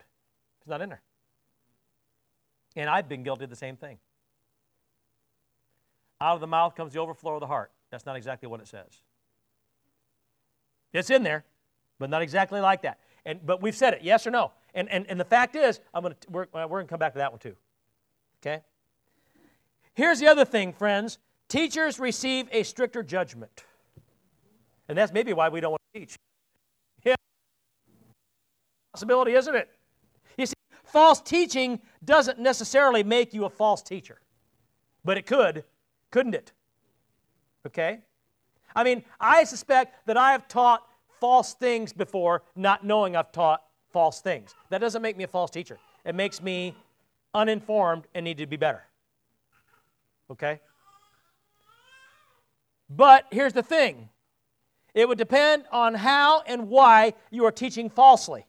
It's 0.58 0.68
not 0.68 0.80
in 0.80 0.88
there. 0.88 1.02
And 2.76 2.88
I've 2.88 3.08
been 3.08 3.22
guilty 3.22 3.44
of 3.44 3.50
the 3.50 3.56
same 3.56 3.76
thing. 3.76 3.98
Out 6.20 6.34
of 6.34 6.40
the 6.40 6.46
mouth 6.46 6.74
comes 6.74 6.92
the 6.92 7.00
overflow 7.00 7.34
of 7.34 7.40
the 7.40 7.46
heart. 7.46 7.72
That's 7.90 8.06
not 8.06 8.16
exactly 8.16 8.48
what 8.48 8.60
it 8.60 8.68
says. 8.68 9.02
It's 10.92 11.10
in 11.10 11.22
there, 11.22 11.44
but 11.98 12.10
not 12.10 12.22
exactly 12.22 12.60
like 12.60 12.82
that. 12.82 12.98
And, 13.24 13.44
but 13.44 13.62
we've 13.62 13.76
said 13.76 13.94
it, 13.94 14.00
yes 14.02 14.26
or 14.26 14.30
no. 14.30 14.52
And, 14.74 14.88
and, 14.88 15.06
and 15.08 15.18
the 15.18 15.24
fact 15.24 15.56
is, 15.56 15.80
I'm 15.92 16.02
gonna, 16.02 16.16
we're, 16.28 16.42
uh, 16.54 16.66
we're 16.68 16.78
going 16.78 16.86
to 16.86 16.90
come 16.90 16.98
back 16.98 17.12
to 17.12 17.18
that 17.18 17.32
one 17.32 17.38
too. 17.38 17.56
Okay? 18.40 18.62
Here's 19.94 20.18
the 20.18 20.28
other 20.28 20.44
thing, 20.44 20.72
friends 20.72 21.18
teachers 21.48 21.98
receive 22.00 22.48
a 22.50 22.62
stricter 22.62 23.02
judgment. 23.02 23.64
And 24.88 24.96
that's 24.96 25.12
maybe 25.12 25.34
why 25.34 25.50
we 25.50 25.60
don't 25.60 25.72
want 25.72 25.82
to 25.92 26.00
teach. 26.00 26.16
Yeah. 27.04 27.14
Possibility, 28.94 29.34
isn't 29.34 29.54
it? 29.54 29.68
False 30.92 31.22
teaching 31.22 31.80
doesn't 32.04 32.38
necessarily 32.38 33.02
make 33.02 33.32
you 33.32 33.46
a 33.46 33.50
false 33.50 33.82
teacher, 33.82 34.20
but 35.02 35.16
it 35.16 35.24
could, 35.24 35.64
couldn't 36.10 36.34
it? 36.34 36.52
Okay? 37.66 38.00
I 38.76 38.84
mean, 38.84 39.02
I 39.18 39.44
suspect 39.44 40.06
that 40.06 40.18
I 40.18 40.32
have 40.32 40.48
taught 40.48 40.86
false 41.18 41.54
things 41.54 41.94
before, 41.94 42.42
not 42.54 42.84
knowing 42.84 43.16
I've 43.16 43.32
taught 43.32 43.62
false 43.90 44.20
things. 44.20 44.54
That 44.68 44.82
doesn't 44.82 45.00
make 45.00 45.16
me 45.16 45.24
a 45.24 45.28
false 45.28 45.50
teacher. 45.50 45.78
It 46.04 46.14
makes 46.14 46.42
me 46.42 46.76
uninformed 47.32 48.04
and 48.14 48.24
need 48.24 48.36
to 48.38 48.46
be 48.46 48.56
better. 48.56 48.82
Okay? 50.30 50.60
But 52.90 53.26
here's 53.30 53.54
the 53.54 53.62
thing 53.62 54.10
it 54.92 55.08
would 55.08 55.16
depend 55.16 55.64
on 55.72 55.94
how 55.94 56.42
and 56.42 56.68
why 56.68 57.14
you 57.30 57.46
are 57.46 57.52
teaching 57.52 57.88
falsely. 57.88 58.44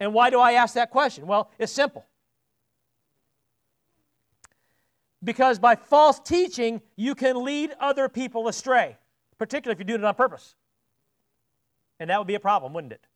And 0.00 0.14
why 0.14 0.30
do 0.30 0.40
I 0.40 0.52
ask 0.52 0.74
that 0.74 0.90
question? 0.90 1.26
Well, 1.26 1.50
it's 1.58 1.70
simple. 1.70 2.06
Because 5.22 5.58
by 5.58 5.76
false 5.76 6.18
teaching, 6.18 6.80
you 6.96 7.14
can 7.14 7.44
lead 7.44 7.74
other 7.78 8.08
people 8.08 8.48
astray, 8.48 8.96
particularly 9.38 9.74
if 9.74 9.78
you 9.78 9.84
do 9.84 9.94
it 10.02 10.04
on 10.04 10.14
purpose. 10.14 10.54
And 12.00 12.08
that 12.08 12.18
would 12.18 12.26
be 12.26 12.34
a 12.34 12.40
problem, 12.40 12.72
wouldn't 12.72 12.94
it? 12.94 13.06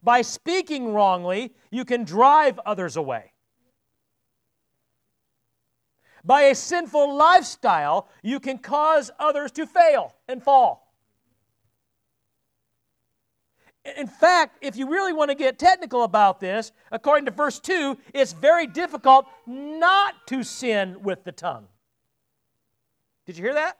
By 0.00 0.22
speaking 0.22 0.94
wrongly, 0.94 1.52
you 1.72 1.84
can 1.84 2.04
drive 2.04 2.60
others 2.64 2.96
away. 2.96 3.32
By 6.24 6.42
a 6.42 6.54
sinful 6.54 7.16
lifestyle, 7.16 8.08
you 8.22 8.38
can 8.38 8.58
cause 8.58 9.10
others 9.18 9.50
to 9.52 9.66
fail 9.66 10.14
and 10.28 10.40
fall. 10.40 10.81
In 13.84 14.06
fact, 14.06 14.58
if 14.60 14.76
you 14.76 14.88
really 14.88 15.12
want 15.12 15.30
to 15.30 15.34
get 15.34 15.58
technical 15.58 16.04
about 16.04 16.38
this, 16.38 16.70
according 16.92 17.24
to 17.24 17.32
verse 17.32 17.58
2, 17.58 17.98
it's 18.14 18.32
very 18.32 18.66
difficult 18.66 19.26
not 19.46 20.14
to 20.28 20.44
sin 20.44 21.02
with 21.02 21.24
the 21.24 21.32
tongue. 21.32 21.66
Did 23.26 23.36
you 23.36 23.44
hear 23.44 23.54
that? 23.54 23.78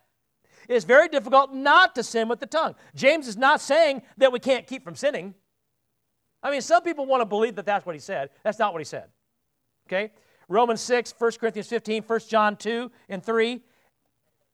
It's 0.68 0.84
very 0.84 1.09
difficult 1.09 1.53
not 1.53 1.94
to 1.94 2.03
sin 2.03 2.28
with 2.28 2.40
the 2.40 2.46
tongue. 2.46 2.74
James 2.94 3.28
is 3.28 3.36
not 3.36 3.61
saying 3.61 4.03
that 4.16 4.32
we 4.32 4.40
can't 4.40 4.66
keep 4.66 4.84
from 4.84 4.96
sinning. 4.96 5.34
I 6.42 6.50
mean, 6.50 6.61
some 6.61 6.82
people 6.82 7.07
want 7.07 7.20
to 7.20 7.26
believe 7.26 7.55
that 7.57 7.66
that's 7.66 7.86
what 7.86 7.94
he 7.94 8.00
said. 8.00 8.30
That's 8.42 8.59
not 8.59 8.72
what 8.72 8.80
he 8.80 8.84
said. 8.84 9.05
Okay? 9.86 10.12
Romans 10.48 10.80
6, 10.80 11.14
1 11.16 11.32
Corinthians 11.32 11.68
15, 11.68 12.03
1 12.03 12.20
John 12.28 12.57
2 12.57 12.90
and 13.09 13.24
3, 13.24 13.61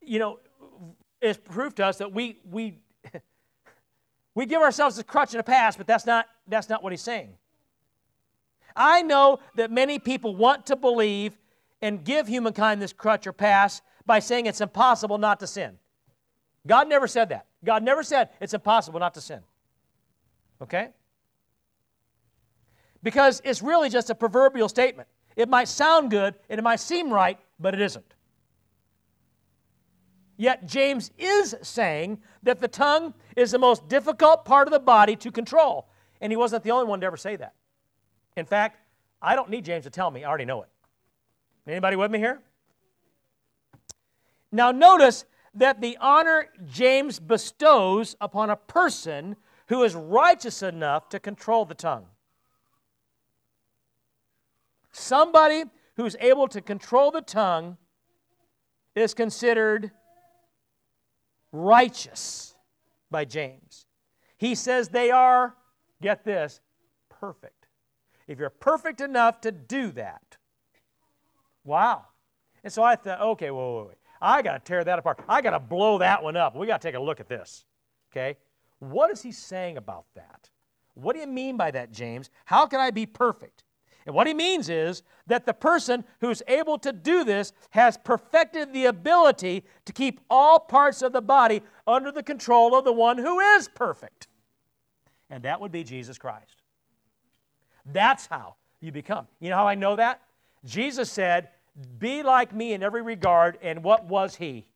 you 0.02 0.18
know, 0.18 0.38
is 1.20 1.36
proof 1.36 1.74
to 1.76 1.86
us 1.86 1.98
that 1.98 2.12
we, 2.12 2.38
we 2.48 2.78
we 4.38 4.46
give 4.46 4.62
ourselves 4.62 4.96
a 5.00 5.02
crutch 5.02 5.32
and 5.32 5.40
a 5.40 5.42
pass, 5.42 5.76
but 5.76 5.88
that's 5.88 6.06
not, 6.06 6.28
that's 6.46 6.68
not 6.68 6.80
what 6.80 6.92
he's 6.92 7.02
saying. 7.02 7.30
I 8.76 9.02
know 9.02 9.40
that 9.56 9.72
many 9.72 9.98
people 9.98 10.36
want 10.36 10.66
to 10.66 10.76
believe 10.76 11.36
and 11.82 12.04
give 12.04 12.28
humankind 12.28 12.80
this 12.80 12.92
crutch 12.92 13.26
or 13.26 13.32
pass 13.32 13.82
by 14.06 14.20
saying 14.20 14.46
it's 14.46 14.60
impossible 14.60 15.18
not 15.18 15.40
to 15.40 15.48
sin. 15.48 15.76
God 16.68 16.88
never 16.88 17.08
said 17.08 17.30
that. 17.30 17.46
God 17.64 17.82
never 17.82 18.04
said 18.04 18.28
it's 18.40 18.54
impossible 18.54 19.00
not 19.00 19.12
to 19.14 19.20
sin. 19.20 19.40
Okay? 20.62 20.90
Because 23.02 23.42
it's 23.44 23.60
really 23.60 23.88
just 23.88 24.08
a 24.08 24.14
proverbial 24.14 24.68
statement. 24.68 25.08
It 25.34 25.48
might 25.48 25.66
sound 25.66 26.12
good 26.12 26.36
and 26.48 26.60
it 26.60 26.62
might 26.62 26.78
seem 26.78 27.12
right, 27.12 27.40
but 27.58 27.74
it 27.74 27.80
isn't. 27.80 28.14
Yet 30.38 30.66
James 30.66 31.10
is 31.18 31.56
saying 31.62 32.20
that 32.44 32.60
the 32.60 32.68
tongue 32.68 33.12
is 33.36 33.50
the 33.50 33.58
most 33.58 33.88
difficult 33.88 34.44
part 34.44 34.68
of 34.68 34.72
the 34.72 34.78
body 34.78 35.16
to 35.16 35.32
control. 35.32 35.88
And 36.20 36.32
he 36.32 36.36
wasn't 36.36 36.62
the 36.62 36.70
only 36.70 36.86
one 36.86 37.00
to 37.00 37.06
ever 37.06 37.16
say 37.16 37.34
that. 37.36 37.54
In 38.36 38.46
fact, 38.46 38.78
I 39.20 39.34
don't 39.34 39.50
need 39.50 39.64
James 39.64 39.82
to 39.84 39.90
tell 39.90 40.12
me, 40.12 40.22
I 40.22 40.28
already 40.28 40.44
know 40.44 40.62
it. 40.62 40.68
Anybody 41.66 41.96
with 41.96 42.12
me 42.12 42.20
here? 42.20 42.40
Now 44.52 44.70
notice 44.70 45.24
that 45.54 45.80
the 45.80 45.98
honor 46.00 46.46
James 46.70 47.18
bestows 47.18 48.16
upon 48.20 48.48
a 48.48 48.56
person 48.56 49.36
who 49.66 49.82
is 49.82 49.96
righteous 49.96 50.62
enough 50.62 51.08
to 51.08 51.18
control 51.18 51.64
the 51.64 51.74
tongue. 51.74 52.06
Somebody 54.92 55.64
who's 55.96 56.14
able 56.20 56.46
to 56.46 56.60
control 56.60 57.10
the 57.10 57.22
tongue 57.22 57.76
is 58.94 59.14
considered 59.14 59.90
righteous 61.52 62.54
by 63.10 63.24
James. 63.24 63.86
He 64.36 64.54
says 64.54 64.88
they 64.88 65.10
are, 65.10 65.56
get 66.00 66.24
this, 66.24 66.60
perfect. 67.08 67.66
If 68.26 68.38
you're 68.38 68.50
perfect 68.50 69.00
enough 69.00 69.40
to 69.42 69.52
do 69.52 69.90
that, 69.92 70.36
wow. 71.64 72.04
And 72.62 72.72
so 72.72 72.82
I 72.82 72.96
thought, 72.96 73.20
okay, 73.20 73.50
wait, 73.50 73.76
wait, 73.76 73.86
wait. 73.88 73.96
I 74.20 74.42
got 74.42 74.52
to 74.52 74.58
tear 74.58 74.84
that 74.84 74.98
apart. 74.98 75.20
I 75.28 75.40
got 75.40 75.50
to 75.50 75.60
blow 75.60 75.98
that 75.98 76.22
one 76.22 76.36
up. 76.36 76.56
We 76.56 76.66
got 76.66 76.80
to 76.80 76.88
take 76.88 76.96
a 76.96 77.00
look 77.00 77.20
at 77.20 77.28
this. 77.28 77.64
Okay? 78.12 78.36
What 78.80 79.10
is 79.10 79.22
he 79.22 79.32
saying 79.32 79.76
about 79.76 80.06
that? 80.14 80.50
What 80.94 81.14
do 81.14 81.20
you 81.20 81.26
mean 81.26 81.56
by 81.56 81.70
that, 81.70 81.92
James? 81.92 82.30
How 82.44 82.66
can 82.66 82.80
I 82.80 82.90
be 82.90 83.06
perfect? 83.06 83.62
And 84.08 84.14
what 84.14 84.26
he 84.26 84.32
means 84.32 84.70
is 84.70 85.02
that 85.26 85.44
the 85.44 85.52
person 85.52 86.02
who's 86.22 86.40
able 86.48 86.78
to 86.78 86.94
do 86.94 87.24
this 87.24 87.52
has 87.68 87.98
perfected 87.98 88.72
the 88.72 88.86
ability 88.86 89.64
to 89.84 89.92
keep 89.92 90.20
all 90.30 90.58
parts 90.58 91.02
of 91.02 91.12
the 91.12 91.20
body 91.20 91.60
under 91.86 92.10
the 92.10 92.22
control 92.22 92.74
of 92.74 92.86
the 92.86 92.92
one 92.92 93.18
who 93.18 93.38
is 93.38 93.68
perfect. 93.68 94.28
And 95.28 95.42
that 95.42 95.60
would 95.60 95.70
be 95.70 95.84
Jesus 95.84 96.16
Christ. 96.16 96.62
That's 97.84 98.24
how 98.24 98.54
you 98.80 98.92
become. 98.92 99.26
You 99.40 99.50
know 99.50 99.56
how 99.56 99.68
I 99.68 99.74
know 99.74 99.96
that? 99.96 100.22
Jesus 100.64 101.12
said, 101.12 101.50
Be 101.98 102.22
like 102.22 102.54
me 102.54 102.72
in 102.72 102.82
every 102.82 103.02
regard. 103.02 103.58
And 103.60 103.84
what 103.84 104.06
was 104.06 104.36
he? 104.36 104.68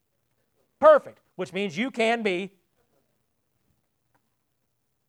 Perfect, 0.78 1.20
which 1.37 1.55
means 1.55 1.74
you 1.74 1.91
can 1.91 2.22
be. 2.22 2.51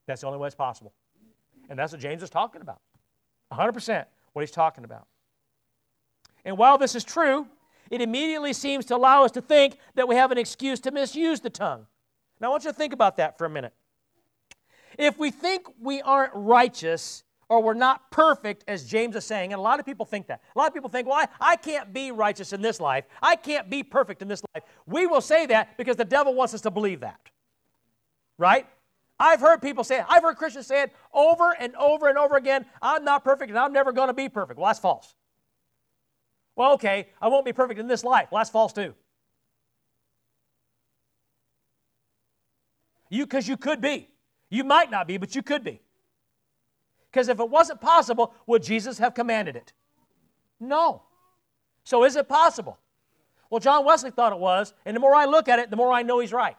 That's 0.06 0.22
the 0.22 0.28
only 0.28 0.40
way 0.40 0.48
it's 0.48 0.56
possible. 0.56 0.94
And 1.70 1.78
that's 1.78 1.92
what 1.92 2.00
James 2.00 2.24
is 2.24 2.30
talking 2.30 2.62
about. 2.62 2.80
100% 3.52 4.06
what 4.34 4.42
he's 4.42 4.52
talking 4.52 4.84
about. 4.84 5.08
And 6.46 6.58
while 6.58 6.78
this 6.78 6.96
is 6.96 7.04
true, 7.04 7.48
it 7.90 8.02
immediately 8.02 8.54
seems 8.54 8.86
to 8.86 8.96
allow 8.96 9.24
us 9.24 9.32
to 9.32 9.42
think 9.42 9.78
that 9.96 10.08
we 10.08 10.16
have 10.16 10.32
an 10.32 10.38
excuse 10.38 10.80
to 10.82 10.92
misuse 10.92 11.40
the 11.40 11.50
tongue. 11.50 11.86
Now, 12.40 12.48
I 12.48 12.50
want 12.52 12.66
you 12.66 12.72
to 12.72 12.78
think 12.78 12.94
about 12.94 13.18
that 13.18 13.38
for 13.38 13.46
a 13.46 13.50
minute. 13.50 13.74
If 14.98 15.18
we 15.18 15.32
think 15.32 15.68
we 15.80 16.02
aren't 16.02 16.32
righteous 16.34 17.24
or 17.50 17.62
we're 17.62 17.74
not 17.74 18.10
perfect, 18.10 18.64
as 18.68 18.86
James 18.86 19.16
is 19.16 19.26
saying, 19.26 19.54
and 19.54 19.60
a 19.60 19.62
lot 19.62 19.80
of 19.80 19.86
people 19.86 20.06
think 20.06 20.28
that. 20.28 20.42
A 20.56 20.60
lot 20.60 20.68
of 20.68 20.74
people 20.74 20.90
think, 20.90 21.08
well, 21.08 21.18
I, 21.18 21.28
I 21.40 21.56
can't 21.56 21.94
be 21.94 22.12
righteous 22.12 22.52
in 22.54 22.62
this 22.62 22.80
life. 22.80 23.06
I 23.22 23.36
can't 23.36 23.70
be 23.70 23.84
perfect 23.84 24.22
in 24.22 24.28
this 24.28 24.42
life. 24.56 24.64
We 24.86 25.08
will 25.08 25.22
say 25.22 25.46
that 25.48 25.78
because 25.78 25.96
the 25.96 26.06
devil 26.06 26.34
wants 26.34 26.54
us 26.54 26.62
to 26.62 26.72
believe 26.72 27.02
that. 27.02 27.20
Right? 28.38 28.66
I've 29.20 29.39
heard 29.39 29.61
people 29.61 29.84
say 29.84 29.99
it. 29.99 30.05
I've 30.09 30.24
heard 30.24 30.38
Christians 30.38 30.68
say 30.68 30.84
it 30.84 30.93
over 31.14 31.55
and 31.59 31.76
over 31.76 32.09
and 32.09 32.18
over 32.18 32.36
again. 32.36 32.66
I'm 32.82 33.03
not 33.03 33.24
perfect 33.24 33.49
and 33.49 33.59
I'm 33.59 33.74
never 33.74 33.91
going 33.91 34.07
to 34.07 34.14
be 34.14 34.30
perfect. 34.30 34.59
Well, 34.59 34.68
that's 34.68 34.80
false. 34.80 35.16
Well, 36.55 36.74
okay, 36.74 37.09
I 37.22 37.28
won't 37.28 37.45
be 37.45 37.53
perfect 37.53 37.80
in 37.80 37.88
this 37.88 38.03
life. 38.03 38.28
Well, 38.32 38.39
that's 38.39 38.49
false 38.49 38.74
too. 38.74 38.93
You, 43.09 43.26
because 43.26 43.47
you 43.47 43.57
could 43.57 43.82
be. 43.82 44.09
You 44.49 44.64
might 44.64 44.89
not 44.89 45.07
be, 45.07 45.18
but 45.18 45.36
you 45.36 45.43
could 45.43 45.64
be. 45.64 45.82
Because 47.11 47.28
if 47.30 47.39
it 47.39 47.49
wasn't 47.49 47.80
possible, 47.80 48.34
would 48.47 48.64
Jesus 48.64 48.97
have 48.97 49.14
commanded 49.14 49.55
it? 49.55 49.72
No. 50.59 51.03
So 51.84 52.03
is 52.05 52.16
it 52.16 52.28
possible? 52.28 52.80
Well, 53.49 53.59
John 53.59 53.86
Wesley 53.86 54.09
thought 54.09 54.34
it 54.34 54.39
was, 54.39 54.74
and 54.86 54.95
the 54.95 54.99
more 54.99 55.14
I 55.14 55.26
look 55.26 55.47
at 55.47 55.59
it, 55.59 55.70
the 55.70 55.76
more 55.76 55.91
I 55.91 56.01
know 56.01 56.20
he's 56.20 56.34
right. 56.34 56.57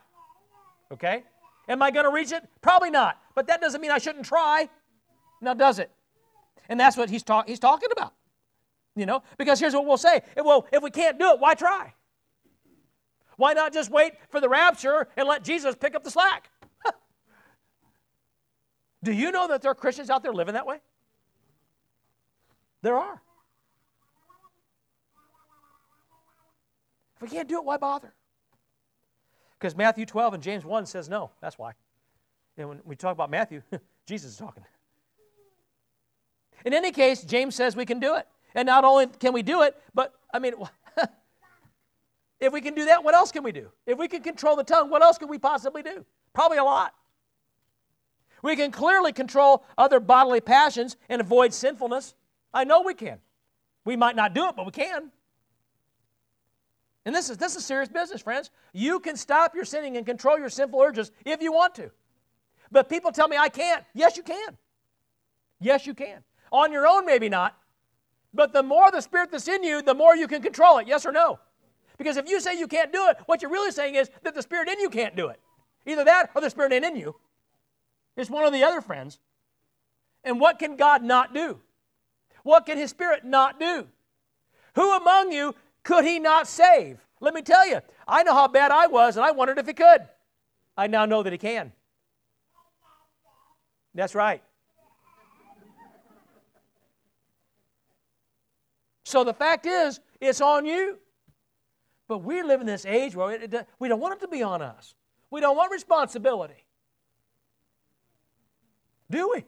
Okay? 0.92 1.24
Am 1.68 1.82
I 1.82 1.90
going 1.90 2.04
to 2.04 2.12
reach 2.12 2.32
it? 2.32 2.42
Probably 2.60 2.90
not. 2.90 3.18
But 3.34 3.46
that 3.46 3.60
doesn't 3.60 3.80
mean 3.80 3.90
I 3.90 3.98
shouldn't 3.98 4.26
try. 4.26 4.68
Now, 5.40 5.54
does 5.54 5.78
it? 5.78 5.90
And 6.68 6.78
that's 6.78 6.96
what 6.96 7.10
he's, 7.10 7.24
he's 7.46 7.58
talking 7.58 7.88
about. 7.92 8.14
You 8.96 9.06
know, 9.06 9.22
because 9.38 9.58
here's 9.58 9.74
what 9.74 9.86
we'll 9.86 9.96
say. 9.96 10.22
Well, 10.36 10.66
if 10.72 10.82
we 10.82 10.90
can't 10.90 11.18
do 11.18 11.32
it, 11.32 11.40
why 11.40 11.54
try? 11.54 11.94
Why 13.36 13.52
not 13.52 13.72
just 13.72 13.90
wait 13.90 14.14
for 14.28 14.40
the 14.40 14.48
rapture 14.48 15.08
and 15.16 15.26
let 15.26 15.42
Jesus 15.42 15.74
pick 15.74 15.94
up 15.94 16.04
the 16.04 16.10
slack? 16.10 16.50
do 19.02 19.12
you 19.12 19.32
know 19.32 19.48
that 19.48 19.62
there 19.62 19.72
are 19.72 19.74
Christians 19.74 20.10
out 20.10 20.22
there 20.22 20.32
living 20.32 20.54
that 20.54 20.66
way? 20.66 20.78
There 22.82 22.96
are. 22.96 23.20
If 27.16 27.22
we 27.22 27.28
can't 27.28 27.48
do 27.48 27.58
it, 27.58 27.64
why 27.64 27.76
bother? 27.76 28.12
Because 29.64 29.76
Matthew 29.78 30.04
12 30.04 30.34
and 30.34 30.42
James 30.42 30.62
1 30.62 30.84
says 30.84 31.08
no. 31.08 31.30
That's 31.40 31.58
why. 31.58 31.72
And 32.58 32.68
when 32.68 32.80
we 32.84 32.96
talk 32.96 33.12
about 33.12 33.30
Matthew, 33.30 33.62
Jesus 34.06 34.32
is 34.32 34.36
talking. 34.36 34.62
In 36.66 36.74
any 36.74 36.92
case, 36.92 37.22
James 37.22 37.54
says 37.54 37.74
we 37.74 37.86
can 37.86 37.98
do 37.98 38.14
it. 38.16 38.28
And 38.54 38.66
not 38.66 38.84
only 38.84 39.06
can 39.06 39.32
we 39.32 39.40
do 39.40 39.62
it, 39.62 39.74
but 39.94 40.12
I 40.34 40.38
mean, 40.38 40.52
if 42.40 42.52
we 42.52 42.60
can 42.60 42.74
do 42.74 42.84
that, 42.84 43.02
what 43.04 43.14
else 43.14 43.32
can 43.32 43.42
we 43.42 43.52
do? 43.52 43.70
If 43.86 43.96
we 43.96 44.06
can 44.06 44.22
control 44.22 44.54
the 44.54 44.64
tongue, 44.64 44.90
what 44.90 45.00
else 45.00 45.16
can 45.16 45.28
we 45.28 45.38
possibly 45.38 45.82
do? 45.82 46.04
Probably 46.34 46.58
a 46.58 46.64
lot. 46.64 46.92
We 48.42 48.56
can 48.56 48.70
clearly 48.70 49.14
control 49.14 49.64
other 49.78 49.98
bodily 49.98 50.42
passions 50.42 50.98
and 51.08 51.22
avoid 51.22 51.54
sinfulness. 51.54 52.14
I 52.52 52.64
know 52.64 52.82
we 52.82 52.92
can. 52.92 53.18
We 53.86 53.96
might 53.96 54.14
not 54.14 54.34
do 54.34 54.46
it, 54.46 54.56
but 54.56 54.66
we 54.66 54.72
can. 54.72 55.10
And 57.04 57.14
this 57.14 57.28
is, 57.28 57.36
this 57.36 57.54
is 57.54 57.64
serious 57.64 57.88
business, 57.88 58.22
friends. 58.22 58.50
You 58.72 58.98
can 58.98 59.16
stop 59.16 59.54
your 59.54 59.64
sinning 59.64 59.96
and 59.96 60.06
control 60.06 60.38
your 60.38 60.48
sinful 60.48 60.80
urges 60.80 61.10
if 61.24 61.42
you 61.42 61.52
want 61.52 61.74
to. 61.76 61.90
But 62.72 62.88
people 62.88 63.12
tell 63.12 63.28
me 63.28 63.36
I 63.36 63.48
can't. 63.48 63.84
Yes, 63.94 64.16
you 64.16 64.22
can. 64.22 64.56
Yes, 65.60 65.86
you 65.86 65.94
can. 65.94 66.24
On 66.50 66.72
your 66.72 66.86
own, 66.86 67.04
maybe 67.04 67.28
not. 67.28 67.56
But 68.32 68.52
the 68.52 68.62
more 68.62 68.90
the 68.90 69.00
Spirit 69.00 69.30
that's 69.30 69.48
in 69.48 69.62
you, 69.62 69.82
the 69.82 69.94
more 69.94 70.16
you 70.16 70.26
can 70.26 70.42
control 70.42 70.78
it. 70.78 70.88
Yes 70.88 71.04
or 71.06 71.12
no? 71.12 71.38
Because 71.98 72.16
if 72.16 72.28
you 72.28 72.40
say 72.40 72.58
you 72.58 72.66
can't 72.66 72.92
do 72.92 73.06
it, 73.08 73.18
what 73.26 73.42
you're 73.42 73.50
really 73.50 73.70
saying 73.70 73.94
is 73.94 74.10
that 74.22 74.34
the 74.34 74.42
Spirit 74.42 74.68
in 74.68 74.80
you 74.80 74.90
can't 74.90 75.14
do 75.14 75.28
it. 75.28 75.40
Either 75.86 76.04
that 76.04 76.30
or 76.34 76.40
the 76.40 76.50
Spirit 76.50 76.72
ain't 76.72 76.84
in 76.84 76.96
you. 76.96 77.14
It's 78.16 78.30
one 78.30 78.44
or 78.44 78.50
the 78.50 78.64
other, 78.64 78.80
friends. 78.80 79.20
And 80.24 80.40
what 80.40 80.58
can 80.58 80.76
God 80.76 81.02
not 81.02 81.34
do? 81.34 81.60
What 82.42 82.66
can 82.66 82.78
His 82.78 82.90
Spirit 82.90 83.24
not 83.24 83.60
do? 83.60 83.86
Who 84.74 84.96
among 84.96 85.30
you 85.30 85.54
could 85.84 86.04
he 86.04 86.18
not 86.18 86.48
save? 86.48 86.98
Let 87.20 87.34
me 87.34 87.42
tell 87.42 87.66
you, 87.66 87.80
I 88.08 88.22
know 88.22 88.34
how 88.34 88.48
bad 88.48 88.70
I 88.70 88.86
was, 88.88 89.16
and 89.16 89.24
I 89.24 89.30
wondered 89.30 89.58
if 89.58 89.66
he 89.66 89.72
could. 89.74 90.08
I 90.76 90.88
now 90.88 91.04
know 91.04 91.22
that 91.22 91.32
he 91.32 91.38
can. 91.38 91.72
That's 93.94 94.14
right. 94.14 94.42
So 99.04 99.22
the 99.22 99.34
fact 99.34 99.66
is, 99.66 100.00
it's 100.20 100.40
on 100.40 100.66
you. 100.66 100.98
But 102.08 102.18
we 102.18 102.42
live 102.42 102.60
in 102.60 102.66
this 102.66 102.84
age 102.84 103.14
where 103.14 103.32
it, 103.32 103.54
it, 103.54 103.66
we 103.78 103.88
don't 103.88 104.00
want 104.00 104.14
it 104.14 104.20
to 104.20 104.28
be 104.28 104.42
on 104.42 104.60
us. 104.60 104.94
We 105.30 105.40
don't 105.40 105.56
want 105.56 105.72
responsibility. 105.72 106.66
Do 109.10 109.30
we? 109.34 109.44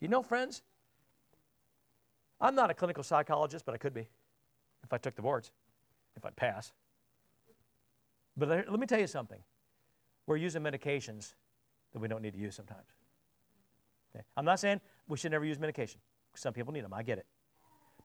You 0.00 0.08
know, 0.08 0.22
friends, 0.22 0.62
I'm 2.44 2.54
not 2.54 2.70
a 2.70 2.74
clinical 2.74 3.02
psychologist, 3.02 3.64
but 3.64 3.74
I 3.74 3.78
could 3.78 3.94
be 3.94 4.06
if 4.82 4.92
I 4.92 4.98
took 4.98 5.16
the 5.16 5.22
boards, 5.22 5.50
if 6.14 6.26
I 6.26 6.30
pass. 6.30 6.72
But 8.36 8.48
let 8.48 8.78
me 8.78 8.86
tell 8.86 9.00
you 9.00 9.06
something. 9.06 9.38
We're 10.26 10.36
using 10.36 10.62
medications 10.62 11.32
that 11.94 12.00
we 12.00 12.06
don't 12.06 12.20
need 12.20 12.34
to 12.34 12.38
use 12.38 12.54
sometimes. 12.54 12.86
Okay? 14.14 14.24
I'm 14.36 14.44
not 14.44 14.60
saying 14.60 14.82
we 15.08 15.16
should 15.16 15.30
never 15.30 15.46
use 15.46 15.58
medication. 15.58 16.00
Some 16.34 16.52
people 16.52 16.74
need 16.74 16.84
them. 16.84 16.92
I 16.92 17.02
get 17.02 17.16
it. 17.16 17.26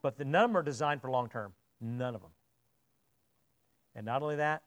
But 0.01 0.17
the 0.17 0.23
none 0.23 0.45
of 0.45 0.49
them 0.51 0.57
are 0.57 0.63
designed 0.63 1.01
for 1.01 1.09
long 1.09 1.27
term. 1.27 1.51
None 1.81 2.15
of 2.15 2.21
them. 2.21 2.31
And 3.93 4.05
not 4.05 4.21
only 4.21 4.37
that, 4.37 4.63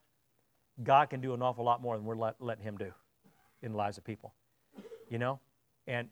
God 0.82 1.08
can 1.08 1.22
do 1.22 1.32
an 1.32 1.40
awful 1.40 1.64
lot 1.64 1.80
more 1.80 1.96
than 1.96 2.04
we're 2.04 2.16
let, 2.16 2.34
letting 2.40 2.64
Him 2.64 2.76
do 2.76 2.92
in 3.62 3.72
the 3.72 3.78
lives 3.78 3.96
of 3.96 4.04
people. 4.04 4.34
You 5.08 5.18
know? 5.18 5.40
And 5.86 6.08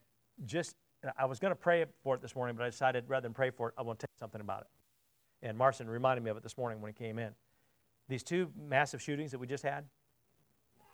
just 0.47 0.77
I 1.19 1.25
was 1.25 1.39
going 1.39 1.51
to 1.53 1.57
pray 1.57 1.85
for 2.03 2.15
it 2.15 2.23
this 2.23 2.35
morning, 2.35 2.57
but 2.57 2.65
I 2.65 2.69
decided 2.69 3.05
rather 3.09 3.23
than 3.23 3.35
pray 3.35 3.51
for 3.51 3.69
it, 3.69 3.75
I 3.79 3.83
want 3.83 3.99
to 4.01 4.07
tell 4.07 4.27
something 4.27 4.41
about 4.41 4.63
it. 4.63 5.47
And 5.47 5.57
Marson 5.57 5.89
reminded 5.89 6.23
me 6.23 6.31
of 6.31 6.37
it 6.37 6.43
this 6.43 6.59
morning 6.59 6.81
when 6.81 6.93
he 6.93 7.05
came 7.05 7.19
in. 7.19 7.31
These 8.09 8.23
two 8.23 8.51
massive 8.69 9.01
shootings 9.01 9.31
that 9.31 9.39
we 9.39 9.47
just 9.47 9.63
had, 9.63 9.85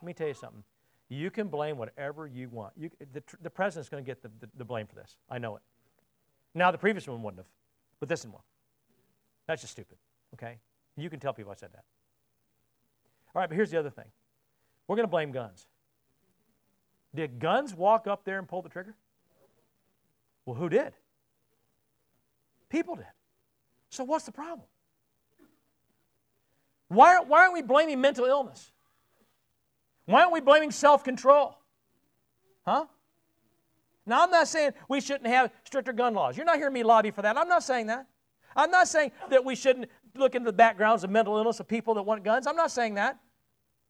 let 0.01 0.07
me 0.07 0.13
tell 0.13 0.29
you 0.29 0.35
something. 0.35 0.63
You 1.09 1.31
can 1.31 1.49
blame 1.49 1.79
whatever 1.79 2.27
you 2.27 2.49
want. 2.51 2.75
You, 2.77 2.91
the, 3.13 3.23
the 3.43 3.51
president's 3.51 3.89
going 3.89 4.05
to 4.05 4.07
get 4.07 4.23
the, 4.23 4.31
the, 4.41 4.49
the 4.59 4.65
blame 4.65 4.87
for 4.87 4.95
this. 4.95 5.17
I 5.31 5.39
know 5.39 5.57
it. 5.57 5.63
Now, 6.55 6.71
the 6.71 6.79
previous 6.79 7.07
one 7.07 7.23
wouldn't 7.23 7.39
have, 7.39 7.47
but 8.01 8.09
this 8.09 8.25
one 8.25 8.33
will. 8.33 8.45
That's 9.47 9.63
just 9.63 9.73
stupid, 9.73 9.99
okay? 10.35 10.59
You 10.97 11.11
can 11.11 11.21
tell 11.21 11.33
people 11.33 11.53
I 11.53 11.55
said 11.55 11.71
that. 11.73 11.85
All 13.35 13.41
right, 13.41 13.49
but 13.49 13.55
here's 13.55 13.71
the 13.71 13.79
other 13.79 13.91
thing 13.91 14.07
we're 14.89 14.97
going 14.97 15.07
to 15.07 15.11
blame 15.11 15.33
guns. 15.33 15.67
Did 17.15 17.39
guns 17.39 17.75
walk 17.75 18.07
up 18.07 18.25
there 18.25 18.39
and 18.39 18.49
pull 18.49 18.63
the 18.63 18.69
trigger? 18.69 18.95
Well, 20.47 20.55
who 20.55 20.69
did? 20.69 20.93
People 22.69 22.95
did. 22.95 23.07
So 23.91 24.05
what's 24.05 24.25
the 24.25 24.33
problem? 24.33 24.67
Why, 26.89 27.21
why 27.21 27.43
aren't 27.43 27.53
we 27.53 27.63
blaming 27.63 28.01
mental 28.01 28.25
illness? 28.25 28.71
Why 30.07 30.21
aren't 30.21 30.33
we 30.33 30.41
blaming 30.41 30.71
self 30.71 31.03
control? 31.03 31.59
Huh? 32.65 32.87
Now, 34.07 34.23
I'm 34.23 34.31
not 34.31 34.47
saying 34.47 34.73
we 34.89 35.01
shouldn't 35.01 35.27
have 35.27 35.51
stricter 35.65 35.93
gun 35.93 36.15
laws. 36.15 36.37
You're 36.37 36.47
not 36.47 36.57
hearing 36.57 36.73
me 36.73 36.85
lobby 36.85 37.11
for 37.11 37.23
that. 37.23 37.37
I'm 37.37 37.49
not 37.49 37.65
saying 37.65 37.89
that. 37.89 38.07
I'm 38.55 38.71
not 38.71 38.87
saying 38.87 39.11
that 39.31 39.45
we 39.45 39.57
shouldn't 39.57 39.91
look 40.15 40.37
into 40.37 40.47
the 40.47 40.57
backgrounds 40.57 41.03
of 41.03 41.11
mental 41.11 41.37
illness 41.37 41.59
of 41.59 41.67
people 41.67 41.95
that 41.95 42.03
want 42.05 42.23
guns. 42.23 42.47
I'm 42.47 42.57
not 42.57 42.71
saying 42.71 42.95
that. 42.95 43.19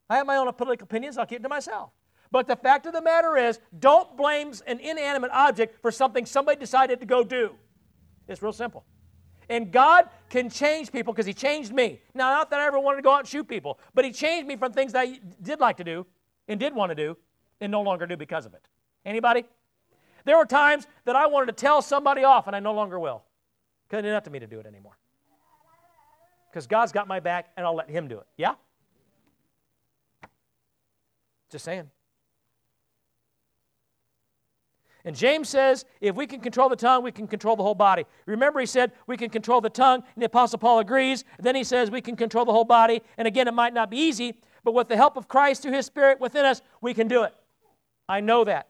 I 0.09 0.17
have 0.17 0.27
my 0.27 0.37
own 0.37 0.51
political 0.55 0.85
opinions. 0.85 1.19
I'll 1.19 1.27
keep 1.27 1.41
it 1.41 1.43
to 1.43 1.49
myself. 1.49 1.91
But 2.31 2.47
the 2.47 2.57
fact 2.57 2.87
of 2.87 2.93
the 2.93 3.03
matter 3.03 3.37
is, 3.37 3.59
don't 3.79 4.17
blame 4.17 4.53
an 4.67 4.81
inanimate 4.81 5.31
object 5.33 5.81
for 5.81 5.91
something 5.91 6.27
somebody 6.27 6.59
decided 6.59 7.01
to 7.01 7.07
go 7.07 7.25
do. 7.25 7.55
It's 8.29 8.43
real 8.43 8.53
simple. 8.53 8.85
And 9.49 9.71
God 9.71 10.09
can 10.29 10.51
change 10.51 10.91
people 10.91 11.13
because 11.13 11.27
He 11.27 11.35
changed 11.35 11.73
me. 11.73 12.01
Now, 12.15 12.31
not 12.31 12.51
that 12.51 12.61
I 12.61 12.67
ever 12.67 12.81
wanted 12.81 12.97
to 12.97 13.03
go 13.03 13.13
out 13.13 13.21
and 13.21 13.29
shoot 13.29 13.47
people, 13.47 13.79
but 13.95 14.05
He 14.05 14.13
changed 14.13 14.49
me 14.49 14.57
from 14.57 14.73
things 14.73 14.93
that 14.93 15.01
I 15.01 15.21
did 15.43 15.61
like 15.61 15.77
to 15.77 15.85
do 15.85 16.07
and 16.49 16.59
did 16.59 16.75
want 16.75 16.91
to 16.91 16.97
do 16.97 17.17
and 17.61 17.71
no 17.71 17.83
longer 17.83 18.07
do 18.07 18.17
because 18.17 18.47
of 18.47 18.55
it. 18.55 18.69
Anybody? 19.05 19.45
There 20.25 20.37
were 20.37 20.47
times 20.47 20.87
that 21.05 21.15
I 21.15 21.27
wanted 21.27 21.47
to 21.47 21.53
tell 21.53 21.81
somebody 21.81 22.25
off 22.25 22.49
and 22.49 22.57
I 22.57 22.61
no 22.61 22.75
longer 22.75 22.99
will 22.99 23.23
because 23.89 24.05
it's 24.05 24.13
not 24.13 24.25
to 24.25 24.31
me 24.31 24.41
to 24.41 24.47
do 24.49 24.59
it 24.59 24.67
anymore. 24.67 24.99
Because 26.51 26.67
God's 26.67 26.91
got 26.91 27.07
my 27.07 27.21
back 27.21 27.53
and 27.57 27.65
I'll 27.65 27.77
let 27.77 27.89
Him 27.89 28.09
do 28.09 28.19
it. 28.19 28.27
Yeah? 28.37 28.55
Just 31.51 31.65
saying. 31.65 31.89
And 35.07 35.15
James 35.15 35.49
says, 35.49 35.85
if 36.01 36.17
we 36.17 36.27
can 36.27 36.41
control 36.41 36.69
the 36.69 36.75
tongue, 36.75 37.05
we 37.05 37.13
can 37.13 37.29
control 37.29 37.55
the 37.55 37.63
whole 37.63 37.77
body. 37.77 38.05
Remember, 38.27 38.59
he 38.59 38.67
said 38.67 38.91
we 39.07 39.17
can 39.17 39.31
control 39.31 39.61
the 39.61 39.71
tongue, 39.71 40.03
and 40.15 40.21
the 40.21 40.27
Apostle 40.27 40.59
Paul 40.59 40.81
agrees. 40.81 41.23
Then 41.39 41.55
he 41.55 41.63
says 41.63 41.93
we 41.93 42.01
can 42.01 42.17
control 42.17 42.45
the 42.45 42.53
whole 42.53 42.65
body. 42.65 43.01
And 43.17 43.29
again, 43.29 43.47
it 43.47 43.55
might 43.55 43.73
not 43.73 43.89
be 43.89 43.99
easy, 43.99 44.35
but 44.65 44.75
with 44.75 44.89
the 44.89 44.97
help 44.97 45.17
of 45.17 45.29
Christ 45.29 45.63
through 45.63 45.75
his 45.75 45.87
Spirit 45.87 46.21
within 46.21 46.45
us, 46.45 46.61
we 46.81 46.93
can 46.93 47.07
do 47.07 47.23
it. 47.23 47.33
I 48.09 48.21
know 48.21 48.43
that. 48.45 48.67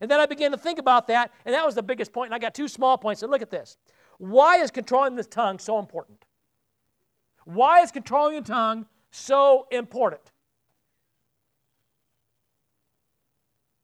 And 0.00 0.10
then 0.10 0.18
I 0.18 0.26
began 0.26 0.50
to 0.50 0.58
think 0.58 0.80
about 0.80 1.06
that, 1.06 1.30
and 1.44 1.54
that 1.54 1.64
was 1.64 1.76
the 1.76 1.84
biggest 1.84 2.12
point. 2.12 2.28
And 2.28 2.34
I 2.34 2.40
got 2.40 2.52
two 2.52 2.66
small 2.66 2.98
points. 2.98 3.22
And 3.22 3.30
look 3.30 3.42
at 3.42 3.50
this. 3.50 3.76
Why 4.18 4.56
is 4.56 4.72
controlling 4.72 5.14
the 5.14 5.22
tongue 5.22 5.60
so 5.60 5.78
important? 5.78 6.24
Why 7.44 7.82
is 7.82 7.92
controlling 7.92 8.42
the 8.42 8.48
tongue 8.48 8.86
so 9.12 9.68
important? 9.70 10.32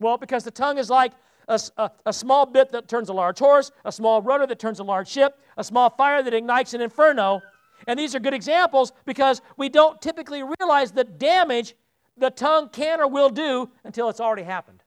Well, 0.00 0.18
because 0.18 0.42
the 0.42 0.50
tongue 0.50 0.78
is 0.78 0.90
like 0.90 1.12
a, 1.48 1.60
a, 1.76 1.90
a, 2.06 2.12
small 2.12 2.46
bit 2.46 2.70
that 2.72 2.88
turns 2.88 3.08
a 3.08 3.12
large 3.12 3.38
horse, 3.38 3.70
a 3.84 3.92
small 3.92 4.22
rudder 4.22 4.46
that 4.46 4.58
turns 4.58 4.80
a 4.80 4.84
large 4.84 5.08
ship, 5.08 5.38
a 5.56 5.64
small 5.64 5.90
fire 5.90 6.22
that 6.22 6.34
ignites 6.34 6.74
an 6.74 6.80
inferno. 6.80 7.42
And 7.86 7.98
these 7.98 8.14
are 8.14 8.20
good 8.20 8.34
examples 8.34 8.92
because 9.04 9.42
we 9.56 9.68
don't 9.68 10.00
typically 10.00 10.42
realize 10.42 10.92
the 10.92 11.04
damage 11.04 11.74
the 12.16 12.30
tongue 12.30 12.68
can 12.68 13.00
or 13.00 13.08
will 13.08 13.28
do 13.28 13.70
until 13.82 14.08
it's 14.08 14.20
already 14.20 14.44
happened. 14.44 14.82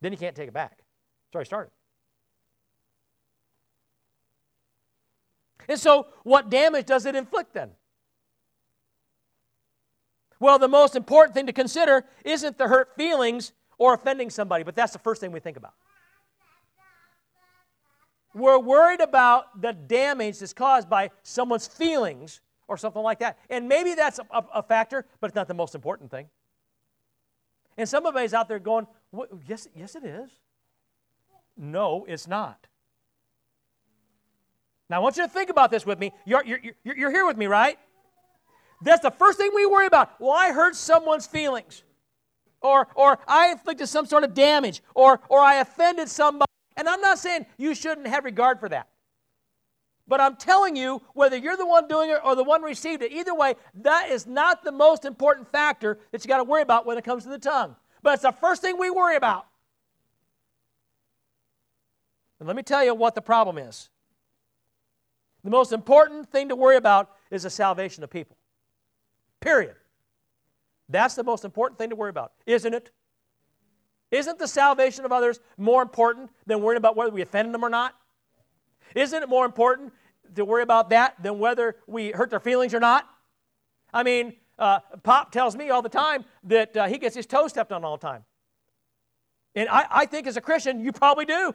Then 0.00 0.12
you 0.12 0.18
can't 0.18 0.36
take 0.36 0.48
it 0.48 0.54
back. 0.54 0.78
It's 1.28 1.34
already 1.34 1.46
started. 1.46 1.70
And 5.68 5.78
so, 5.78 6.08
what 6.24 6.50
damage 6.50 6.86
does 6.86 7.06
it 7.06 7.14
inflict 7.14 7.54
then? 7.54 7.70
Well, 10.40 10.58
the 10.58 10.68
most 10.68 10.96
important 10.96 11.34
thing 11.34 11.46
to 11.46 11.52
consider 11.52 12.04
isn't 12.24 12.58
the 12.58 12.66
hurt 12.66 12.96
feelings 12.96 13.52
or 13.80 13.94
offending 13.94 14.28
somebody, 14.28 14.62
but 14.62 14.76
that's 14.76 14.92
the 14.92 14.98
first 14.98 15.22
thing 15.22 15.32
we 15.32 15.40
think 15.40 15.56
about. 15.56 15.72
We're 18.34 18.58
worried 18.58 19.00
about 19.00 19.60
the 19.60 19.72
damage 19.72 20.38
that's 20.38 20.52
caused 20.52 20.88
by 20.88 21.10
someone's 21.22 21.66
feelings 21.66 22.42
or 22.68 22.76
something 22.76 23.02
like 23.02 23.18
that. 23.20 23.38
And 23.48 23.68
maybe 23.68 23.94
that's 23.94 24.18
a, 24.18 24.26
a, 24.30 24.44
a 24.56 24.62
factor, 24.62 25.06
but 25.18 25.28
it's 25.28 25.34
not 25.34 25.48
the 25.48 25.54
most 25.54 25.74
important 25.74 26.10
thing. 26.10 26.28
And 27.78 27.88
somebody's 27.88 28.34
out 28.34 28.48
there 28.48 28.58
going, 28.58 28.86
yes, 29.48 29.66
yes, 29.74 29.96
it 29.96 30.04
is. 30.04 30.30
No, 31.56 32.04
it's 32.06 32.28
not. 32.28 32.66
Now, 34.90 34.96
I 34.96 34.98
want 34.98 35.16
you 35.16 35.22
to 35.22 35.28
think 35.28 35.48
about 35.48 35.70
this 35.70 35.86
with 35.86 35.98
me. 35.98 36.12
You're, 36.26 36.44
you're, 36.44 36.60
you're, 36.84 36.96
you're 36.96 37.10
here 37.10 37.24
with 37.24 37.38
me, 37.38 37.46
right? 37.46 37.78
That's 38.82 39.00
the 39.00 39.10
first 39.10 39.38
thing 39.38 39.50
we 39.54 39.64
worry 39.64 39.86
about. 39.86 40.20
Well, 40.20 40.32
I 40.32 40.52
hurt 40.52 40.76
someone's 40.76 41.26
feelings 41.26 41.82
or, 42.62 42.88
or 42.94 43.18
I 43.26 43.50
inflicted 43.50 43.88
some 43.88 44.06
sort 44.06 44.24
of 44.24 44.34
damage, 44.34 44.82
or, 44.94 45.20
or 45.28 45.40
I 45.40 45.56
offended 45.56 46.08
somebody. 46.08 46.50
And 46.76 46.88
I'm 46.88 47.00
not 47.00 47.18
saying 47.18 47.46
you 47.58 47.74
shouldn't 47.74 48.06
have 48.06 48.24
regard 48.24 48.60
for 48.60 48.68
that. 48.68 48.88
But 50.06 50.20
I'm 50.20 50.36
telling 50.36 50.74
you, 50.74 51.00
whether 51.14 51.36
you're 51.36 51.56
the 51.56 51.66
one 51.66 51.86
doing 51.86 52.10
it 52.10 52.18
or 52.24 52.34
the 52.34 52.42
one 52.42 52.62
received 52.62 53.02
it, 53.02 53.12
either 53.12 53.34
way, 53.34 53.54
that 53.82 54.08
is 54.10 54.26
not 54.26 54.64
the 54.64 54.72
most 54.72 55.04
important 55.04 55.50
factor 55.52 56.00
that 56.10 56.24
you 56.24 56.28
got 56.28 56.38
to 56.38 56.44
worry 56.44 56.62
about 56.62 56.84
when 56.84 56.98
it 56.98 57.04
comes 57.04 57.22
to 57.24 57.28
the 57.28 57.38
tongue. 57.38 57.76
But 58.02 58.14
it's 58.14 58.22
the 58.22 58.32
first 58.32 58.60
thing 58.60 58.76
we 58.78 58.90
worry 58.90 59.14
about. 59.14 59.46
And 62.40 62.46
let 62.46 62.56
me 62.56 62.62
tell 62.62 62.82
you 62.84 62.94
what 62.94 63.14
the 63.14 63.22
problem 63.22 63.58
is. 63.58 63.90
The 65.44 65.50
most 65.50 65.72
important 65.72 66.30
thing 66.30 66.48
to 66.48 66.56
worry 66.56 66.76
about 66.76 67.10
is 67.30 67.44
the 67.44 67.50
salvation 67.50 68.02
of 68.02 68.10
people. 68.10 68.36
Period. 69.40 69.76
That's 70.90 71.14
the 71.14 71.22
most 71.22 71.44
important 71.44 71.78
thing 71.78 71.90
to 71.90 71.96
worry 71.96 72.10
about, 72.10 72.32
isn't 72.46 72.74
it? 72.74 72.90
Isn't 74.10 74.38
the 74.40 74.48
salvation 74.48 75.04
of 75.04 75.12
others 75.12 75.38
more 75.56 75.82
important 75.82 76.30
than 76.46 76.62
worrying 76.62 76.78
about 76.78 76.96
whether 76.96 77.12
we 77.12 77.22
offended 77.22 77.54
them 77.54 77.64
or 77.64 77.68
not? 77.68 77.94
Isn't 78.96 79.22
it 79.22 79.28
more 79.28 79.46
important 79.46 79.92
to 80.34 80.44
worry 80.44 80.64
about 80.64 80.90
that 80.90 81.14
than 81.22 81.38
whether 81.38 81.76
we 81.86 82.10
hurt 82.10 82.30
their 82.30 82.40
feelings 82.40 82.74
or 82.74 82.80
not? 82.80 83.08
I 83.94 84.02
mean, 84.02 84.34
uh, 84.58 84.80
Pop 85.04 85.30
tells 85.30 85.56
me 85.56 85.70
all 85.70 85.80
the 85.80 85.88
time 85.88 86.24
that 86.44 86.76
uh, 86.76 86.86
he 86.86 86.98
gets 86.98 87.14
his 87.14 87.26
toes 87.26 87.50
stepped 87.50 87.70
on 87.70 87.84
all 87.84 87.96
the 87.96 88.06
time. 88.06 88.24
And 89.54 89.68
I, 89.68 89.86
I 89.90 90.06
think 90.06 90.26
as 90.26 90.36
a 90.36 90.40
Christian, 90.40 90.80
you 90.80 90.90
probably 90.90 91.24
do. 91.24 91.54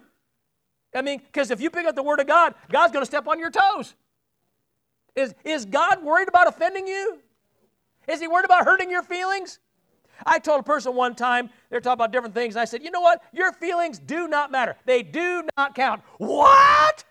I 0.93 1.01
mean, 1.01 1.19
because 1.19 1.51
if 1.51 1.59
you 1.59 1.69
pick 1.69 1.85
up 1.85 1.95
the 1.95 2.03
Word 2.03 2.21
of 2.21 2.27
God, 2.27 2.55
God's 2.71 2.93
going 2.93 3.01
to 3.01 3.05
step 3.05 3.27
on 3.27 3.37
your 3.37 3.51
toes. 3.51 3.95
Is, 5.13 5.35
is 5.43 5.65
God 5.65 6.03
worried 6.03 6.29
about 6.29 6.47
offending 6.47 6.87
you? 6.87 7.19
Is 8.07 8.19
he 8.19 8.27
worried 8.27 8.45
about 8.45 8.65
hurting 8.65 8.89
your 8.89 9.03
feelings? 9.03 9.59
I 10.25 10.39
told 10.39 10.61
a 10.61 10.63
person 10.63 10.95
one 10.95 11.15
time, 11.15 11.49
they're 11.69 11.81
talking 11.81 11.93
about 11.93 12.11
different 12.11 12.33
things, 12.33 12.55
and 12.55 12.61
I 12.61 12.65
said, 12.65 12.83
you 12.83 12.91
know 12.91 13.01
what? 13.01 13.21
Your 13.33 13.51
feelings 13.51 13.99
do 13.99 14.27
not 14.27 14.51
matter. 14.51 14.75
They 14.85 15.03
do 15.03 15.43
not 15.57 15.75
count. 15.75 16.01
What? 16.17 17.03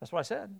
That's 0.00 0.12
what 0.12 0.20
I 0.20 0.22
said. 0.22 0.54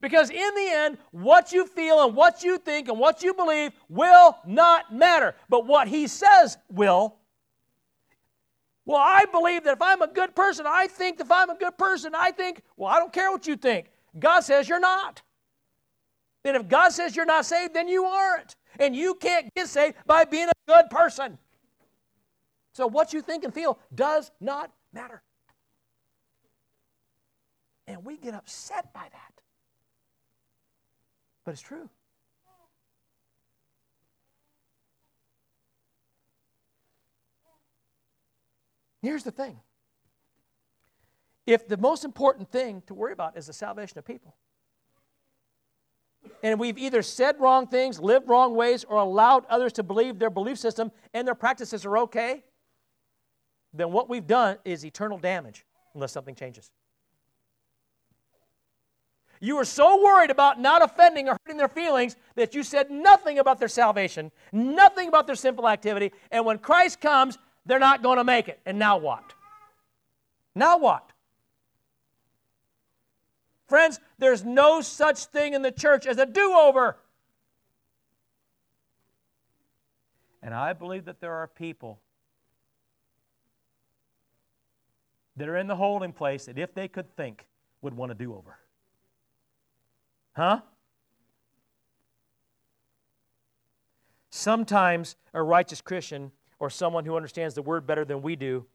Because 0.00 0.30
in 0.30 0.54
the 0.54 0.70
end, 0.70 0.98
what 1.10 1.52
you 1.52 1.66
feel 1.66 2.04
and 2.04 2.14
what 2.14 2.44
you 2.44 2.58
think 2.58 2.88
and 2.88 2.98
what 2.98 3.22
you 3.22 3.34
believe 3.34 3.72
will 3.88 4.38
not 4.46 4.94
matter. 4.94 5.34
But 5.48 5.66
what 5.66 5.88
he 5.88 6.06
says 6.06 6.56
will. 6.70 7.16
Well, 8.84 9.02
I 9.02 9.24
believe 9.26 9.64
that 9.64 9.72
if 9.72 9.82
I'm 9.82 10.00
a 10.00 10.06
good 10.06 10.36
person, 10.36 10.66
I 10.66 10.86
think 10.86 11.20
if 11.20 11.30
I'm 11.30 11.50
a 11.50 11.56
good 11.56 11.76
person, 11.76 12.14
I 12.14 12.30
think, 12.30 12.62
well, 12.76 12.90
I 12.90 12.98
don't 12.98 13.12
care 13.12 13.30
what 13.30 13.46
you 13.46 13.56
think. 13.56 13.90
God 14.18 14.40
says 14.40 14.68
you're 14.68 14.80
not. 14.80 15.20
And 16.44 16.56
if 16.56 16.68
God 16.68 16.90
says 16.90 17.16
you're 17.16 17.26
not 17.26 17.46
saved, 17.46 17.74
then 17.74 17.88
you 17.88 18.04
aren't. 18.04 18.54
And 18.78 18.94
you 18.94 19.14
can't 19.14 19.52
get 19.54 19.68
saved 19.68 19.96
by 20.06 20.24
being 20.24 20.48
a 20.48 20.52
good 20.66 20.88
person. 20.90 21.38
So 22.72 22.86
what 22.86 23.12
you 23.12 23.22
think 23.22 23.44
and 23.44 23.52
feel 23.52 23.78
does 23.94 24.30
not 24.40 24.70
matter. 24.92 25.22
And 27.86 28.04
we 28.04 28.16
get 28.16 28.34
upset 28.34 28.92
by 28.92 29.06
that. 29.10 29.42
But 31.44 31.52
it's 31.52 31.60
true. 31.60 31.88
Here's 39.00 39.22
the 39.22 39.30
thing 39.30 39.58
if 41.46 41.66
the 41.66 41.78
most 41.78 42.04
important 42.04 42.50
thing 42.50 42.82
to 42.86 42.94
worry 42.94 43.12
about 43.12 43.38
is 43.38 43.46
the 43.46 43.52
salvation 43.52 43.98
of 43.98 44.04
people, 44.04 44.36
and 46.42 46.58
we've 46.58 46.78
either 46.78 47.02
said 47.02 47.36
wrong 47.38 47.66
things, 47.66 48.00
lived 48.00 48.28
wrong 48.28 48.54
ways, 48.54 48.84
or 48.84 48.96
allowed 48.98 49.44
others 49.46 49.72
to 49.74 49.82
believe 49.82 50.18
their 50.18 50.30
belief 50.30 50.58
system 50.58 50.90
and 51.14 51.26
their 51.26 51.34
practices 51.34 51.84
are 51.84 51.98
okay, 51.98 52.44
then 53.72 53.92
what 53.92 54.08
we've 54.08 54.26
done 54.26 54.58
is 54.64 54.84
eternal 54.84 55.18
damage 55.18 55.64
unless 55.94 56.12
something 56.12 56.34
changes. 56.34 56.70
You 59.40 59.56
were 59.56 59.64
so 59.64 60.02
worried 60.02 60.30
about 60.30 60.60
not 60.60 60.82
offending 60.82 61.28
or 61.28 61.36
hurting 61.44 61.58
their 61.58 61.68
feelings 61.68 62.16
that 62.34 62.54
you 62.54 62.62
said 62.62 62.90
nothing 62.90 63.38
about 63.38 63.58
their 63.58 63.68
salvation, 63.68 64.32
nothing 64.52 65.08
about 65.08 65.26
their 65.26 65.36
sinful 65.36 65.68
activity, 65.68 66.12
and 66.30 66.44
when 66.44 66.58
Christ 66.58 67.00
comes, 67.00 67.38
they're 67.64 67.78
not 67.78 68.02
going 68.02 68.18
to 68.18 68.24
make 68.24 68.48
it. 68.48 68.58
And 68.66 68.78
now 68.78 68.98
what? 68.98 69.22
Now 70.54 70.78
what? 70.78 71.12
Friends, 73.68 74.00
there's 74.18 74.44
no 74.44 74.80
such 74.80 75.26
thing 75.26 75.52
in 75.52 75.60
the 75.60 75.70
church 75.70 76.06
as 76.06 76.16
a 76.16 76.24
do 76.24 76.54
over. 76.54 76.96
And 80.42 80.54
I 80.54 80.72
believe 80.72 81.04
that 81.04 81.20
there 81.20 81.34
are 81.34 81.46
people 81.46 82.00
that 85.36 85.48
are 85.48 85.56
in 85.56 85.66
the 85.66 85.76
holding 85.76 86.12
place 86.12 86.46
that, 86.46 86.58
if 86.58 86.74
they 86.74 86.88
could 86.88 87.14
think, 87.14 87.46
would 87.82 87.94
want 87.94 88.10
a 88.10 88.14
do 88.14 88.34
over. 88.34 88.58
Huh? 90.34 90.60
Sometimes 94.30 95.16
a 95.34 95.42
righteous 95.42 95.80
Christian 95.80 96.32
or 96.58 96.70
someone 96.70 97.04
who 97.04 97.16
understands 97.16 97.54
the 97.54 97.62
word 97.62 97.86
better 97.86 98.04
than 98.04 98.22
we 98.22 98.34
do 98.34 98.66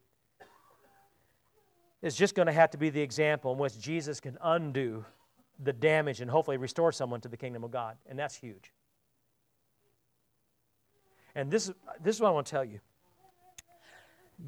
is 2.04 2.16
just 2.16 2.36
going 2.36 2.46
to 2.46 2.52
have 2.52 2.70
to 2.70 2.78
be 2.78 2.92
the 2.92 3.02
example 3.02 3.54
in 3.54 3.58
which 3.58 3.80
Jesus 3.80 4.20
can 4.20 4.38
undo 4.44 5.04
the 5.64 5.74
damage 5.74 6.20
and 6.20 6.30
hopefully 6.30 6.58
restore 6.58 6.92
someone 6.92 7.22
to 7.22 7.30
the 7.30 7.38
kingdom 7.38 7.64
of 7.64 7.72
God. 7.72 7.96
And 8.08 8.20
that's 8.20 8.36
huge. 8.36 8.72
And 11.34 11.50
this 11.50 11.70
is, 11.70 11.74
this 12.04 12.18
is 12.18 12.22
what 12.22 12.28
I 12.28 12.32
want 12.32 12.46
to 12.46 12.52
tell 12.52 12.66
you. 12.66 12.80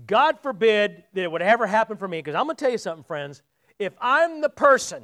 God 0.06 0.38
forbid 0.42 1.06
that 1.14 1.22
it 1.24 1.32
would 1.32 1.42
ever 1.42 1.66
happen 1.66 1.96
for 1.96 2.08
me, 2.08 2.18
because 2.18 2.36
I'm 2.36 2.46
going 2.46 2.58
to 2.58 2.64
tell 2.64 2.72
you 2.72 2.78
something, 2.78 3.04
friends. 3.04 3.42
If 3.80 3.94
I'm 4.02 4.42
the 4.42 4.50
person 4.50 5.04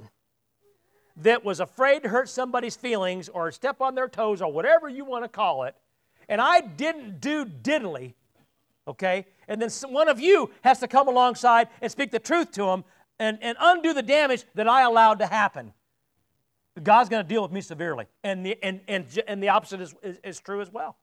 that 1.18 1.45
was 1.45 1.60
afraid 1.60 2.04
to 2.04 2.10
hurt 2.10 2.28
somebody's 2.28 2.76
feelings 2.76 3.30
or 3.30 3.52
step 3.52 3.80
on 3.80 3.95
their 3.95 4.10
toes 4.10 4.41
or 4.41 4.52
whatever 4.52 4.89
you 4.89 5.06
want 5.06 5.24
to 5.24 5.30
call 5.30 5.64
it, 5.64 5.76
and 6.28 6.41
I 6.41 6.62
didn't 6.62 7.22
do 7.22 7.45
diddly, 7.45 8.14
okay, 8.88 9.26
and 9.48 9.62
then 9.62 9.70
one 9.90 10.08
of 10.10 10.20
you 10.20 10.52
has 10.64 10.80
to 10.80 10.88
come 10.88 11.08
alongside 11.08 11.68
and 11.82 11.92
speak 11.92 12.12
the 12.12 12.20
truth 12.20 12.52
to 12.52 12.66
them 12.66 12.84
and, 13.20 13.38
and 13.42 13.58
undo 13.60 13.94
the 13.94 14.02
damage 14.02 14.46
that 14.56 14.68
I 14.68 14.82
allowed 14.82 15.20
to 15.20 15.28
happen. 15.28 15.74
God's 16.82 17.10
going 17.10 17.24
to 17.24 17.28
deal 17.28 17.42
with 17.42 17.52
me 17.52 17.62
severely. 17.62 18.06
And 18.24 18.46
the, 18.46 18.58
and, 18.64 18.82
and, 18.88 19.06
and 19.28 19.44
the 19.44 19.50
opposite 19.50 19.82
is, 19.82 19.94
is, 20.02 20.20
is 20.24 20.40
true 20.40 20.62
as 20.62 20.72
well. 20.72 20.98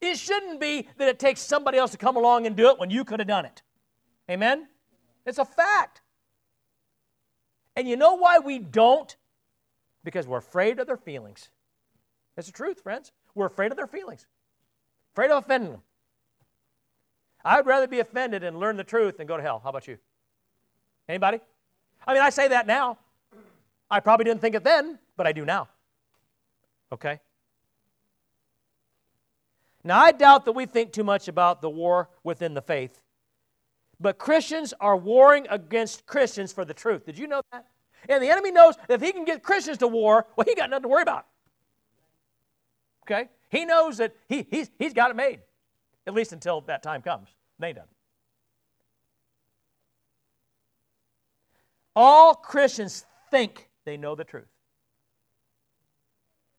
It 0.00 0.16
shouldn't 0.18 0.60
be 0.60 0.88
that 0.98 1.08
it 1.08 1.18
takes 1.18 1.40
somebody 1.40 1.78
else 1.78 1.92
to 1.92 1.98
come 1.98 2.16
along 2.16 2.46
and 2.46 2.56
do 2.56 2.68
it 2.68 2.78
when 2.78 2.90
you 2.90 3.04
could 3.04 3.20
have 3.20 3.28
done 3.28 3.44
it. 3.44 3.62
Amen? 4.30 4.68
It's 5.24 5.38
a 5.38 5.44
fact. 5.44 6.02
And 7.74 7.88
you 7.88 7.96
know 7.96 8.14
why 8.14 8.38
we 8.38 8.58
don't? 8.58 9.16
Because 10.04 10.26
we're 10.26 10.38
afraid 10.38 10.78
of 10.78 10.86
their 10.86 10.96
feelings. 10.96 11.50
That's 12.36 12.48
the 12.48 12.52
truth, 12.52 12.82
friends. 12.82 13.12
We're 13.34 13.46
afraid 13.46 13.70
of 13.70 13.76
their 13.76 13.86
feelings, 13.86 14.26
afraid 15.12 15.30
of 15.30 15.44
offending 15.44 15.72
them. 15.72 15.82
I'd 17.44 17.66
rather 17.66 17.86
be 17.86 18.00
offended 18.00 18.44
and 18.44 18.58
learn 18.58 18.76
the 18.76 18.84
truth 18.84 19.18
than 19.18 19.26
go 19.26 19.36
to 19.36 19.42
hell. 19.42 19.60
How 19.62 19.70
about 19.70 19.86
you? 19.86 19.98
Anybody? 21.08 21.40
I 22.06 22.14
mean, 22.14 22.22
I 22.22 22.30
say 22.30 22.48
that 22.48 22.66
now. 22.66 22.98
I 23.90 24.00
probably 24.00 24.24
didn't 24.24 24.40
think 24.40 24.54
it 24.54 24.64
then, 24.64 24.98
but 25.16 25.26
I 25.26 25.32
do 25.32 25.44
now. 25.44 25.68
Okay? 26.92 27.20
Now, 29.84 30.00
I 30.00 30.12
doubt 30.12 30.44
that 30.44 30.52
we 30.52 30.66
think 30.66 30.92
too 30.92 31.04
much 31.04 31.28
about 31.28 31.62
the 31.62 31.70
war 31.70 32.10
within 32.24 32.54
the 32.54 32.60
faith, 32.60 33.00
but 34.00 34.18
Christians 34.18 34.74
are 34.80 34.96
warring 34.96 35.46
against 35.48 36.06
Christians 36.06 36.52
for 36.52 36.64
the 36.64 36.74
truth. 36.74 37.06
Did 37.06 37.18
you 37.18 37.26
know 37.26 37.40
that? 37.52 37.66
And 38.08 38.22
the 38.22 38.28
enemy 38.28 38.50
knows 38.50 38.76
that 38.88 38.94
if 38.94 39.00
he 39.00 39.12
can 39.12 39.24
get 39.24 39.42
Christians 39.42 39.78
to 39.78 39.88
war, 39.88 40.26
well, 40.36 40.44
he 40.46 40.54
got 40.54 40.70
nothing 40.70 40.84
to 40.84 40.88
worry 40.88 41.02
about. 41.02 41.26
Okay? 43.04 43.28
He 43.50 43.64
knows 43.64 43.96
that 43.98 44.14
he, 44.28 44.46
he's, 44.50 44.70
he's 44.78 44.92
got 44.92 45.10
it 45.10 45.16
made, 45.16 45.40
at 46.08 46.14
least 46.14 46.32
until 46.32 46.62
that 46.62 46.82
time 46.82 47.02
comes. 47.02 47.28
They 47.58 47.74
don't. 47.74 47.86
All 51.94 52.34
Christians 52.34 53.04
think 53.30 53.68
they 53.84 53.96
know 53.96 54.14
the 54.14 54.24
truth, 54.24 54.48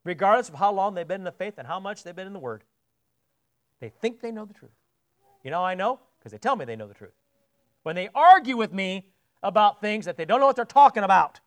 regardless 0.04 0.50
of 0.50 0.56
how 0.56 0.72
long 0.72 0.94
they've 0.94 1.08
been 1.08 1.22
in 1.22 1.26
the 1.26 1.32
faith 1.32 1.56
and 1.58 1.68
how 1.68 1.80
much 1.80 2.04
they've 2.04 2.16
been 2.16 2.28
in 2.28 2.34
the 2.34 2.40
Word. 2.40 2.64
They 3.80 3.90
think 3.90 4.22
they 4.22 4.32
know 4.32 4.46
the 4.46 4.54
truth. 4.54 4.72
You 5.44 5.50
know 5.50 5.64
I 5.64 5.74
know? 5.74 6.00
Because 6.20 6.32
they 6.32 6.38
tell 6.38 6.56
me 6.56 6.66
they 6.66 6.76
know 6.76 6.88
the 6.88 6.94
truth. 6.94 7.14
When 7.84 7.96
they 7.96 8.10
argue 8.14 8.58
with 8.58 8.74
me 8.74 9.08
about 9.42 9.82
things 9.82 10.06
that 10.06 10.18
they 10.18 10.26
don't 10.26 10.40
know 10.42 10.46
what 10.46 10.58
they're 10.58 10.66
talking 10.66 11.04
about. 11.04 11.40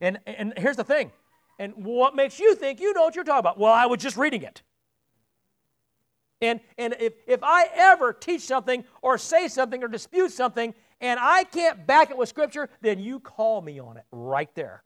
And, 0.00 0.18
and 0.26 0.54
here's 0.56 0.76
the 0.76 0.84
thing. 0.84 1.12
And 1.58 1.72
what 1.76 2.16
makes 2.16 2.40
you 2.40 2.56
think 2.56 2.80
you 2.80 2.94
know 2.94 3.02
what 3.02 3.14
you're 3.14 3.22
talking 3.22 3.40
about? 3.40 3.58
Well, 3.58 3.72
I 3.72 3.86
was 3.86 4.00
just 4.00 4.16
reading 4.16 4.42
it. 4.42 4.62
And, 6.40 6.60
and 6.76 6.94
if, 7.00 7.14
if 7.26 7.42
I 7.42 7.68
ever 7.74 8.12
teach 8.12 8.42
something 8.42 8.84
or 9.02 9.18
say 9.18 9.48
something 9.48 9.82
or 9.82 9.88
dispute 9.88 10.32
something 10.32 10.74
and 11.00 11.18
I 11.20 11.44
can't 11.44 11.86
back 11.86 12.10
it 12.10 12.16
with 12.16 12.28
Scripture, 12.28 12.68
then 12.80 12.98
you 12.98 13.20
call 13.20 13.60
me 13.60 13.78
on 13.78 13.96
it 13.96 14.04
right 14.10 14.52
there. 14.54 14.82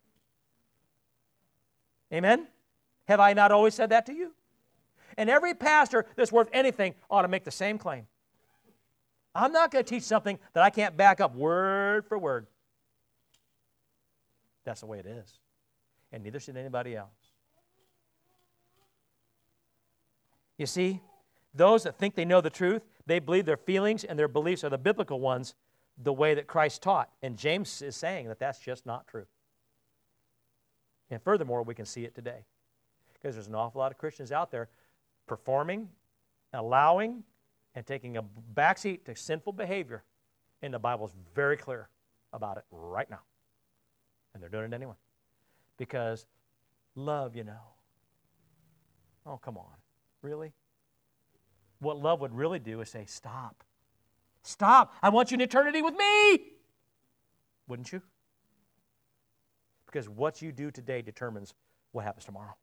Amen? 2.13 2.47
Have 3.07 3.21
I 3.21 3.33
not 3.33 3.53
always 3.53 3.75
said 3.75 3.91
that 3.91 4.07
to 4.07 4.15
you? 4.15 4.33
And 5.17 5.29
every 5.29 5.55
pastor 5.55 6.07
that's 6.17 6.31
worth 6.31 6.49
anything 6.53 6.95
ought 7.11 7.23
to 7.23 7.29
make 7.29 7.45
the 7.45 7.51
same 7.51 7.79
claim. 7.79 8.07
I'm 9.35 9.53
not 9.53 9.71
going 9.71 9.85
to 9.85 9.89
teach 9.89 10.05
something 10.05 10.39
that 10.53 10.63
I 10.63 10.71
can't 10.71 10.97
back 10.97 11.21
up 11.21 11.35
word 11.35 12.07
for 12.07 12.19
word. 12.19 12.47
That's 14.65 14.81
the 14.81 14.87
way 14.87 14.99
it 14.99 15.07
is. 15.07 15.39
And 16.13 16.23
neither 16.23 16.41
should 16.41 16.57
anybody 16.57 16.97
else. 16.97 17.09
You 20.57 20.67
see, 20.67 21.01
those 21.59 21.83
that 21.83 21.99
think 21.99 22.15
they 22.15 22.25
know 22.25 22.41
the 22.41 22.51
truth, 22.51 22.83
they 23.07 23.19
believe 23.19 23.45
their 23.45 23.57
feelings 23.57 24.05
and 24.05 24.19
their 24.19 24.29
beliefs 24.29 24.65
are 24.65 24.71
the 24.71 24.79
biblical 24.79 25.21
ones, 25.21 25.55
the 25.97 26.13
way 26.13 26.35
that 26.35 26.47
Christ 26.47 26.83
taught. 26.83 27.11
And 27.23 27.37
James 27.37 27.83
is 27.83 27.97
saying 27.97 28.29
that 28.29 28.39
that's 28.39 28.59
just 28.59 28.87
not 28.87 29.07
true. 29.07 29.27
And 31.11 31.23
furthermore, 31.23 31.63
we 31.63 31.75
can 31.75 31.85
see 31.85 32.05
it 32.05 32.15
today. 32.15 32.45
Because 33.13 33.35
there's 33.35 33.49
an 33.49 33.55
awful 33.55 33.81
lot 33.81 33.91
of 33.91 33.99
Christians 33.99 34.31
out 34.31 34.51
there 34.51 34.69
performing, 35.27 35.89
allowing, 36.53 37.25
and 37.75 37.87
taking 37.87 38.17
a 38.17 38.25
backseat 38.55 39.05
to 39.05 39.17
sinful 39.17 39.53
behavior. 39.53 40.05
And 40.63 40.73
the 40.73 40.79
Bible's 40.79 41.13
very 41.35 41.57
clear 41.57 41.89
about 42.33 42.57
it 42.59 42.65
right 42.71 43.09
now. 43.11 43.21
And 44.35 44.43
they're 44.43 44.51
doing 44.51 44.67
it 44.67 44.75
anyway. 44.75 44.95
Because 45.77 46.27
love, 46.95 47.35
you 47.35 47.45
know. 47.45 47.61
Oh, 49.27 49.39
come 49.39 49.57
on. 49.57 49.67
Really? 50.23 50.53
What 51.81 51.99
love 51.99 52.21
would 52.21 52.35
really 52.35 52.59
do 52.59 52.81
is 52.81 52.89
say, 52.89 53.05
Stop. 53.07 53.65
Stop. 54.43 54.95
I 55.03 55.11
want 55.11 55.31
you 55.31 55.37
in 55.37 55.41
eternity 55.41 55.83
with 55.83 55.95
me. 55.95 56.41
Wouldn't 57.67 57.93
you? 57.93 58.03
Because 59.87 60.09
what 60.09 60.41
you 60.43 60.53
do 60.53 60.71
today 60.71 61.03
determines 61.03 61.55
what 61.93 62.05
happens 62.05 62.25
tomorrow 62.25 62.55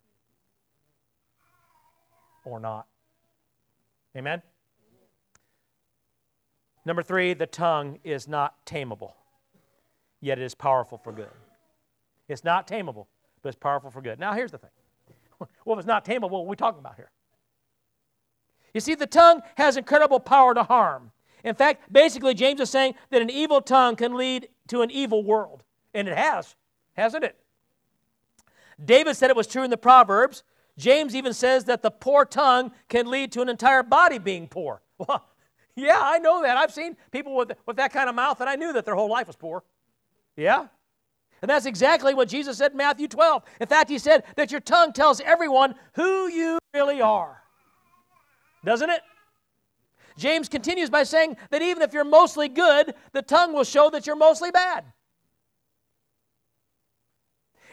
or 2.46 2.60
not. 2.60 2.88
Amen? 4.16 4.42
Number 6.86 7.02
three, 7.02 7.34
the 7.34 7.48
tongue 7.48 8.00
is 8.04 8.28
not 8.28 8.64
tameable, 8.66 9.14
yet 10.22 10.38
it 10.38 10.44
is 10.44 10.54
powerful 10.54 11.00
for 11.00 11.12
good. 11.12 11.32
It's 12.30 12.44
not 12.44 12.68
tameable, 12.68 13.08
but 13.42 13.50
it's 13.50 13.58
powerful 13.58 13.90
for 13.90 14.02
good. 14.02 14.20
Now, 14.20 14.34
here's 14.34 14.52
the 14.52 14.60
thing. 14.60 14.70
Well, 15.66 15.78
if 15.78 15.80
it's 15.80 15.88
not 15.88 16.06
tameable, 16.06 16.30
what 16.30 16.42
are 16.42 16.48
we 16.48 16.56
talking 16.56 16.80
about 16.80 16.96
here? 16.96 17.12
You 18.76 18.82
see, 18.82 18.94
the 18.94 19.08
tongue 19.08 19.42
has 19.56 19.76
incredible 19.76 20.20
power 20.20 20.54
to 20.54 20.62
harm. 20.62 21.12
In 21.44 21.56
fact, 21.56 21.92
basically, 21.92 22.36
James 22.36 22.62
is 22.62 22.70
saying 22.70 22.94
that 23.10 23.24
an 23.24 23.32
evil 23.32 23.62
tongue 23.62 23.96
can 23.96 24.16
lead 24.16 24.50
to 24.68 24.84
an 24.84 24.92
evil 24.92 25.24
world. 25.24 25.64
And 25.96 26.08
it 26.08 26.16
has, 26.16 26.56
hasn't 26.94 27.24
it? 27.24 27.36
David 28.84 29.16
said 29.16 29.32
it 29.32 29.36
was 29.36 29.48
true 29.48 29.64
in 29.64 29.72
the 29.72 29.78
Proverbs 29.78 30.44
James 30.78 31.16
even 31.16 31.34
says 31.34 31.66
that 31.66 31.82
the 31.82 31.92
poor 31.92 32.26
tongue 32.26 32.72
can 32.90 33.10
lead 33.10 33.32
to 33.34 33.42
an 33.42 33.50
entire 33.50 33.84
body 33.84 34.18
being 34.18 34.48
poor. 34.48 34.82
Well, 34.98 35.26
yeah, 35.78 36.00
I 36.02 36.20
know 36.20 36.42
that. 36.44 36.56
I've 36.56 36.72
seen 36.72 36.96
people 37.12 37.36
with, 37.36 37.52
with 37.66 37.76
that 37.76 37.92
kind 37.92 38.08
of 38.08 38.16
mouth, 38.16 38.40
and 38.40 38.50
I 38.50 38.56
knew 38.56 38.72
that 38.72 38.86
their 38.86 38.96
whole 38.96 39.10
life 39.10 39.28
was 39.28 39.36
poor. 39.36 39.62
Yeah? 40.38 40.68
And 41.42 41.50
that's 41.50 41.66
exactly 41.66 42.14
what 42.14 42.30
Jesus 42.30 42.60
said 42.60 42.72
in 42.72 42.78
Matthew 42.78 43.10
12. 43.10 43.44
In 43.60 43.68
fact, 43.68 43.90
he 43.90 43.98
said 43.98 44.24
that 44.38 44.52
your 44.52 44.62
tongue 44.62 44.94
tells 44.94 45.20
everyone 45.20 45.76
who 45.92 46.30
you 46.30 46.60
really 46.74 47.02
are. 47.02 47.42
Doesn't 48.66 48.90
it? 48.90 49.02
James 50.18 50.50
continues 50.50 50.90
by 50.90 51.04
saying 51.04 51.38
that 51.52 51.62
even 51.62 51.84
if 51.84 51.94
you're 51.94 52.04
mostly 52.04 52.48
good, 52.50 52.96
the 53.12 53.22
tongue 53.22 53.54
will 53.54 53.64
show 53.64 53.90
that 53.92 54.08
you're 54.08 54.16
mostly 54.16 54.50
bad. 54.50 54.86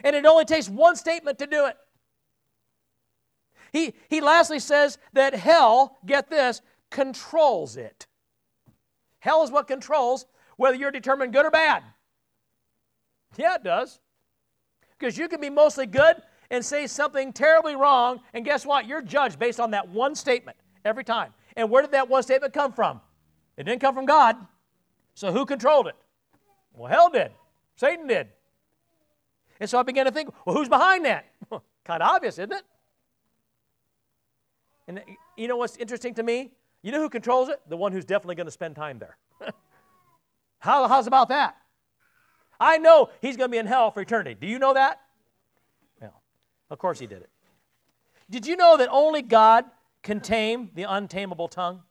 And 0.03 0.15
it 0.15 0.25
only 0.25 0.45
takes 0.45 0.69
one 0.69 0.95
statement 0.95 1.39
to 1.39 1.47
do 1.47 1.65
it. 1.65 1.77
He, 3.71 3.93
he 4.09 4.21
lastly 4.21 4.59
says 4.59 4.99
that 5.13 5.33
hell, 5.33 5.97
get 6.05 6.29
this, 6.29 6.61
controls 6.91 7.75
it. 7.75 8.05
Hell 9.19 9.43
is 9.43 9.49
what 9.49 9.67
controls 9.67 10.25
whether 10.57 10.75
you're 10.75 10.91
determined 10.91 11.33
good 11.33 11.45
or 11.45 11.51
bad. 11.51 11.81
Yeah, 13.37 13.55
it 13.55 13.63
does. 13.63 13.99
Because 14.99 15.17
you 15.17 15.27
can 15.27 15.41
be 15.41 15.49
mostly 15.49 15.87
good 15.87 16.17
and 16.51 16.63
say 16.63 16.85
something 16.85 17.33
terribly 17.33 17.75
wrong, 17.75 18.19
and 18.33 18.45
guess 18.45 18.63
what? 18.63 18.85
You're 18.85 19.01
judged 19.01 19.39
based 19.39 19.59
on 19.59 19.71
that 19.71 19.89
one 19.89 20.13
statement 20.13 20.57
every 20.85 21.03
time. 21.03 21.33
And 21.55 21.69
where 21.69 21.81
did 21.81 21.91
that 21.91 22.09
one 22.09 22.23
statement 22.23 22.53
come 22.53 22.73
from? 22.73 23.01
It 23.57 23.63
didn't 23.63 23.81
come 23.81 23.93
from 23.93 24.05
God. 24.05 24.35
So 25.13 25.31
who 25.31 25.45
controlled 25.45 25.87
it? 25.87 25.95
Well, 26.73 26.89
hell 26.89 27.09
did. 27.09 27.31
Satan 27.75 28.07
did. 28.07 28.27
And 29.59 29.69
so 29.69 29.79
I 29.79 29.83
began 29.83 30.05
to 30.05 30.11
think, 30.11 30.33
well, 30.45 30.55
who's 30.55 30.69
behind 30.69 31.05
that? 31.05 31.25
kind 31.85 32.01
of 32.01 32.09
obvious, 32.09 32.37
isn't 32.39 32.51
it? 32.51 32.63
And 34.87 35.01
you 35.37 35.47
know 35.47 35.57
what's 35.57 35.77
interesting 35.77 36.13
to 36.15 36.23
me? 36.23 36.51
You 36.81 36.91
know 36.91 36.99
who 36.99 37.09
controls 37.09 37.49
it? 37.49 37.61
The 37.69 37.77
one 37.77 37.91
who's 37.91 38.05
definitely 38.05 38.35
going 38.35 38.47
to 38.47 38.51
spend 38.51 38.75
time 38.75 38.99
there. 38.99 39.17
How, 40.59 40.87
how's 40.87 41.07
about 41.07 41.29
that? 41.29 41.55
I 42.59 42.77
know 42.77 43.09
he's 43.21 43.37
going 43.37 43.49
to 43.49 43.51
be 43.51 43.57
in 43.57 43.65
hell 43.65 43.91
for 43.91 44.01
eternity. 44.01 44.35
Do 44.39 44.47
you 44.47 44.59
know 44.59 44.73
that? 44.73 45.01
Well, 45.99 46.21
of 46.69 46.77
course 46.77 46.99
he 46.99 47.07
did 47.07 47.21
it. 47.21 47.29
Did 48.29 48.47
you 48.47 48.55
know 48.55 48.77
that 48.77 48.89
only 48.89 49.21
God 49.21 49.65
can 50.03 50.19
tame 50.19 50.69
the 50.75 50.83
untamable 50.83 51.47
tongue? 51.47 51.81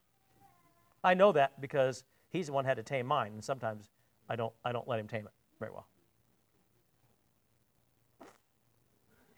I 1.03 1.15
know 1.15 1.33
that 1.33 1.61
because 1.61 2.05
He's 2.33 2.47
the 2.47 2.55
one 2.55 2.65
had 2.65 2.79
to 2.79 2.83
tame 2.83 3.07
mine, 3.07 3.33
and 3.35 3.45
sometimes 3.45 3.91
I 4.29 4.37
don't, 4.37 4.53
I 4.65 4.73
don't 4.73 4.89
let 4.89 4.99
him 4.99 5.07
tame 5.07 5.27
it 5.27 5.33
very 5.59 5.71
well. 5.71 5.87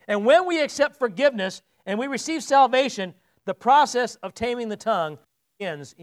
And 0.07 0.25
when 0.25 0.47
we 0.47 0.63
accept 0.63 0.97
forgiveness 0.97 1.63
and 1.87 1.99
we 1.99 2.07
receive 2.07 2.43
salvation, 2.43 3.15
the 3.47 3.55
process 3.55 4.15
of 4.17 4.33
taming 4.33 4.69
the 4.69 4.77
tongue 4.77 5.19
ends. 5.59 5.95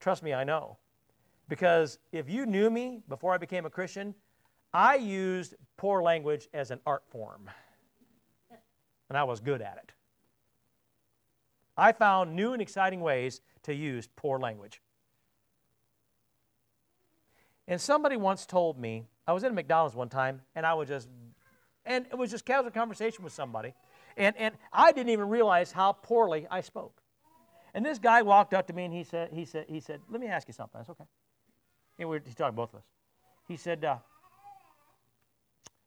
Trust 0.00 0.24
me, 0.24 0.34
I 0.34 0.42
know. 0.42 0.78
Because 1.48 1.98
if 2.10 2.28
you 2.28 2.44
knew 2.44 2.68
me 2.68 3.02
before 3.08 3.32
I 3.32 3.38
became 3.38 3.64
a 3.64 3.70
Christian, 3.70 4.14
I 4.72 4.96
used 4.96 5.54
poor 5.76 6.02
language 6.02 6.48
as 6.52 6.72
an 6.72 6.80
art 6.84 7.04
form. 7.10 7.48
And 9.08 9.16
I 9.16 9.22
was 9.22 9.40
good 9.40 9.62
at 9.62 9.76
it. 9.76 9.92
I 11.76 11.92
found 11.92 12.34
new 12.34 12.52
and 12.52 12.62
exciting 12.62 13.00
ways 13.00 13.40
to 13.62 13.74
use 13.74 14.08
poor 14.16 14.38
language. 14.38 14.80
And 17.68 17.80
somebody 17.80 18.16
once 18.16 18.44
told 18.44 18.78
me, 18.78 19.04
I 19.26 19.32
was 19.32 19.44
in 19.44 19.52
a 19.52 19.54
McDonald's 19.54 19.94
one 19.94 20.08
time, 20.08 20.42
and 20.54 20.66
I 20.66 20.74
was 20.74 20.88
just, 20.88 21.08
and 21.86 22.06
it 22.10 22.18
was 22.18 22.30
just 22.30 22.44
casual 22.44 22.70
conversation 22.70 23.24
with 23.24 23.32
somebody, 23.32 23.72
and, 24.16 24.36
and 24.36 24.54
I 24.72 24.92
didn't 24.92 25.10
even 25.10 25.28
realize 25.28 25.72
how 25.72 25.92
poorly 25.92 26.46
I 26.50 26.60
spoke. 26.60 27.00
And 27.74 27.86
this 27.86 27.98
guy 27.98 28.20
walked 28.22 28.52
up 28.52 28.66
to 28.66 28.72
me 28.72 28.84
and 28.84 28.92
he 28.92 29.04
said, 29.04 29.30
he 29.32 29.44
said, 29.44 29.64
he 29.68 29.80
said, 29.80 30.00
let 30.10 30.20
me 30.20 30.26
ask 30.26 30.46
you 30.46 30.52
something. 30.52 30.78
That's 30.78 30.90
okay. 30.90 31.04
And 31.98 32.08
we 32.08 32.20
he's 32.24 32.34
talking 32.34 32.54
both 32.54 32.74
of 32.74 32.80
us. 32.80 32.86
He 33.48 33.56
said, 33.56 33.84
uh, 33.84 33.96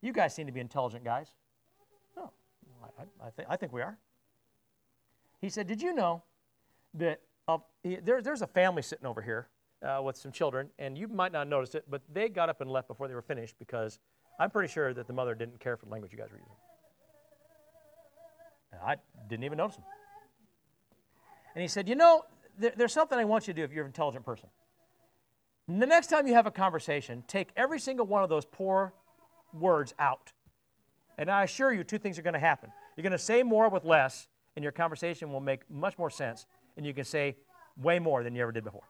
you 0.01 0.11
guys 0.11 0.33
seem 0.33 0.47
to 0.47 0.51
be 0.51 0.59
intelligent 0.61 1.03
guys. 1.03 1.27
Oh, 2.17 2.31
I, 2.83 3.27
I, 3.27 3.29
th- 3.36 3.47
I 3.49 3.55
think 3.55 3.71
we 3.71 3.81
are. 3.81 3.97
He 5.41 5.49
said, 5.49 5.67
did 5.67 5.81
you 5.81 5.93
know 5.93 6.23
that 6.93 7.21
uh, 7.47 7.57
there, 7.83 8.21
there's 8.21 8.41
a 8.41 8.47
family 8.47 8.81
sitting 8.81 9.05
over 9.05 9.21
here 9.21 9.49
uh, 9.83 10.01
with 10.01 10.17
some 10.17 10.31
children, 10.31 10.69
and 10.79 10.97
you 10.97 11.07
might 11.07 11.31
not 11.31 11.47
notice 11.47 11.75
it, 11.75 11.86
but 11.89 12.01
they 12.11 12.29
got 12.29 12.49
up 12.49 12.61
and 12.61 12.69
left 12.69 12.88
before 12.88 13.07
they 13.07 13.13
were 13.13 13.21
finished 13.21 13.55
because 13.59 13.99
I'm 14.39 14.49
pretty 14.49 14.71
sure 14.71 14.93
that 14.93 15.07
the 15.07 15.13
mother 15.13 15.36
didn't 15.36 15.59
care 15.59 15.77
for 15.77 15.86
the 15.86 15.91
language 15.91 16.11
you 16.11 16.17
guys 16.17 16.31
were 16.31 16.38
using. 16.38 16.53
And 18.71 18.81
I 18.81 18.95
didn't 19.29 19.45
even 19.45 19.57
notice 19.57 19.77
them. 19.77 19.86
And 21.53 21.61
he 21.61 21.67
said, 21.67 21.88
You 21.88 21.95
know, 21.95 22.23
there, 22.57 22.73
there's 22.75 22.93
something 22.93 23.17
I 23.17 23.25
want 23.25 23.47
you 23.47 23.53
to 23.53 23.61
do 23.61 23.63
if 23.63 23.71
you're 23.71 23.83
an 23.83 23.89
intelligent 23.89 24.25
person. 24.25 24.49
The 25.67 25.86
next 25.86 26.07
time 26.07 26.27
you 26.27 26.33
have 26.33 26.45
a 26.45 26.51
conversation, 26.51 27.23
take 27.27 27.49
every 27.55 27.79
single 27.79 28.05
one 28.05 28.23
of 28.23 28.29
those 28.29 28.45
poor 28.45 28.93
words 29.51 29.95
out. 29.97 30.31
And 31.17 31.31
I 31.31 31.43
assure 31.43 31.73
you, 31.73 31.83
two 31.83 31.97
things 31.97 32.19
are 32.19 32.21
going 32.21 32.33
to 32.33 32.39
happen. 32.39 32.71
You're 32.95 33.03
going 33.03 33.13
to 33.13 33.17
say 33.17 33.41
more 33.41 33.69
with 33.69 33.83
less, 33.83 34.27
and 34.55 34.63
your 34.63 34.71
conversation 34.71 35.31
will 35.31 35.41
make 35.41 35.69
much 35.69 35.97
more 35.97 36.09
sense, 36.09 36.45
and 36.77 36.85
you 36.85 36.93
can 36.93 37.05
say 37.05 37.35
way 37.77 37.99
more 37.99 38.23
than 38.23 38.35
you 38.35 38.41
ever 38.41 38.51
did 38.51 38.63
before. 38.63 38.83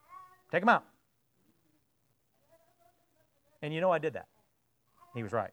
Take 0.51 0.61
them 0.61 0.69
out. 0.69 0.85
And 3.61 3.73
you 3.73 3.81
know, 3.81 3.91
I 3.91 3.97
did 3.97 4.13
that. 4.13 4.27
He 5.15 5.23
was 5.23 5.31
right. 5.31 5.51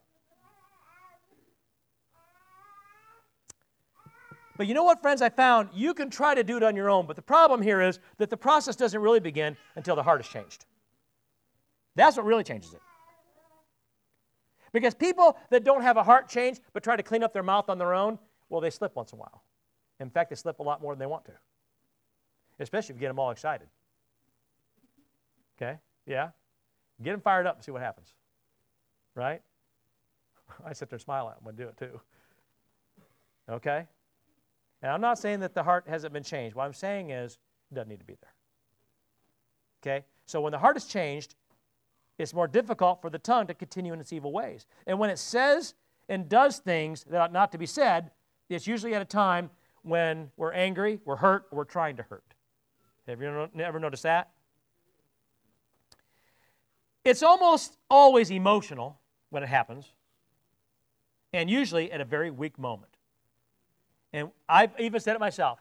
But 4.55 4.67
you 4.67 4.75
know 4.75 4.83
what, 4.83 5.01
friends, 5.01 5.21
I 5.21 5.29
found? 5.29 5.69
You 5.73 5.95
can 5.95 6.11
try 6.11 6.35
to 6.35 6.43
do 6.43 6.57
it 6.57 6.63
on 6.63 6.75
your 6.75 6.89
own, 6.89 7.07
but 7.07 7.15
the 7.15 7.23
problem 7.23 7.61
here 7.61 7.81
is 7.81 7.99
that 8.17 8.29
the 8.29 8.37
process 8.37 8.75
doesn't 8.75 9.01
really 9.01 9.19
begin 9.19 9.57
until 9.75 9.95
the 9.95 10.03
heart 10.03 10.21
is 10.21 10.27
changed. 10.27 10.65
That's 11.95 12.17
what 12.17 12.25
really 12.25 12.43
changes 12.43 12.73
it. 12.73 12.81
Because 14.71 14.93
people 14.93 15.37
that 15.49 15.63
don't 15.63 15.81
have 15.81 15.97
a 15.97 16.03
heart 16.03 16.29
change 16.29 16.59
but 16.71 16.83
try 16.83 16.95
to 16.95 17.03
clean 17.03 17.23
up 17.23 17.33
their 17.33 17.43
mouth 17.43 17.69
on 17.69 17.77
their 17.77 17.93
own, 17.93 18.19
well, 18.49 18.61
they 18.61 18.69
slip 18.69 18.95
once 18.95 19.11
in 19.11 19.17
a 19.17 19.21
while. 19.21 19.43
In 20.03 20.09
fact, 20.09 20.29
they 20.29 20.35
slip 20.35 20.59
a 20.59 20.63
lot 20.63 20.81
more 20.81 20.93
than 20.93 20.99
they 20.99 21.05
want 21.05 21.23
to, 21.25 21.31
especially 22.59 22.93
if 22.93 22.97
you 22.97 23.01
get 23.01 23.07
them 23.07 23.19
all 23.19 23.31
excited. 23.31 23.67
Okay? 25.57 25.77
Yeah? 26.05 26.29
Get 27.01 27.11
them 27.11 27.21
fired 27.21 27.47
up 27.47 27.55
and 27.55 27.63
see 27.63 27.71
what 27.71 27.81
happens. 27.81 28.13
Right? 29.15 29.41
I 30.65 30.73
sit 30.73 30.89
there 30.89 30.97
and 30.97 31.01
smile 31.01 31.29
at 31.29 31.41
them 31.41 31.47
I 31.47 31.57
do 31.57 31.69
it 31.69 31.77
too. 31.77 32.01
Okay? 33.49 33.87
And 34.81 34.91
I'm 34.91 34.99
not 34.99 35.17
saying 35.17 35.39
that 35.39 35.53
the 35.53 35.63
heart 35.63 35.85
hasn't 35.87 36.11
been 36.11 36.23
changed. 36.23 36.55
What 36.55 36.65
I'm 36.65 36.73
saying 36.73 37.11
is 37.11 37.39
it 37.71 37.75
doesn't 37.75 37.87
need 37.89 37.99
to 37.99 38.05
be 38.05 38.17
there. 38.21 38.33
Okay? 39.81 40.05
So 40.25 40.41
when 40.41 40.51
the 40.51 40.59
heart 40.59 40.75
is 40.75 40.85
changed, 40.85 41.35
it's 42.17 42.33
more 42.33 42.47
difficult 42.47 43.01
for 43.01 43.09
the 43.09 43.19
tongue 43.19 43.47
to 43.47 43.53
continue 43.53 43.93
in 43.93 44.01
its 44.01 44.11
evil 44.11 44.33
ways. 44.33 44.65
And 44.85 44.99
when 44.99 45.09
it 45.09 45.17
says 45.17 45.75
and 46.09 46.27
does 46.27 46.57
things 46.57 47.05
that 47.09 47.21
ought 47.21 47.31
not 47.31 47.53
to 47.53 47.57
be 47.57 47.65
said, 47.65 48.11
it's 48.49 48.67
usually 48.67 48.93
at 48.93 49.01
a 49.01 49.05
time 49.05 49.49
when 49.83 50.31
we're 50.37 50.53
angry, 50.53 50.99
we're 51.05 51.17
hurt, 51.17 51.45
we're 51.51 51.63
trying 51.63 51.97
to 51.97 52.03
hurt. 52.03 52.23
Have 53.07 53.21
you 53.21 53.49
ever 53.59 53.79
noticed 53.79 54.03
that? 54.03 54.31
It's 57.05 57.21
almost 57.21 57.77
always 57.89 58.31
emotional 58.31 58.99
when 59.29 59.43
it 59.43 59.49
happens, 59.49 59.91
and 61.33 61.49
usually 61.49 61.91
at 61.91 61.99
a 61.99 62.05
very 62.05 62.31
weak 62.31 62.57
moment. 62.57 62.95
And 64.13 64.29
I've 64.47 64.71
even 64.79 65.01
said 65.01 65.15
it 65.15 65.19
myself. 65.19 65.59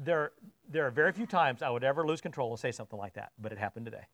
There, 0.00 0.32
there 0.68 0.86
are 0.86 0.90
very 0.90 1.12
few 1.12 1.26
times 1.26 1.62
I 1.62 1.70
would 1.70 1.84
ever 1.84 2.06
lose 2.06 2.20
control 2.20 2.50
and 2.50 2.58
say 2.58 2.72
something 2.72 2.98
like 2.98 3.14
that, 3.14 3.30
but 3.38 3.52
it 3.52 3.58
happened 3.58 3.84
today. 3.84 4.06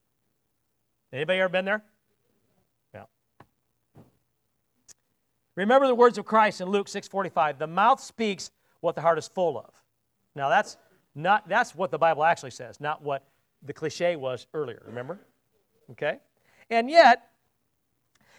Anybody 1.12 1.38
ever 1.38 1.48
been 1.48 1.64
there? 1.64 1.82
Yeah. 2.92 3.04
Remember 5.54 5.86
the 5.86 5.94
words 5.94 6.18
of 6.18 6.24
Christ 6.26 6.60
in 6.60 6.68
Luke 6.68 6.88
6:45. 6.88 7.58
The 7.58 7.66
mouth 7.66 8.00
speaks 8.00 8.50
what 8.84 8.94
the 8.94 9.00
heart 9.00 9.18
is 9.18 9.26
full 9.26 9.58
of. 9.58 9.70
Now 10.36 10.48
that's 10.48 10.76
not 11.14 11.48
that's 11.48 11.74
what 11.74 11.90
the 11.90 11.98
Bible 11.98 12.22
actually 12.24 12.50
says, 12.50 12.80
not 12.80 13.02
what 13.02 13.24
the 13.62 13.72
cliche 13.72 14.14
was 14.14 14.46
earlier, 14.52 14.82
remember? 14.86 15.18
Okay? 15.92 16.18
And 16.70 16.90
yet, 16.90 17.30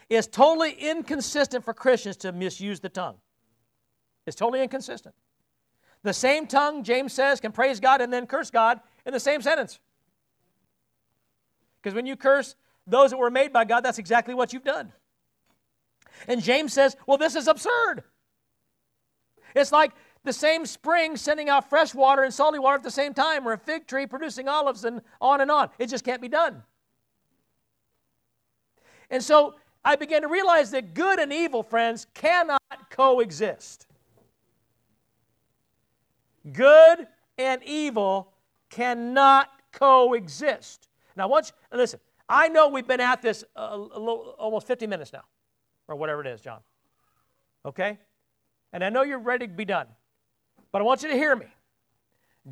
it's 0.10 0.28
totally 0.28 0.72
inconsistent 0.72 1.66
for 1.66 1.74
Christians 1.74 2.18
to 2.18 2.32
misuse 2.32 2.80
the 2.80 2.89
tongue. 2.89 3.16
It's 4.26 4.36
totally 4.36 4.62
inconsistent. 4.62 5.16
The 6.04 6.14
same 6.14 6.46
tongue, 6.46 6.84
James 6.84 7.14
says, 7.14 7.39
can 7.39 7.52
praise 7.52 7.80
God 7.80 8.02
and 8.02 8.14
then 8.14 8.28
curse 8.28 8.52
God 8.52 8.80
in 9.06 9.14
the 9.14 9.20
same 9.20 9.41
sentence. 9.41 9.80
Because 11.82 11.96
when 11.96 12.06
you 12.06 12.16
curse 12.16 12.56
those 12.86 13.12
that 13.12 13.18
were 13.18 13.32
made 13.32 13.52
by 13.52 13.66
God, 13.66 13.82
that's 13.82 13.98
exactly 13.98 14.36
what 14.36 14.54
you've 14.54 14.64
done. 14.64 14.91
And 16.28 16.41
James 16.41 16.74
says, 16.74 16.96
well, 17.08 17.18
this 17.18 17.36
is 17.36 17.48
absurd. 17.48 18.04
It's 19.56 19.72
like 19.72 19.91
the 20.26 20.34
same 20.34 20.66
spring 20.66 21.16
sending 21.16 21.50
out 21.50 21.70
fresh 21.70 21.94
water 21.96 22.24
and 22.24 22.34
salty 22.34 22.60
water 22.60 22.76
at 22.76 22.84
the 22.84 22.92
same 22.92 23.14
time, 23.14 23.48
or 23.48 23.54
a 23.54 23.58
fig 23.58 23.88
tree 23.88 24.06
producing 24.06 24.48
olives, 24.48 24.84
and 24.84 25.02
on 25.22 25.42
and 25.42 25.50
on. 25.50 25.70
It 25.80 25.88
just 25.88 26.04
can't 26.04 26.22
be 26.22 26.28
done. 26.28 26.64
And 29.10 29.24
so 29.24 29.56
I 29.84 29.96
began 29.96 30.24
to 30.24 30.28
realize 30.28 30.72
that 30.72 30.94
good 30.94 31.20
and 31.20 31.32
evil, 31.32 31.64
friends, 31.64 32.08
cannot 32.14 32.62
coexist. 32.90 33.88
Good 36.52 37.08
and 37.38 37.64
evil 37.64 38.34
cannot 38.70 39.50
coexist. 39.72 40.88
Now, 41.16 41.28
once 41.28 41.54
listen, 41.72 42.00
I 42.28 42.48
know 42.48 42.70
we've 42.70 42.88
been 42.88 43.00
at 43.00 43.22
this 43.22 43.44
a, 43.56 43.78
little, 43.78 44.36
almost 44.40 44.68
50 44.68 44.88
minutes 44.88 45.14
now, 45.14 45.24
or 45.88 45.96
whatever 45.96 46.22
it 46.22 46.28
is, 46.28 46.42
John. 46.42 46.60
Okay? 47.66 48.00
And 48.74 48.84
I 48.84 48.90
know 48.90 49.04
you're 49.04 49.20
ready 49.20 49.48
to 49.48 49.54
be 49.54 49.66
done. 49.66 49.88
But 50.76 50.82
I 50.82 50.84
want 50.84 51.04
you 51.04 51.08
to 51.08 51.16
hear 51.16 51.38
me. 51.38 51.46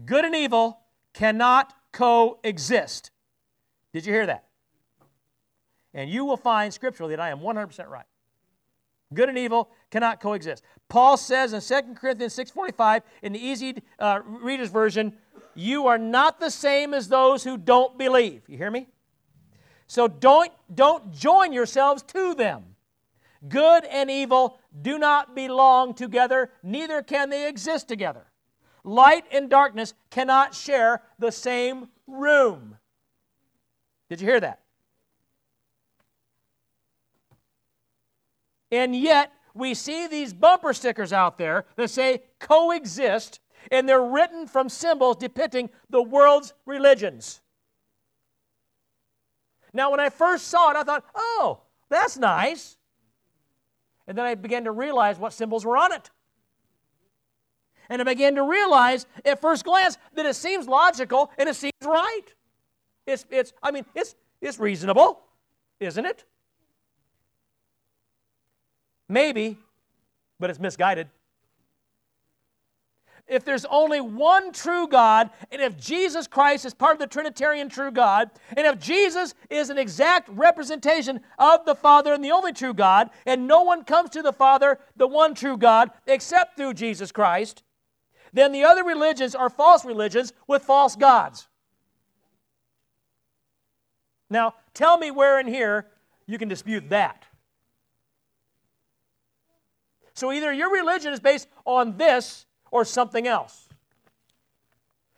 Good 0.05 0.23
and 0.23 0.33
evil 0.33 0.79
cannot 1.13 1.73
coexist. 1.91 3.11
Did 3.91 4.05
you 4.05 4.13
hear 4.13 4.25
that? 4.27 4.45
And 5.93 6.09
you 6.09 6.23
will 6.23 6.37
find 6.37 6.73
scripturally 6.73 7.17
that 7.17 7.21
I 7.21 7.31
am 7.31 7.41
100% 7.41 7.89
right. 7.89 8.05
Good 9.13 9.27
and 9.27 9.37
evil 9.37 9.71
cannot 9.91 10.21
coexist. 10.21 10.63
Paul 10.87 11.17
says 11.17 11.51
in 11.51 11.59
2 11.59 11.95
Corinthians 11.95 12.33
6:45 12.33 13.01
in 13.23 13.33
the 13.33 13.45
easy 13.45 13.83
uh, 13.99 14.21
reader's 14.23 14.69
version, 14.69 15.17
"You 15.53 15.87
are 15.87 15.97
not 15.97 16.39
the 16.39 16.49
same 16.49 16.93
as 16.93 17.09
those 17.09 17.43
who 17.43 17.57
don't 17.57 17.97
believe." 17.97 18.47
You 18.47 18.57
hear 18.57 18.71
me? 18.71 18.87
So 19.87 20.07
don't 20.07 20.53
don't 20.73 21.11
join 21.11 21.51
yourselves 21.51 22.01
to 22.03 22.35
them. 22.35 22.77
Good 23.49 23.83
and 23.83 24.09
evil 24.09 24.59
do 24.81 24.97
not 24.97 25.35
belong 25.35 25.93
together, 25.93 26.51
neither 26.63 27.01
can 27.01 27.29
they 27.29 27.47
exist 27.47 27.87
together. 27.87 28.25
Light 28.83 29.25
and 29.31 29.49
darkness 29.49 29.93
cannot 30.09 30.53
share 30.53 31.01
the 31.19 31.31
same 31.31 31.87
room. 32.07 32.77
Did 34.09 34.19
you 34.19 34.27
hear 34.27 34.39
that? 34.39 34.59
And 38.71 38.95
yet, 38.95 39.31
we 39.53 39.75
see 39.75 40.07
these 40.07 40.33
bumper 40.33 40.73
stickers 40.73 41.13
out 41.13 41.37
there 41.37 41.65
that 41.75 41.89
say 41.91 42.23
coexist, 42.39 43.39
and 43.71 43.87
they're 43.87 44.03
written 44.03 44.47
from 44.47 44.67
symbols 44.67 45.17
depicting 45.17 45.69
the 45.89 46.01
world's 46.01 46.53
religions. 46.65 47.41
Now, 49.73 49.91
when 49.91 49.99
I 49.99 50.09
first 50.09 50.47
saw 50.47 50.71
it, 50.71 50.77
I 50.77 50.83
thought, 50.83 51.05
oh, 51.13 51.61
that's 51.89 52.17
nice. 52.17 52.77
And 54.07 54.17
then 54.17 54.25
I 54.25 54.35
began 54.35 54.65
to 54.65 54.71
realize 54.71 55.17
what 55.17 55.33
symbols 55.33 55.65
were 55.65 55.77
on 55.77 55.91
it. 55.91 56.09
And 57.89 58.01
I 58.01 58.05
began 58.05 58.35
to 58.35 58.43
realize 58.43 59.05
at 59.25 59.41
first 59.41 59.65
glance 59.65 59.97
that 60.15 60.25
it 60.25 60.35
seems 60.35 60.67
logical 60.67 61.31
and 61.37 61.49
it 61.49 61.55
seems 61.55 61.73
right. 61.83 62.25
It's, 63.05 63.25
it's, 63.29 63.53
I 63.61 63.71
mean, 63.71 63.85
it's, 63.93 64.15
it's 64.41 64.59
reasonable, 64.59 65.21
isn't 65.79 66.05
it? 66.05 66.23
Maybe, 69.09 69.57
but 70.39 70.49
it's 70.49 70.59
misguided. 70.59 71.09
If 73.27 73.45
there's 73.45 73.65
only 73.65 74.01
one 74.01 74.51
true 74.51 74.87
God, 74.87 75.29
and 75.49 75.61
if 75.61 75.77
Jesus 75.77 76.27
Christ 76.27 76.65
is 76.65 76.73
part 76.73 76.93
of 76.93 76.99
the 76.99 77.07
Trinitarian 77.07 77.69
true 77.69 77.89
God, 77.91 78.29
and 78.57 78.67
if 78.67 78.79
Jesus 78.79 79.33
is 79.49 79.69
an 79.69 79.77
exact 79.77 80.27
representation 80.29 81.21
of 81.39 81.65
the 81.65 81.75
Father 81.75 82.13
and 82.13 82.23
the 82.23 82.31
only 82.31 82.51
true 82.51 82.73
God, 82.73 83.09
and 83.25 83.47
no 83.47 83.63
one 83.63 83.85
comes 83.85 84.09
to 84.11 84.21
the 84.21 84.33
Father, 84.33 84.77
the 84.97 85.07
one 85.07 85.35
true 85.35 85.57
God, 85.57 85.91
except 86.05 86.57
through 86.57 86.73
Jesus 86.73 87.13
Christ, 87.13 87.63
then 88.33 88.51
the 88.51 88.65
other 88.65 88.83
religions 88.83 89.35
are 89.35 89.49
false 89.49 89.85
religions 89.85 90.33
with 90.47 90.63
false 90.63 90.95
gods. 90.95 91.47
Now, 94.29 94.55
tell 94.73 94.97
me 94.97 95.11
where 95.11 95.39
in 95.39 95.47
here 95.47 95.87
you 96.25 96.37
can 96.37 96.49
dispute 96.49 96.89
that. 96.89 97.25
So 100.15 100.31
either 100.31 100.51
your 100.51 100.71
religion 100.71 101.13
is 101.13 101.19
based 101.19 101.47
on 101.65 101.97
this 101.97 102.45
or 102.73 102.83
something 102.83 103.27
else. 103.27 103.69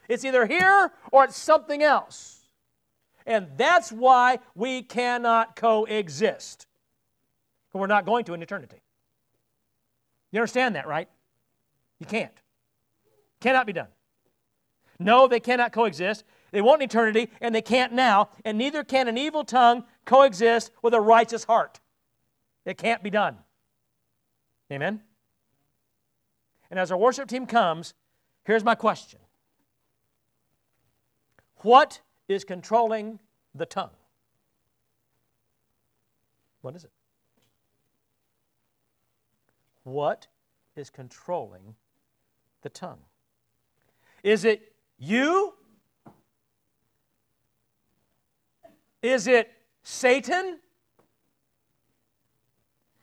It's 0.10 0.26
either 0.26 0.46
here 0.46 0.92
or 1.12 1.24
it's 1.24 1.38
something 1.38 1.82
else. 1.82 2.50
And 3.26 3.48
that's 3.56 3.92
why 3.92 4.40
we 4.54 4.84
cannot 4.84 5.56
coexist. 5.56 6.68
We're 7.74 7.88
not 7.88 8.06
going 8.06 8.26
to 8.26 8.34
in 8.34 8.42
eternity. 8.42 8.82
You 10.32 10.40
understand 10.42 10.76
that, 10.76 10.86
right? 10.86 11.08
You 12.00 12.06
can't. 12.06 12.38
Cannot 13.40 13.66
be 13.66 13.74
done. 13.74 13.88
No, 15.00 15.28
they 15.28 15.40
cannot 15.40 15.72
coexist. 15.72 16.26
They 16.52 16.62
won't 16.62 16.82
in 16.82 16.86
eternity, 16.86 17.30
and 17.42 17.56
they 17.56 17.62
can't 17.62 17.94
now, 17.94 18.30
and 18.44 18.58
neither 18.58 18.84
can 18.84 19.08
an 19.08 19.18
evil 19.18 19.44
tongue 19.44 19.86
coexist 20.06 20.72
with 20.82 20.94
a 20.94 21.02
righteous 21.02 21.46
heart. 21.46 21.80
It 22.66 22.78
can't 22.78 23.02
be 23.02 23.10
done. 23.10 23.38
Amen? 24.72 25.02
And 26.70 26.80
as 26.80 26.92
our 26.92 26.98
worship 26.98 27.28
team 27.28 27.46
comes, 27.46 27.94
here's 28.44 28.64
my 28.64 28.76
question 28.76 29.20
What 31.58 32.02
is 32.28 32.44
controlling 32.44 33.20
the 33.54 33.66
tongue? 33.66 33.92
What 36.62 36.76
is 36.76 36.84
it? 36.84 36.92
What 39.84 40.28
is 40.76 40.90
controlling 40.90 41.76
the 42.64 42.70
tongue? 42.70 43.00
Is 44.24 44.44
it 44.44 44.74
you? 44.98 45.54
Is 49.04 49.28
it 49.28 49.52
Satan? 49.84 50.60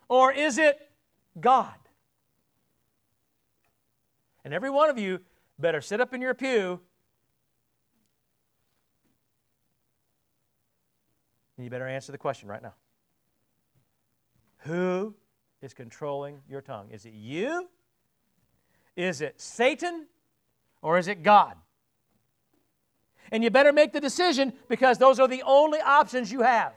Or 0.09 0.33
is 0.33 0.59
it 0.59 0.91
God? 1.41 1.82
And 4.45 4.53
every 4.53 4.70
one 4.70 4.90
of 4.90 4.99
you 4.99 5.20
better 5.59 5.80
sit 5.80 6.01
up 6.01 6.12
in 6.12 6.20
your 6.20 6.34
pew 6.34 6.80
and 11.57 11.64
you 11.64 11.70
better 11.70 11.86
answer 11.86 12.11
the 12.11 12.18
question 12.18 12.49
right 12.49 12.62
now. 12.62 12.74
Who 14.59 15.14
is 15.61 15.74
controlling 15.74 16.40
your 16.49 16.61
tongue? 16.61 16.88
Is 16.90 17.05
it 17.05 17.12
you? 17.12 17.68
Is 18.97 19.20
it 19.20 19.40
Satan? 19.40 20.07
Or 20.82 20.99
is 20.99 21.07
it 21.07 21.22
God? 21.22 21.57
And 23.30 23.43
you 23.45 23.51
better 23.51 23.72
make 23.72 23.93
the 23.93 24.01
decision 24.01 24.53
because 24.68 24.99
those 24.99 25.20
are 25.20 25.28
the 25.28 25.43
only 25.47 25.80
options 25.80 26.32
you 26.32 26.43
have. 26.43 26.74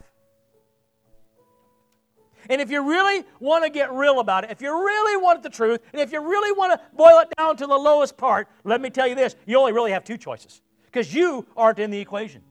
And 2.50 2.62
if 2.62 2.70
you 2.70 2.88
really 2.88 3.26
want 3.39 3.64
to 3.64 3.70
get 3.70 3.91
real 3.91 4.20
about 4.20 4.43
it, 4.43 4.52
if 4.52 4.62
you 4.62 4.72
really 4.72 5.22
want 5.22 5.43
the 5.43 5.50
truth, 5.50 5.82
and 5.93 6.02
if 6.02 6.12
you 6.12 6.22
really 6.22 6.52
want 6.52 6.74
to 6.74 6.96
boil 6.96 7.20
it 7.20 7.30
down 7.38 7.58
to 7.58 7.68
the 7.68 7.78
lowest 7.78 8.18
part, 8.18 8.48
let 8.64 8.82
me 8.82 8.89
tell 8.89 9.08
you 9.08 9.16
this 9.16 9.36
you 9.46 9.58
only 9.58 9.74
really 9.74 9.91
have 9.91 10.04
two 10.04 10.18
choices 10.18 10.62
because 10.86 11.14
you 11.14 11.46
aren't 11.56 11.80
in 11.80 11.91
the 11.91 12.00
equation. 12.00 12.41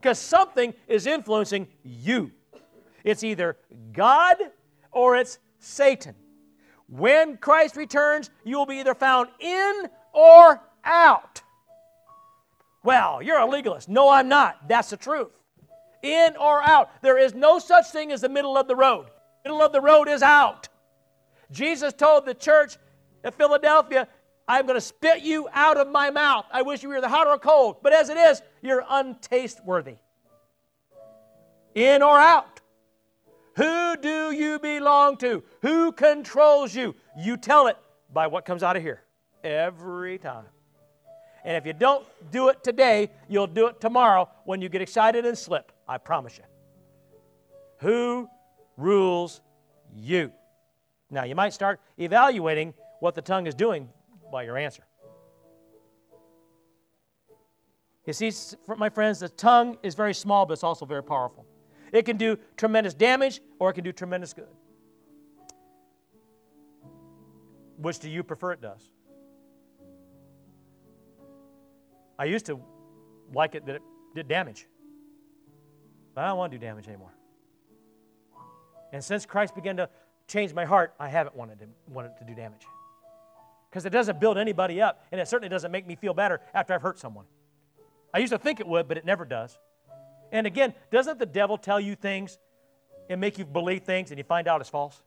Because 0.00 0.18
something 0.18 0.74
is 0.88 1.06
influencing 1.06 1.68
you. 1.84 2.32
It's 3.04 3.22
either 3.22 3.56
God 3.92 4.36
or 4.90 5.16
it's 5.16 5.38
Satan. 5.58 6.14
When 6.88 7.36
Christ 7.36 7.76
returns, 7.76 8.30
you 8.44 8.58
will 8.58 8.66
be 8.66 8.76
either 8.76 8.94
found 8.94 9.28
in 9.40 9.88
or 10.12 10.60
out. 10.84 11.42
Well, 12.82 13.22
you're 13.22 13.38
a 13.38 13.46
legalist. 13.46 13.88
No, 13.88 14.08
I'm 14.08 14.28
not. 14.28 14.68
That's 14.68 14.90
the 14.90 14.96
truth 14.96 15.30
in 16.02 16.36
or 16.36 16.62
out. 16.62 16.90
There 17.02 17.18
is 17.18 17.34
no 17.34 17.58
such 17.58 17.90
thing 17.90 18.12
as 18.12 18.20
the 18.20 18.28
middle 18.28 18.56
of 18.56 18.68
the 18.68 18.76
road. 18.76 19.06
Middle 19.44 19.62
of 19.62 19.72
the 19.72 19.80
road 19.80 20.08
is 20.08 20.22
out. 20.22 20.68
Jesus 21.50 21.92
told 21.92 22.26
the 22.26 22.34
church 22.34 22.76
at 23.24 23.34
Philadelphia, 23.34 24.08
I'm 24.48 24.66
going 24.66 24.76
to 24.76 24.80
spit 24.80 25.22
you 25.22 25.48
out 25.52 25.76
of 25.76 25.88
my 25.88 26.10
mouth. 26.10 26.46
I 26.52 26.62
wish 26.62 26.82
you 26.82 26.88
were 26.88 27.00
the 27.00 27.08
hot 27.08 27.26
or 27.26 27.38
cold, 27.38 27.76
but 27.82 27.92
as 27.92 28.08
it 28.08 28.16
is, 28.16 28.42
you're 28.60 28.82
untasteworthy. 28.82 29.96
In 31.74 32.02
or 32.02 32.18
out. 32.18 32.60
Who 33.56 33.96
do 33.96 34.32
you 34.32 34.58
belong 34.58 35.16
to? 35.18 35.42
Who 35.62 35.92
controls 35.92 36.74
you? 36.74 36.94
You 37.16 37.36
tell 37.36 37.66
it 37.66 37.76
by 38.12 38.26
what 38.26 38.44
comes 38.44 38.62
out 38.62 38.76
of 38.76 38.82
here 38.82 39.02
every 39.44 40.18
time. 40.18 40.46
And 41.44 41.56
if 41.56 41.66
you 41.66 41.72
don't 41.72 42.06
do 42.30 42.48
it 42.48 42.62
today, 42.62 43.10
you'll 43.28 43.46
do 43.46 43.66
it 43.66 43.80
tomorrow 43.80 44.28
when 44.44 44.62
you 44.62 44.68
get 44.68 44.80
excited 44.80 45.26
and 45.26 45.36
slip. 45.36 45.71
I 45.88 45.98
promise 45.98 46.38
you. 46.38 46.44
Who 47.78 48.28
rules 48.76 49.40
you? 49.94 50.32
Now, 51.10 51.24
you 51.24 51.34
might 51.34 51.52
start 51.52 51.80
evaluating 51.98 52.74
what 53.00 53.14
the 53.14 53.22
tongue 53.22 53.46
is 53.46 53.54
doing 53.54 53.88
by 54.30 54.44
your 54.44 54.56
answer. 54.56 54.84
You 58.06 58.12
see, 58.12 58.32
my 58.66 58.88
friends, 58.88 59.20
the 59.20 59.28
tongue 59.28 59.78
is 59.82 59.94
very 59.94 60.14
small, 60.14 60.46
but 60.46 60.54
it's 60.54 60.64
also 60.64 60.86
very 60.86 61.02
powerful. 61.02 61.46
It 61.92 62.02
can 62.02 62.16
do 62.16 62.38
tremendous 62.56 62.94
damage 62.94 63.40
or 63.58 63.70
it 63.70 63.74
can 63.74 63.84
do 63.84 63.92
tremendous 63.92 64.32
good. 64.32 64.48
Which 67.76 67.98
do 67.98 68.08
you 68.08 68.22
prefer 68.22 68.52
it 68.52 68.60
does? 68.60 68.82
I 72.18 72.24
used 72.24 72.46
to 72.46 72.60
like 73.34 73.54
it 73.54 73.66
that 73.66 73.76
it 73.76 73.82
did 74.14 74.28
damage. 74.28 74.66
But 76.14 76.24
I 76.24 76.28
don't 76.28 76.38
want 76.38 76.52
to 76.52 76.58
do 76.58 76.64
damage 76.64 76.88
anymore. 76.88 77.12
And 78.92 79.02
since 79.02 79.24
Christ 79.24 79.54
began 79.54 79.76
to 79.78 79.88
change 80.26 80.52
my 80.52 80.64
heart, 80.64 80.94
I 81.00 81.08
haven't 81.08 81.34
wanted 81.34 81.58
to, 81.60 81.66
wanted 81.88 82.16
to 82.18 82.24
do 82.24 82.34
damage. 82.34 82.66
Because 83.70 83.86
it 83.86 83.90
doesn't 83.90 84.20
build 84.20 84.36
anybody 84.36 84.82
up, 84.82 85.04
and 85.10 85.20
it 85.20 85.26
certainly 85.28 85.48
doesn't 85.48 85.70
make 85.70 85.86
me 85.86 85.96
feel 85.96 86.12
better 86.12 86.40
after 86.52 86.74
I've 86.74 86.82
hurt 86.82 86.98
someone. 86.98 87.24
I 88.12 88.18
used 88.18 88.32
to 88.32 88.38
think 88.38 88.60
it 88.60 88.66
would, 88.66 88.86
but 88.86 88.98
it 88.98 89.06
never 89.06 89.24
does. 89.24 89.58
And 90.30 90.46
again, 90.46 90.74
doesn't 90.90 91.18
the 91.18 91.26
devil 91.26 91.56
tell 91.56 91.80
you 91.80 91.94
things 91.94 92.38
and 93.08 93.20
make 93.20 93.38
you 93.38 93.46
believe 93.46 93.84
things 93.84 94.10
and 94.10 94.18
you 94.18 94.24
find 94.24 94.46
out 94.46 94.60
it's 94.60 94.70
false? 94.70 95.02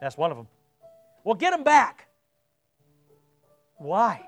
That's 0.00 0.16
one 0.16 0.32
of 0.32 0.36
them. 0.36 0.48
Well, 1.22 1.36
get 1.36 1.50
them 1.52 1.62
back. 1.62 2.08
Why? 3.76 4.26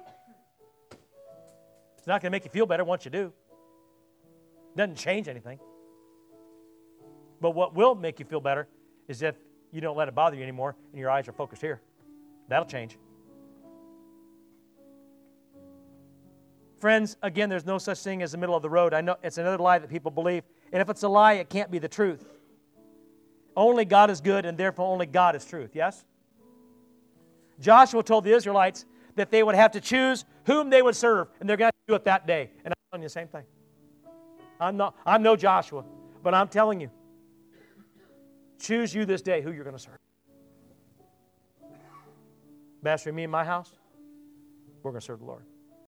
It's 1.99 2.07
not 2.07 2.21
going 2.21 2.31
to 2.31 2.35
make 2.35 2.45
you 2.45 2.51
feel 2.51 2.67
better 2.67 2.85
once 2.85 3.05
you 3.05 3.11
do. 3.11 3.33
Doesn't 4.77 4.97
change 4.97 5.29
anything. 5.29 5.59
But 7.41 7.51
what 7.51 7.75
will 7.75 7.95
make 7.95 8.19
you 8.19 8.25
feel 8.25 8.41
better 8.41 8.69
is 9.09 9.23
if 9.23 9.37
you 9.71 9.81
don't 9.81 9.97
let 9.97 10.09
it 10.09 10.15
bother 10.15 10.37
you 10.37 10.43
anymore 10.43 10.77
and 10.93 11.01
your 11.01 11.11
eyes 11.11 11.29
are 11.29 11.33
focused 11.33 11.63
here. 11.63 11.81
That'll 12.49 12.67
change. 12.67 12.99
Friends, 16.79 17.17
again, 17.23 17.49
there's 17.49 17.65
no 17.65 17.79
such 17.79 17.99
thing 18.01 18.23
as 18.23 18.33
the 18.33 18.39
middle 18.39 18.55
of 18.55 18.63
the 18.63 18.69
road. 18.69 18.93
I 18.93 19.01
know 19.01 19.17
it's 19.23 19.39
another 19.39 19.59
lie 19.59 19.79
that 19.79 19.89
people 19.89 20.11
believe. 20.11 20.43
And 20.73 20.83
if 20.83 20.89
it's 20.91 21.03
a 21.03 21.09
lie, 21.09 21.35
it 21.35 21.49
can't 21.49 21.71
be 21.71 21.79
the 21.79 21.89
truth. 21.89 22.27
Only 23.57 23.85
God 23.85 24.11
is 24.11 24.21
good, 24.21 24.45
and 24.45 24.59
therefore 24.59 24.87
only 24.87 25.07
God 25.07 25.37
is 25.37 25.45
truth. 25.45 25.71
Yes? 25.75 26.05
Joshua 27.61 28.03
told 28.03 28.25
the 28.25 28.35
Israelites 28.35 28.85
that 29.15 29.31
they 29.31 29.43
would 29.43 29.55
have 29.55 29.71
to 29.73 29.81
choose 29.81 30.25
whom 30.45 30.71
they 30.71 30.83
would 30.83 30.97
serve, 30.97 31.29
and 31.41 31.49
they're 31.49 31.57
going 31.57 31.71
to 31.71 31.77
do 31.89 31.95
it 31.95 32.05
that 32.05 32.27
day. 32.27 32.51
And 32.65 32.69
I'm 32.69 32.91
telling 32.91 33.03
you 33.03 33.07
the 33.07 33.13
same 33.13 33.29
thing. 33.29 33.45
I'm, 34.61 34.77
not, 34.77 34.95
I'm 35.05 35.23
no 35.23 35.37
Joshua, 35.37 35.85
but 36.23 36.35
I'm 36.35 36.49
telling 36.49 36.81
you 36.81 36.91
choose 38.59 38.95
you 38.95 39.05
this 39.05 39.21
day 39.21 39.43
who 39.43 39.53
you're 39.53 39.65
going 39.65 39.77
to 39.77 39.83
serve. 39.83 39.99
Master, 42.83 43.13
me 43.13 43.25
and 43.25 43.33
my 43.33 43.45
house, 43.45 43.73
we're 44.83 44.91
going 44.91 45.01
to 45.01 45.05
serve 45.05 45.21
the 45.21 45.27
Lord. 45.27 45.45